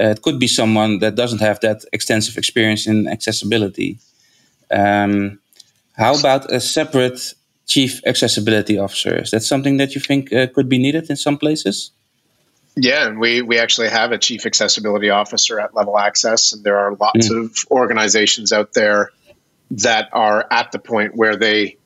uh, 0.00 0.06
it 0.06 0.22
could 0.22 0.38
be 0.38 0.46
someone 0.46 0.98
that 0.98 1.14
doesn't 1.14 1.40
have 1.40 1.60
that 1.60 1.84
extensive 1.92 2.36
experience 2.36 2.86
in 2.86 3.06
accessibility. 3.06 3.98
Um, 4.70 5.38
how 5.96 6.18
about 6.18 6.50
a 6.50 6.60
separate 6.60 7.34
chief 7.66 8.00
accessibility 8.04 8.78
officer? 8.78 9.16
Is 9.22 9.30
that 9.30 9.42
something 9.42 9.76
that 9.76 9.94
you 9.94 10.00
think 10.00 10.32
uh, 10.32 10.48
could 10.48 10.68
be 10.68 10.78
needed 10.78 11.10
in 11.10 11.16
some 11.16 11.38
places? 11.38 11.92
Yeah, 12.76 13.06
and 13.06 13.20
we 13.20 13.40
we 13.40 13.58
actually 13.58 13.88
have 13.88 14.10
a 14.10 14.18
chief 14.18 14.46
accessibility 14.46 15.10
officer 15.10 15.60
at 15.60 15.74
Level 15.74 15.96
Access, 15.96 16.52
and 16.52 16.64
there 16.64 16.78
are 16.78 16.96
lots 16.96 17.28
mm. 17.28 17.44
of 17.44 17.66
organizations 17.70 18.52
out 18.52 18.72
there 18.72 19.12
that 19.70 20.08
are 20.12 20.44
at 20.50 20.72
the 20.72 20.80
point 20.80 21.14
where 21.14 21.36
they 21.36 21.76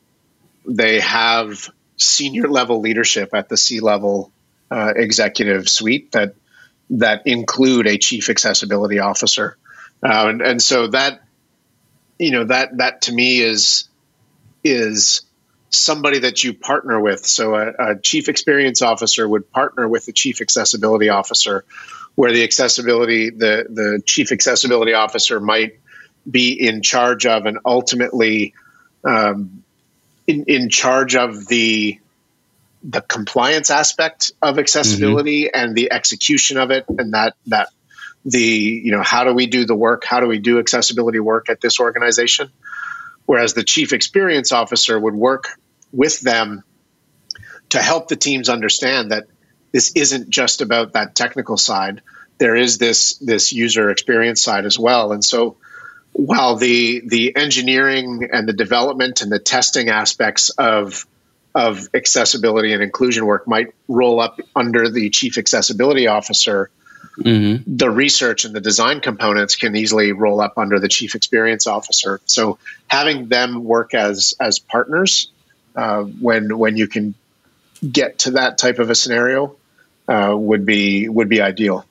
they 0.66 1.00
have 1.00 1.68
senior 1.98 2.48
level 2.48 2.80
leadership 2.80 3.34
at 3.34 3.50
the 3.50 3.56
C 3.56 3.80
level 3.80 4.32
uh, 4.70 4.94
executive 4.96 5.68
suite 5.68 6.12
that 6.12 6.34
that 6.90 7.26
include 7.26 7.86
a 7.86 7.98
chief 7.98 8.28
accessibility 8.30 8.98
officer, 8.98 9.56
uh, 10.02 10.28
and, 10.28 10.42
and 10.42 10.62
so 10.62 10.86
that 10.88 11.20
you 12.18 12.30
know 12.30 12.44
that 12.44 12.76
that 12.78 13.02
to 13.02 13.12
me 13.12 13.40
is 13.40 13.88
is 14.64 15.22
somebody 15.70 16.20
that 16.20 16.42
you 16.42 16.54
partner 16.54 17.00
with. 17.00 17.26
So 17.26 17.54
a, 17.54 17.72
a, 17.78 18.00
chief 18.00 18.28
experience 18.28 18.80
officer 18.80 19.28
would 19.28 19.50
partner 19.50 19.86
with 19.86 20.06
the 20.06 20.12
chief 20.12 20.40
accessibility 20.40 21.10
officer, 21.10 21.64
where 22.14 22.32
the 22.32 22.44
accessibility 22.44 23.30
the 23.30 23.66
the 23.68 24.02
chief 24.04 24.32
accessibility 24.32 24.94
officer 24.94 25.40
might 25.40 25.78
be 26.28 26.52
in 26.52 26.82
charge 26.82 27.26
of 27.26 27.46
and 27.46 27.58
ultimately 27.64 28.54
um, 29.04 29.62
in, 30.26 30.44
in 30.44 30.68
charge 30.68 31.16
of 31.16 31.46
the 31.48 31.98
the 32.88 33.02
compliance 33.02 33.70
aspect 33.70 34.32
of 34.40 34.58
accessibility 34.58 35.44
mm-hmm. 35.44 35.60
and 35.60 35.76
the 35.76 35.92
execution 35.92 36.56
of 36.56 36.70
it 36.70 36.86
and 36.88 37.12
that 37.12 37.34
that 37.46 37.68
the 38.24 38.40
you 38.40 38.90
know 38.90 39.02
how 39.02 39.24
do 39.24 39.34
we 39.34 39.46
do 39.46 39.66
the 39.66 39.76
work? 39.76 40.04
How 40.04 40.20
do 40.20 40.26
we 40.26 40.38
do 40.38 40.58
accessibility 40.58 41.20
work 41.20 41.50
at 41.50 41.60
this 41.60 41.78
organization? 41.78 42.50
Whereas 43.26 43.52
the 43.52 43.62
chief 43.62 43.92
experience 43.92 44.52
officer 44.52 44.98
would 44.98 45.14
work 45.14 45.48
with 45.92 46.20
them 46.20 46.64
to 47.70 47.82
help 47.82 48.08
the 48.08 48.16
teams 48.16 48.48
understand 48.48 49.10
that 49.10 49.26
this 49.72 49.92
isn't 49.94 50.30
just 50.30 50.62
about 50.62 50.94
that 50.94 51.14
technical 51.14 51.58
side. 51.58 52.00
There 52.38 52.56
is 52.56 52.78
this 52.78 53.18
this 53.18 53.52
user 53.52 53.90
experience 53.90 54.42
side 54.42 54.64
as 54.64 54.78
well. 54.78 55.12
And 55.12 55.22
so 55.22 55.58
while 56.12 56.56
the 56.56 57.02
the 57.06 57.36
engineering 57.36 58.30
and 58.32 58.48
the 58.48 58.54
development 58.54 59.20
and 59.20 59.30
the 59.30 59.38
testing 59.38 59.90
aspects 59.90 60.48
of 60.50 61.06
of 61.58 61.88
accessibility 61.92 62.72
and 62.72 62.84
inclusion 62.84 63.26
work 63.26 63.48
might 63.48 63.74
roll 63.88 64.20
up 64.20 64.40
under 64.54 64.88
the 64.88 65.10
chief 65.10 65.36
accessibility 65.36 66.06
officer, 66.06 66.70
mm-hmm. 67.18 67.76
the 67.76 67.90
research 67.90 68.44
and 68.44 68.54
the 68.54 68.60
design 68.60 69.00
components 69.00 69.56
can 69.56 69.74
easily 69.74 70.12
roll 70.12 70.40
up 70.40 70.56
under 70.56 70.78
the 70.78 70.86
chief 70.86 71.16
experience 71.16 71.66
officer. 71.66 72.20
So 72.26 72.58
having 72.86 73.26
them 73.26 73.64
work 73.64 73.92
as 73.92 74.34
as 74.38 74.60
partners 74.60 75.32
uh, 75.74 76.02
when 76.04 76.56
when 76.56 76.76
you 76.76 76.86
can 76.86 77.14
get 77.90 78.20
to 78.20 78.30
that 78.32 78.56
type 78.56 78.78
of 78.78 78.88
a 78.88 78.94
scenario 78.94 79.56
uh, 80.06 80.34
would 80.36 80.64
be 80.64 81.08
would 81.08 81.28
be 81.28 81.40
ideal. 81.40 81.84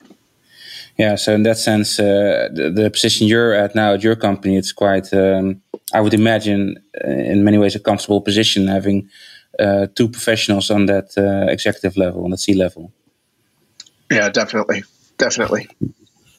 Yeah, 0.96 1.14
so 1.16 1.34
in 1.34 1.42
that 1.42 1.58
sense, 1.58 2.00
uh, 2.00 2.48
the, 2.52 2.70
the, 2.70 2.90
position 2.90 3.28
you're 3.28 3.52
at 3.52 3.76
now 3.76 3.94
at 3.94 4.02
your 4.02 4.16
company, 4.16 4.56
it's 4.56 4.72
quite, 4.72 5.14
um, 5.14 5.62
I 5.94 6.00
would 6.00 6.12
imagine, 6.12 6.82
uh, 7.04 7.08
in 7.08 7.44
many 7.44 7.56
ways, 7.56 7.76
a 7.76 7.78
comfortable 7.78 8.20
position 8.20 8.66
having 8.66 9.08
uh, 9.58 9.86
two 9.94 10.08
professionals 10.08 10.70
on 10.70 10.86
that 10.86 11.16
uh, 11.16 11.50
executive 11.50 11.96
level, 11.96 12.24
on 12.24 12.30
the 12.30 12.38
C 12.38 12.54
level. 12.54 12.92
Yeah, 14.10 14.28
definitely, 14.28 14.84
definitely. 15.18 15.68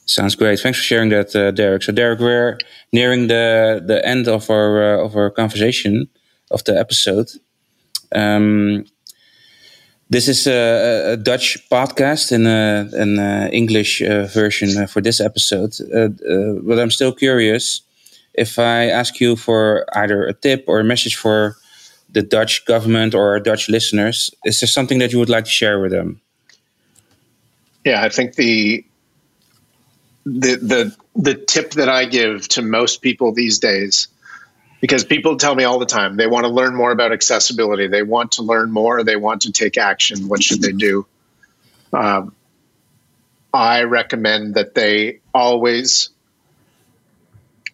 Sounds 0.05 0.35
great. 0.35 0.59
Thanks 0.59 0.79
for 0.79 0.83
sharing 0.83 1.09
that, 1.09 1.35
uh, 1.35 1.51
Derek. 1.51 1.83
So, 1.83 1.91
Derek, 1.91 2.19
we're 2.19 2.57
nearing 2.91 3.27
the 3.27 3.83
the 3.85 4.03
end 4.03 4.27
of 4.27 4.49
our 4.49 4.81
uh, 4.81 5.05
of 5.05 5.15
our 5.15 5.29
conversation 5.29 6.07
of 6.49 6.63
the 6.63 6.79
episode. 6.79 7.29
Um, 8.11 8.85
this 10.09 10.27
is 10.27 10.47
a, 10.47 11.13
a 11.13 11.17
Dutch 11.17 11.59
podcast 11.69 12.31
and 12.31 12.47
an 12.47 13.53
English 13.53 14.01
uh, 14.01 14.25
version 14.25 14.75
uh, 14.75 14.87
for 14.87 15.01
this 15.01 15.21
episode. 15.21 15.75
Uh, 15.93 16.09
but 16.63 16.79
I'm 16.79 16.89
still 16.89 17.13
curious 17.13 17.81
if 18.33 18.57
I 18.57 18.85
ask 18.85 19.19
you 19.19 19.35
for 19.35 19.85
either 19.93 20.23
a 20.23 20.33
tip 20.33 20.63
or 20.67 20.79
a 20.79 20.83
message 20.83 21.15
for 21.15 21.55
the 22.11 22.21
Dutch 22.21 22.65
government 22.65 23.13
or 23.13 23.39
Dutch 23.39 23.69
listeners, 23.69 24.31
is 24.43 24.59
there 24.59 24.67
something 24.67 24.99
that 24.99 25.11
you 25.11 25.19
would 25.19 25.29
like 25.29 25.45
to 25.45 25.49
share 25.49 25.79
with 25.79 25.91
them? 25.91 26.21
Yeah, 27.85 28.03
I 28.03 28.09
think 28.09 28.35
the 28.35 28.85
the 30.25 30.55
the 30.57 30.95
the 31.15 31.33
tip 31.33 31.71
that 31.71 31.89
I 31.89 32.05
give 32.05 32.47
to 32.49 32.61
most 32.61 33.01
people 33.01 33.33
these 33.33 33.59
days 33.59 34.07
because 34.81 35.03
people 35.03 35.37
tell 35.37 35.55
me 35.55 35.63
all 35.63 35.79
the 35.79 35.85
time 35.85 36.17
they 36.17 36.27
want 36.27 36.45
to 36.45 36.51
learn 36.51 36.75
more 36.75 36.91
about 36.91 37.11
accessibility. 37.11 37.87
They 37.87 38.03
want 38.03 38.33
to 38.33 38.43
learn 38.43 38.71
more. 38.71 39.03
They 39.03 39.15
want 39.15 39.43
to 39.43 39.51
take 39.51 39.77
action. 39.77 40.27
What 40.27 40.43
should 40.43 40.61
they 40.61 40.71
do? 40.71 41.05
Um, 41.93 42.35
i 43.53 43.83
recommend 43.83 44.55
that 44.55 44.75
they 44.75 45.19
always 45.33 46.09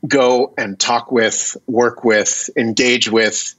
go 0.08 0.54
and 0.58 0.80
talk 0.80 1.12
with 1.12 1.58
work 1.68 2.04
with 2.04 2.50
engage 2.56 3.10
with 3.10 3.55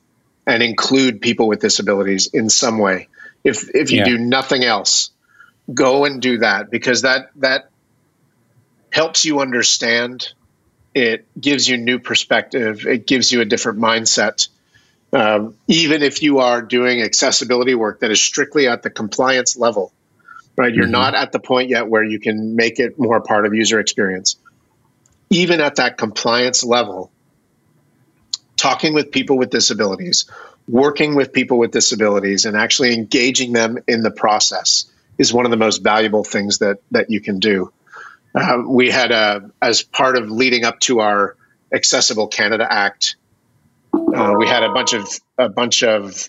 and 0.47 0.62
include 0.62 1.20
people 1.20 1.49
with 1.49 1.61
disabilities 1.61 2.28
in 2.28 2.49
some 2.49 2.78
way 2.78 3.09
if 3.44 3.74
if 3.74 3.90
you 3.90 3.99
yeah. 3.99 4.05
do 4.05 4.18
nothing 4.18 4.64
else 4.64 5.11
go 5.72 6.05
and 6.05 6.22
do 6.22 6.38
that 6.38 6.70
because 6.70 7.03
that 7.03 7.30
that 7.36 7.70
helps 8.90 9.24
you 9.24 9.40
understand 9.40 10.32
it 10.94 11.26
gives 11.38 11.68
you 11.68 11.76
new 11.76 11.99
perspective. 11.99 12.86
It 12.86 13.07
gives 13.07 13.30
you 13.30 13.42
a 13.42 13.44
different 13.44 13.78
mindset 13.78 14.49
Um, 15.12 15.55
even 15.68 16.03
if 16.03 16.22
you 16.22 16.38
are 16.38 16.62
doing 16.62 17.03
accessibility 17.03 17.74
work 17.74 18.01
that 18.01 18.11
is 18.11 18.22
strictly 18.22 18.66
at 18.66 18.82
the 18.82 18.90
compliance 18.90 19.57
level, 19.57 19.92
right? 20.57 20.74
You're 20.74 20.84
mm-hmm. 20.84 20.92
not 20.92 21.14
at 21.14 21.32
the 21.32 21.38
point 21.38 21.68
yet 21.68 21.86
where 21.86 22.03
you 22.03 22.18
can 22.18 22.57
make 22.57 22.80
it 22.80 22.99
more 22.99 23.20
part 23.20 23.47
of 23.47 23.55
user 23.55 23.78
experience. 23.78 24.36
Even 25.30 25.61
at 25.61 25.76
that 25.76 25.97
compliance 25.97 26.64
level, 26.64 27.11
talking 28.66 28.94
with 28.94 29.12
people 29.12 29.38
with 29.38 29.50
disabilities, 29.50 30.24
working 30.66 31.14
with 31.14 31.32
people 31.32 31.56
with 31.56 31.70
disabilities, 31.70 32.44
and 32.44 32.56
actually 32.56 32.92
engaging 32.92 33.52
them 33.52 33.78
in 33.86 34.02
the 34.02 34.10
process 34.10 34.86
is 35.18 35.32
one 35.32 35.44
of 35.44 35.52
the 35.52 35.56
most 35.56 35.84
valuable 35.84 36.24
things 36.24 36.58
that 36.58 36.78
that 36.90 37.08
you 37.08 37.20
can 37.20 37.38
do. 37.38 37.72
Uh, 38.34 38.62
we 38.66 38.90
had 38.90 39.12
a 39.12 39.50
as 39.62 39.82
part 39.82 40.16
of 40.16 40.30
leading 40.30 40.64
up 40.64 40.80
to 40.80 41.00
our 41.00 41.36
Accessible 41.72 42.26
Canada 42.26 42.66
Act, 42.68 43.16
uh, 43.92 44.34
we 44.36 44.46
had 44.46 44.64
a 44.64 44.72
bunch 44.72 44.92
of 44.94 45.08
a 45.38 45.48
bunch 45.48 45.84
of 45.84 46.28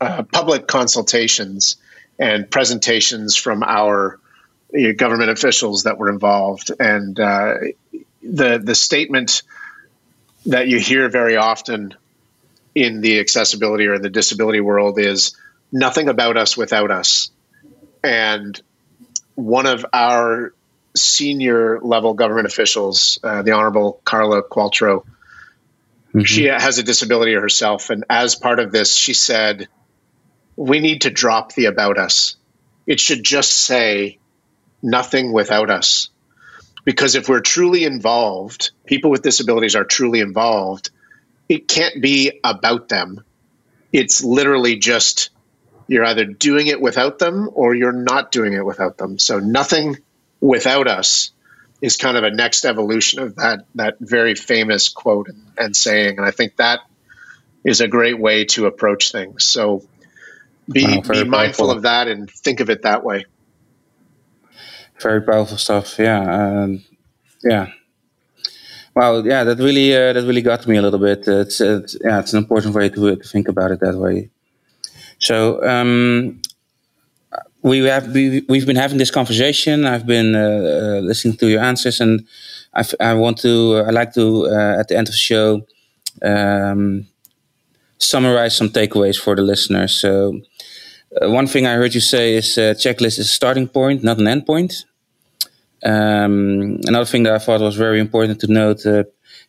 uh, 0.00 0.22
public 0.22 0.68
consultations 0.68 1.76
and 2.18 2.48
presentations 2.50 3.36
from 3.36 3.62
our 3.62 4.20
you 4.72 4.88
know, 4.88 4.94
government 4.94 5.30
officials 5.30 5.82
that 5.84 5.98
were 5.98 6.08
involved, 6.08 6.70
and 6.78 7.18
uh, 7.18 7.54
the 8.22 8.60
the 8.62 8.74
statement 8.76 9.42
that 10.46 10.68
you 10.68 10.78
hear 10.78 11.08
very 11.08 11.36
often 11.36 11.94
in 12.74 13.00
the 13.00 13.20
accessibility 13.20 13.86
or 13.86 13.98
the 13.98 14.10
disability 14.10 14.60
world 14.60 14.98
is 14.98 15.36
nothing 15.70 16.08
about 16.08 16.36
us 16.36 16.56
without 16.56 16.90
us. 16.90 17.30
And 18.02 18.60
one 19.34 19.66
of 19.66 19.86
our 19.92 20.52
senior 20.96 21.80
level 21.80 22.14
government 22.14 22.46
officials, 22.46 23.18
uh, 23.22 23.42
the 23.42 23.52
Honorable 23.52 24.00
Carla 24.04 24.42
Qualtrough, 24.42 25.04
mm-hmm. 26.08 26.22
she 26.22 26.44
has 26.44 26.78
a 26.78 26.82
disability 26.82 27.34
herself. 27.34 27.90
And 27.90 28.04
as 28.10 28.34
part 28.34 28.58
of 28.58 28.72
this, 28.72 28.94
she 28.94 29.14
said, 29.14 29.68
We 30.56 30.80
need 30.80 31.02
to 31.02 31.10
drop 31.10 31.54
the 31.54 31.66
about 31.66 31.98
us. 31.98 32.36
It 32.86 33.00
should 33.00 33.22
just 33.22 33.52
say 33.52 34.18
nothing 34.82 35.32
without 35.32 35.70
us. 35.70 36.10
Because 36.84 37.14
if 37.14 37.28
we're 37.28 37.40
truly 37.40 37.84
involved, 37.84 38.72
people 38.86 39.10
with 39.10 39.22
disabilities 39.22 39.76
are 39.76 39.84
truly 39.84 40.20
involved, 40.20 40.90
it 41.48 41.68
can't 41.68 42.02
be 42.02 42.40
about 42.42 42.88
them. 42.88 43.24
It's 43.92 44.24
literally 44.24 44.76
just 44.76 45.30
you're 45.86 46.04
either 46.04 46.24
doing 46.24 46.68
it 46.68 46.80
without 46.80 47.18
them 47.18 47.50
or 47.52 47.74
you're 47.74 47.92
not 47.92 48.32
doing 48.32 48.54
it 48.54 48.64
without 48.64 48.96
them. 48.96 49.18
So 49.18 49.38
nothing 49.38 49.98
without 50.40 50.88
us 50.88 51.30
is 51.80 51.96
kind 51.96 52.16
of 52.16 52.24
a 52.24 52.30
next 52.30 52.64
evolution 52.64 53.20
of 53.20 53.36
that 53.36 53.66
that 53.74 53.96
very 54.00 54.34
famous 54.34 54.88
quote 54.88 55.28
and, 55.28 55.42
and 55.58 55.76
saying. 55.76 56.16
And 56.18 56.26
I 56.26 56.30
think 56.30 56.56
that 56.56 56.80
is 57.64 57.80
a 57.80 57.88
great 57.88 58.18
way 58.18 58.44
to 58.46 58.66
approach 58.66 59.12
things. 59.12 59.44
So 59.44 59.84
be, 60.70 60.84
wow, 60.84 61.00
be 61.00 61.24
mindful 61.24 61.70
of 61.70 61.82
that 61.82 62.08
and 62.08 62.30
think 62.30 62.60
of 62.60 62.70
it 62.70 62.82
that 62.82 63.04
way 63.04 63.26
very 65.02 65.22
powerful 65.22 65.58
stuff. 65.58 65.98
Yeah, 65.98 66.20
um, 66.20 66.84
yeah. 67.42 67.66
Wow, 68.94 69.22
yeah, 69.22 69.44
that 69.44 69.58
really 69.58 69.94
uh, 69.94 70.12
that 70.12 70.24
really 70.24 70.42
got 70.42 70.66
me 70.66 70.76
a 70.76 70.82
little 70.82 70.98
bit. 70.98 71.26
It's, 71.26 71.60
it's 71.60 71.96
yeah, 72.04 72.20
it's 72.20 72.32
an 72.34 72.38
important 72.38 72.74
way 72.74 72.88
to, 72.90 73.16
to 73.16 73.28
think 73.28 73.48
about 73.48 73.70
it 73.70 73.80
that 73.80 73.96
way. 73.96 74.30
So 75.18 75.64
um, 75.66 76.42
we 77.62 77.78
have 77.86 78.12
we, 78.12 78.44
we've 78.48 78.66
been 78.66 78.76
having 78.76 78.98
this 78.98 79.10
conversation. 79.10 79.86
I've 79.86 80.06
been 80.06 80.34
uh, 80.34 80.40
uh, 80.40 81.00
listening 81.00 81.36
to 81.38 81.48
your 81.48 81.62
answers, 81.62 82.00
and 82.00 82.26
I, 82.74 82.84
I 83.00 83.14
want 83.14 83.38
to 83.38 83.82
I 83.86 83.90
like 83.90 84.12
to 84.14 84.46
uh, 84.46 84.80
at 84.80 84.88
the 84.88 84.96
end 84.96 85.08
of 85.08 85.12
the 85.12 85.18
show 85.18 85.66
um, 86.22 87.06
summarize 87.98 88.56
some 88.56 88.68
takeaways 88.68 89.18
for 89.18 89.34
the 89.36 89.42
listeners. 89.42 89.98
So. 90.00 90.40
Uh, 91.20 91.30
one 91.30 91.46
thing 91.46 91.66
I 91.66 91.74
heard 91.74 91.92
you 91.94 92.00
say 92.00 92.36
is 92.36 92.56
uh, 92.56 92.72
checklist 92.72 93.18
is 93.18 93.18
a 93.18 93.24
starting 93.24 93.68
point, 93.68 94.02
not 94.02 94.18
an 94.18 94.26
end 94.26 94.46
point. 94.46 94.86
Um, 95.84 96.78
another 96.86 97.04
thing 97.04 97.24
that 97.24 97.34
I 97.34 97.38
thought 97.38 97.60
was 97.60 97.76
very 97.76 98.00
important 98.00 98.40
to 98.40 98.46
note: 98.46 98.86
uh, 98.86 99.04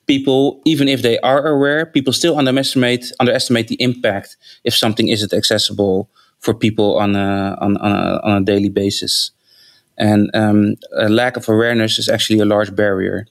people, 0.07 0.61
even 0.65 0.88
if 0.88 1.01
they 1.01 1.19
are 1.19 1.47
aware, 1.47 1.86
people 1.86 2.13
still 2.13 2.38
underestimate 2.38 3.11
underestimate 3.19 3.67
the 3.67 3.81
impact 3.81 4.38
if 4.63 4.75
something 4.75 5.09
isn't 5.09 5.34
accessible 5.34 6.09
for 6.39 6.53
people 6.53 6.97
on 6.97 7.15
a 7.15 7.57
on, 7.61 7.77
on, 7.77 7.91
a, 7.91 8.21
on 8.23 8.41
a 8.41 8.45
daily 8.45 8.69
basis. 8.69 9.31
And 9.97 10.31
um, 10.34 10.75
a 10.97 11.07
lack 11.07 11.38
of 11.38 11.47
awareness 11.47 11.99
is 11.99 12.09
actually 12.09 12.39
a 12.39 12.45
large 12.45 12.75
barrier. 12.75 13.27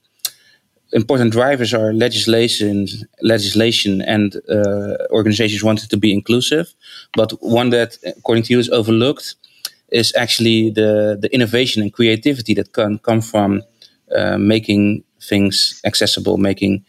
Important 0.93 1.33
drivers 1.33 1.73
are 1.73 1.91
legislation, 1.91 2.87
legislation, 3.21 4.01
and 4.01 4.35
uh, 4.47 4.95
organizations 5.09 5.63
wanted 5.63 5.89
to 5.89 5.97
be 5.97 6.13
inclusive. 6.13 6.73
But 7.15 7.31
one 7.41 7.71
that, 7.71 7.97
according 8.05 8.43
to 8.43 8.53
you, 8.53 8.59
is 8.59 8.69
overlooked 8.69 9.35
is 9.93 10.13
actually 10.15 10.71
the 10.71 11.17
the 11.21 11.29
innovation 11.33 11.81
and 11.81 11.93
creativity 11.93 12.53
that 12.55 12.73
can 12.73 12.97
come 12.99 13.21
from 13.21 13.61
uh, 14.15 14.37
making 14.37 15.03
things 15.21 15.81
accessible, 15.85 16.37
making 16.37 16.83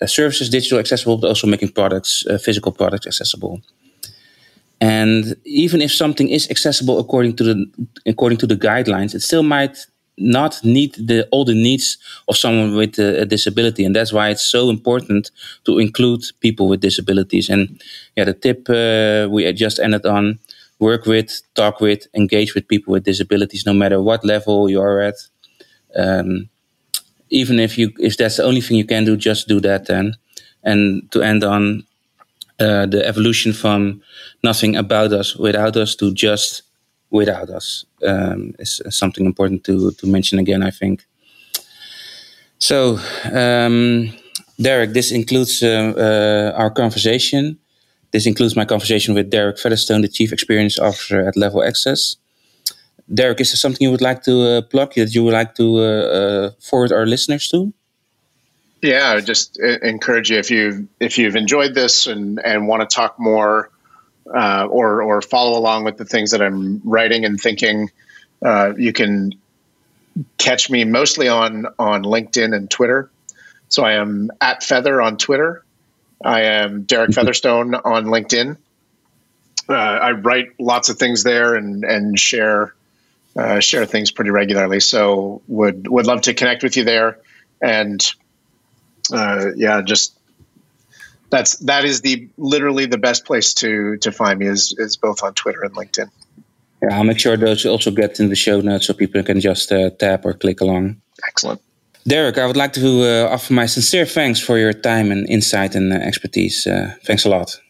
uh, 0.00 0.06
services 0.06 0.48
digital 0.48 0.78
accessible, 0.78 1.16
but 1.18 1.28
also 1.28 1.46
making 1.46 1.70
products, 1.72 2.24
uh, 2.26 2.38
physical 2.38 2.72
products 2.72 3.06
accessible. 3.06 3.60
And 4.80 5.36
even 5.44 5.80
if 5.80 5.92
something 5.92 6.28
is 6.28 6.50
accessible 6.50 6.98
according 6.98 7.36
to 7.36 7.44
the 7.44 7.66
according 8.04 8.38
to 8.38 8.46
the 8.46 8.56
guidelines, 8.56 9.14
it 9.14 9.22
still 9.22 9.42
might 9.42 9.86
not 10.18 10.64
meet 10.64 10.96
the 10.96 11.26
all 11.30 11.44
the 11.44 11.54
needs 11.54 11.98
of 12.28 12.36
someone 12.36 12.76
with 12.76 12.98
a, 12.98 13.22
a, 13.22 13.26
disability, 13.26 13.84
and 13.84 13.94
that's 13.94 14.12
why 14.12 14.28
it's 14.28 14.44
so 14.44 14.70
important 14.70 15.30
to 15.64 15.78
include 15.78 16.22
people 16.40 16.68
with 16.68 16.80
disabilities. 16.80 17.48
And 17.48 17.80
yeah, 18.16 18.24
the 18.24 18.34
tip 18.34 18.68
uh, 18.68 19.28
we 19.30 19.50
just 19.52 19.78
ended 19.78 20.06
on 20.06 20.38
work 20.78 21.06
with, 21.06 21.42
talk 21.54 21.80
with, 21.80 22.06
engage 22.14 22.54
with 22.54 22.68
people 22.68 22.92
with 22.92 23.04
disabilities, 23.04 23.66
no 23.66 23.72
matter 23.72 24.00
what 24.02 24.24
level 24.24 24.68
you 24.68 24.80
are 24.80 25.00
at. 25.00 25.14
Um, 25.96 26.48
even 27.30 27.58
if 27.58 27.76
you 27.78 27.92
if 27.98 28.16
that's 28.16 28.36
the 28.36 28.44
only 28.44 28.60
thing 28.60 28.76
you 28.76 28.84
can 28.84 29.04
do, 29.04 29.16
just 29.16 29.48
do 29.48 29.60
that 29.60 29.86
then. 29.86 30.14
And 30.62 31.10
to 31.12 31.22
end 31.22 31.44
on 31.44 31.84
uh, 32.60 32.86
the 32.86 33.06
evolution 33.06 33.52
from 33.52 34.02
nothing 34.42 34.76
about 34.76 35.12
us 35.12 35.36
without 35.36 35.76
us 35.76 35.94
to 35.96 36.12
just 36.12 36.62
without 37.10 37.50
us 37.50 37.84
um, 38.06 38.54
is 38.58 38.82
something 38.90 39.26
important 39.26 39.64
to 39.64 39.90
to 39.92 40.06
mention 40.06 40.38
again. 40.38 40.62
I 40.62 40.70
think. 40.70 41.06
So, 42.58 42.98
um, 43.32 44.12
Derek, 44.60 44.92
this 44.92 45.12
includes 45.12 45.62
uh, 45.62 45.92
uh, 45.96 46.58
our 46.58 46.70
conversation. 46.70 47.58
This 48.16 48.24
includes 48.24 48.56
my 48.56 48.64
conversation 48.64 49.12
with 49.12 49.28
Derek 49.28 49.58
Featherstone, 49.58 50.00
the 50.00 50.08
Chief 50.08 50.32
Experience 50.32 50.78
Officer 50.78 51.28
at 51.28 51.36
Level 51.36 51.62
Access. 51.62 52.16
Derek, 53.12 53.42
is 53.42 53.50
there 53.50 53.58
something 53.58 53.84
you 53.84 53.90
would 53.90 54.00
like 54.00 54.22
to 54.22 54.40
uh, 54.40 54.62
plug 54.62 54.94
that 54.94 55.14
you 55.14 55.22
would 55.22 55.34
like 55.34 55.54
to 55.56 55.76
uh, 55.76 55.82
uh, 55.82 56.50
forward 56.58 56.92
our 56.92 57.04
listeners 57.04 57.46
to? 57.48 57.74
Yeah, 58.80 59.20
just 59.20 59.60
uh, 59.62 59.80
encourage 59.82 60.30
you 60.30 60.38
if 60.38 60.50
you 60.50 60.88
if 60.98 61.18
you've 61.18 61.36
enjoyed 61.36 61.74
this 61.74 62.06
and 62.06 62.40
and 62.42 62.66
want 62.66 62.88
to 62.88 62.94
talk 62.94 63.20
more 63.20 63.70
uh, 64.34 64.66
or 64.70 65.02
or 65.02 65.20
follow 65.20 65.58
along 65.58 65.84
with 65.84 65.98
the 65.98 66.06
things 66.06 66.30
that 66.30 66.40
I'm 66.40 66.80
writing 66.84 67.26
and 67.26 67.38
thinking, 67.38 67.90
uh, 68.42 68.72
you 68.78 68.94
can 68.94 69.34
catch 70.38 70.70
me 70.70 70.84
mostly 70.84 71.28
on 71.28 71.66
on 71.78 72.02
LinkedIn 72.02 72.56
and 72.56 72.70
Twitter. 72.70 73.10
So 73.68 73.84
I 73.84 73.92
am 73.92 74.30
at 74.40 74.62
Feather 74.62 75.02
on 75.02 75.18
Twitter 75.18 75.65
I 76.24 76.42
am 76.42 76.82
Derek 76.82 77.10
Featherstone 77.14 77.74
on 77.74 78.06
LinkedIn. 78.06 78.56
Uh, 79.68 79.72
I 79.72 80.12
write 80.12 80.52
lots 80.60 80.88
of 80.88 80.98
things 80.98 81.24
there 81.24 81.54
and 81.54 81.84
and 81.84 82.18
share 82.18 82.74
uh, 83.36 83.60
share 83.60 83.84
things 83.84 84.10
pretty 84.10 84.30
regularly. 84.30 84.80
So 84.80 85.42
would 85.48 85.88
would 85.88 86.06
love 86.06 86.22
to 86.22 86.34
connect 86.34 86.62
with 86.62 86.76
you 86.76 86.84
there. 86.84 87.18
And 87.60 88.00
uh, 89.12 89.46
yeah, 89.56 89.82
just 89.82 90.16
that's 91.30 91.56
that 91.58 91.84
is 91.84 92.00
the 92.00 92.28
literally 92.36 92.86
the 92.86 92.98
best 92.98 93.24
place 93.24 93.54
to 93.54 93.96
to 93.98 94.12
find 94.12 94.38
me 94.38 94.46
is 94.46 94.74
is 94.78 94.96
both 94.96 95.22
on 95.22 95.34
Twitter 95.34 95.62
and 95.64 95.74
LinkedIn. 95.74 96.10
Yeah, 96.82 96.96
I'll 96.96 97.04
make 97.04 97.18
sure 97.18 97.36
those 97.36 97.64
also 97.66 97.90
get 97.90 98.20
in 98.20 98.28
the 98.28 98.36
show 98.36 98.60
notes 98.60 98.86
so 98.86 98.94
people 98.94 99.22
can 99.22 99.40
just 99.40 99.72
uh, 99.72 99.90
tap 99.90 100.24
or 100.24 100.34
click 100.34 100.60
along. 100.60 101.00
Excellent. 101.26 101.60
Derek, 102.06 102.38
I 102.38 102.46
would 102.46 102.56
like 102.56 102.72
to 102.74 103.02
uh, 103.02 103.28
offer 103.32 103.52
my 103.52 103.66
sincere 103.66 104.06
thanks 104.06 104.38
for 104.38 104.58
your 104.58 104.72
time 104.72 105.10
and 105.10 105.28
insight 105.28 105.74
and 105.74 105.92
uh, 105.92 105.96
expertise. 105.96 106.66
Uh, 106.66 106.94
thanks 107.04 107.24
a 107.24 107.28
lot. 107.28 107.60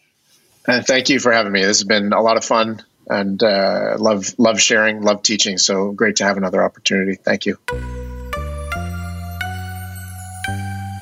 And 0.69 0.87
thank 0.87 1.09
you 1.09 1.19
for 1.21 1.33
having 1.33 1.53
me. 1.53 1.61
This 1.61 1.79
has 1.79 1.85
been 1.85 2.13
a 2.13 2.21
lot 2.21 2.37
of 2.37 2.45
fun 2.45 2.83
and 3.09 3.43
uh, 3.43 3.97
love 3.99 4.35
love 4.39 4.61
sharing, 4.61 5.01
love 5.03 5.23
teaching. 5.23 5.57
So 5.57 5.93
great 5.93 6.17
to 6.17 6.25
have 6.25 6.37
another 6.37 6.63
opportunity. 6.63 7.15
Thank 7.15 7.47
you. 7.47 7.57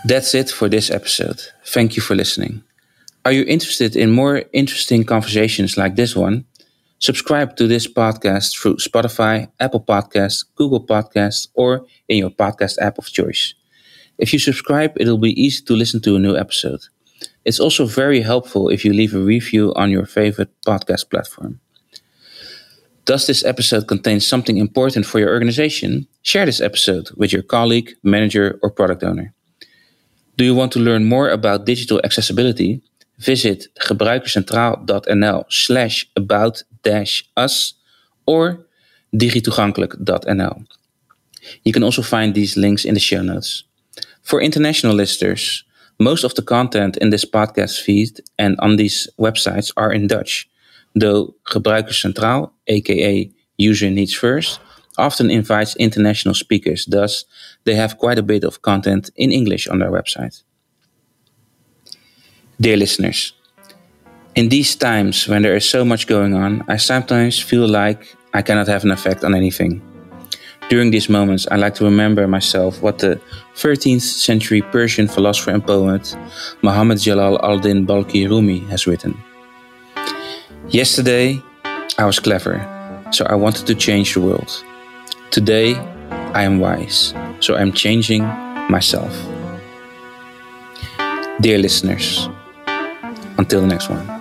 That's 0.05 0.35
it 0.35 0.51
for 0.51 0.69
this 0.69 0.91
episode. 0.91 1.41
Thank 1.65 1.97
you 1.97 2.03
for 2.03 2.15
listening. 2.15 2.63
Are 3.25 3.33
you 3.33 3.45
interested 3.49 3.97
in 3.97 4.13
more 4.13 4.45
interesting 4.53 5.03
conversations 5.05 5.77
like 5.77 5.97
this 5.97 6.15
one? 6.15 6.45
Subscribe 7.05 7.55
to 7.57 7.67
this 7.67 7.87
podcast 7.87 8.57
through 8.57 8.77
Spotify, 8.77 9.49
Apple 9.61 9.85
Podcasts, 9.85 10.43
Google 10.55 10.83
Podcasts, 10.83 11.49
or 11.53 11.85
in 12.09 12.17
your 12.17 12.31
podcast 12.31 12.79
app 12.81 12.97
of 12.97 13.05
choice. 13.13 13.53
If 14.17 14.33
you 14.33 14.39
subscribe, 14.39 14.93
it'll 14.97 15.19
be 15.19 15.39
easy 15.39 15.63
to 15.67 15.77
listen 15.77 16.01
to 16.01 16.17
a 16.17 16.19
new 16.19 16.35
episode. 16.35 16.81
It's 17.45 17.61
also 17.61 17.85
very 17.85 18.23
helpful 18.23 18.71
if 18.71 18.87
you 18.87 18.95
leave 18.95 19.15
a 19.15 19.19
review 19.19 19.75
on 19.77 19.91
your 19.91 20.07
favorite 20.07 20.49
podcast 20.67 21.11
platform. 21.11 21.61
Does 23.05 23.27
this 23.27 23.45
episode 23.45 23.87
contain 23.87 24.21
something 24.21 24.57
important 24.57 25.05
for 25.05 25.19
your 25.19 25.29
organization? 25.29 26.07
Share 26.23 26.47
this 26.47 26.63
episode 26.63 27.11
with 27.19 27.35
your 27.35 27.43
colleague, 27.43 27.91
manager, 28.03 28.59
or 28.63 28.71
product 28.71 29.03
owner. 29.05 29.35
Do 30.39 30.45
you 30.47 30.55
want 30.55 30.73
to 30.73 30.79
learn 30.81 31.05
more 31.05 31.29
about 31.29 31.67
digital 31.67 32.01
accessibility? 32.03 32.81
Visit 33.25 33.69
gebruikerscentraal.nl 33.81 35.45
slash 35.49 36.07
about-us 36.17 37.75
or 38.27 38.67
digitoegankelijk.nl. 39.15 40.67
You 41.63 41.73
can 41.73 41.83
also 41.85 42.03
find 42.03 42.35
these 42.35 42.57
links 42.57 42.85
in 42.85 42.95
the 42.95 43.01
show 43.01 43.23
notes. 43.23 43.65
For 44.23 44.41
international 44.41 44.95
listeners, 44.95 45.65
most 45.99 46.25
of 46.25 46.35
the 46.35 46.43
content 46.43 46.97
in 46.97 47.11
this 47.11 47.25
podcast 47.25 47.81
feed 47.83 48.21
and 48.39 48.59
on 48.61 48.77
these 48.77 49.09
websites 49.19 49.73
are 49.77 49.93
in 49.93 50.07
Dutch, 50.07 50.49
though 50.95 51.35
Gebruikerscentraal, 51.47 52.51
aka 52.67 53.31
User 53.59 53.91
Needs 53.91 54.15
First, 54.15 54.61
often 54.99 55.31
invites 55.31 55.77
international 55.77 56.35
speakers, 56.35 56.87
thus, 56.87 57.25
they 57.65 57.75
have 57.75 57.99
quite 57.99 58.19
a 58.19 58.23
bit 58.23 58.45
of 58.45 58.63
content 58.63 59.11
in 59.17 59.33
English 59.33 59.69
on 59.69 59.79
their 59.79 59.91
website. 59.91 60.43
Dear 62.61 62.77
listeners, 62.77 63.33
in 64.37 64.49
these 64.49 64.77
times 64.77 65.27
when 65.27 65.43
there 65.43 65.57
is 65.57 65.69
so 65.69 65.85
much 65.85 66.07
going 66.07 66.35
on, 66.35 66.63
I 66.69 66.77
sometimes 66.77 67.41
feel 67.41 67.67
like 67.67 68.17
I 68.33 68.43
cannot 68.43 68.69
have 68.69 68.85
an 68.85 68.93
effect 68.93 69.25
on 69.25 69.35
anything. 69.35 69.83
During 70.71 70.93
these 70.93 71.09
moments, 71.09 71.49
I 71.51 71.57
like 71.57 71.75
to 71.77 71.85
remember 71.85 72.29
myself 72.29 72.81
what 72.81 72.99
the 72.99 73.21
13th 73.57 74.03
century 74.03 74.63
Persian 74.63 75.09
philosopher 75.09 75.51
and 75.51 75.67
poet 75.67 76.17
Muhammad 76.63 77.01
Jalal 77.01 77.41
al-Din 77.43 77.87
Balkhi 77.87 78.29
Rumi 78.29 78.61
has 78.71 78.87
written. 78.87 79.19
Yesterday, 80.69 81.43
I 81.99 82.05
was 82.07 82.21
clever, 82.21 82.63
so 83.11 83.27
I 83.27 83.35
wanted 83.35 83.67
to 83.67 83.75
change 83.75 84.15
the 84.15 84.21
world. 84.21 84.65
Today, 85.33 85.75
I 86.33 86.45
am 86.45 86.61
wise, 86.61 87.15
so 87.41 87.57
I'm 87.57 87.73
changing 87.73 88.23
myself. 88.71 89.13
Dear 91.41 91.59
listeners, 91.59 92.29
until 93.45 93.61
the 93.61 93.67
next 93.67 93.91
one. 93.91 94.14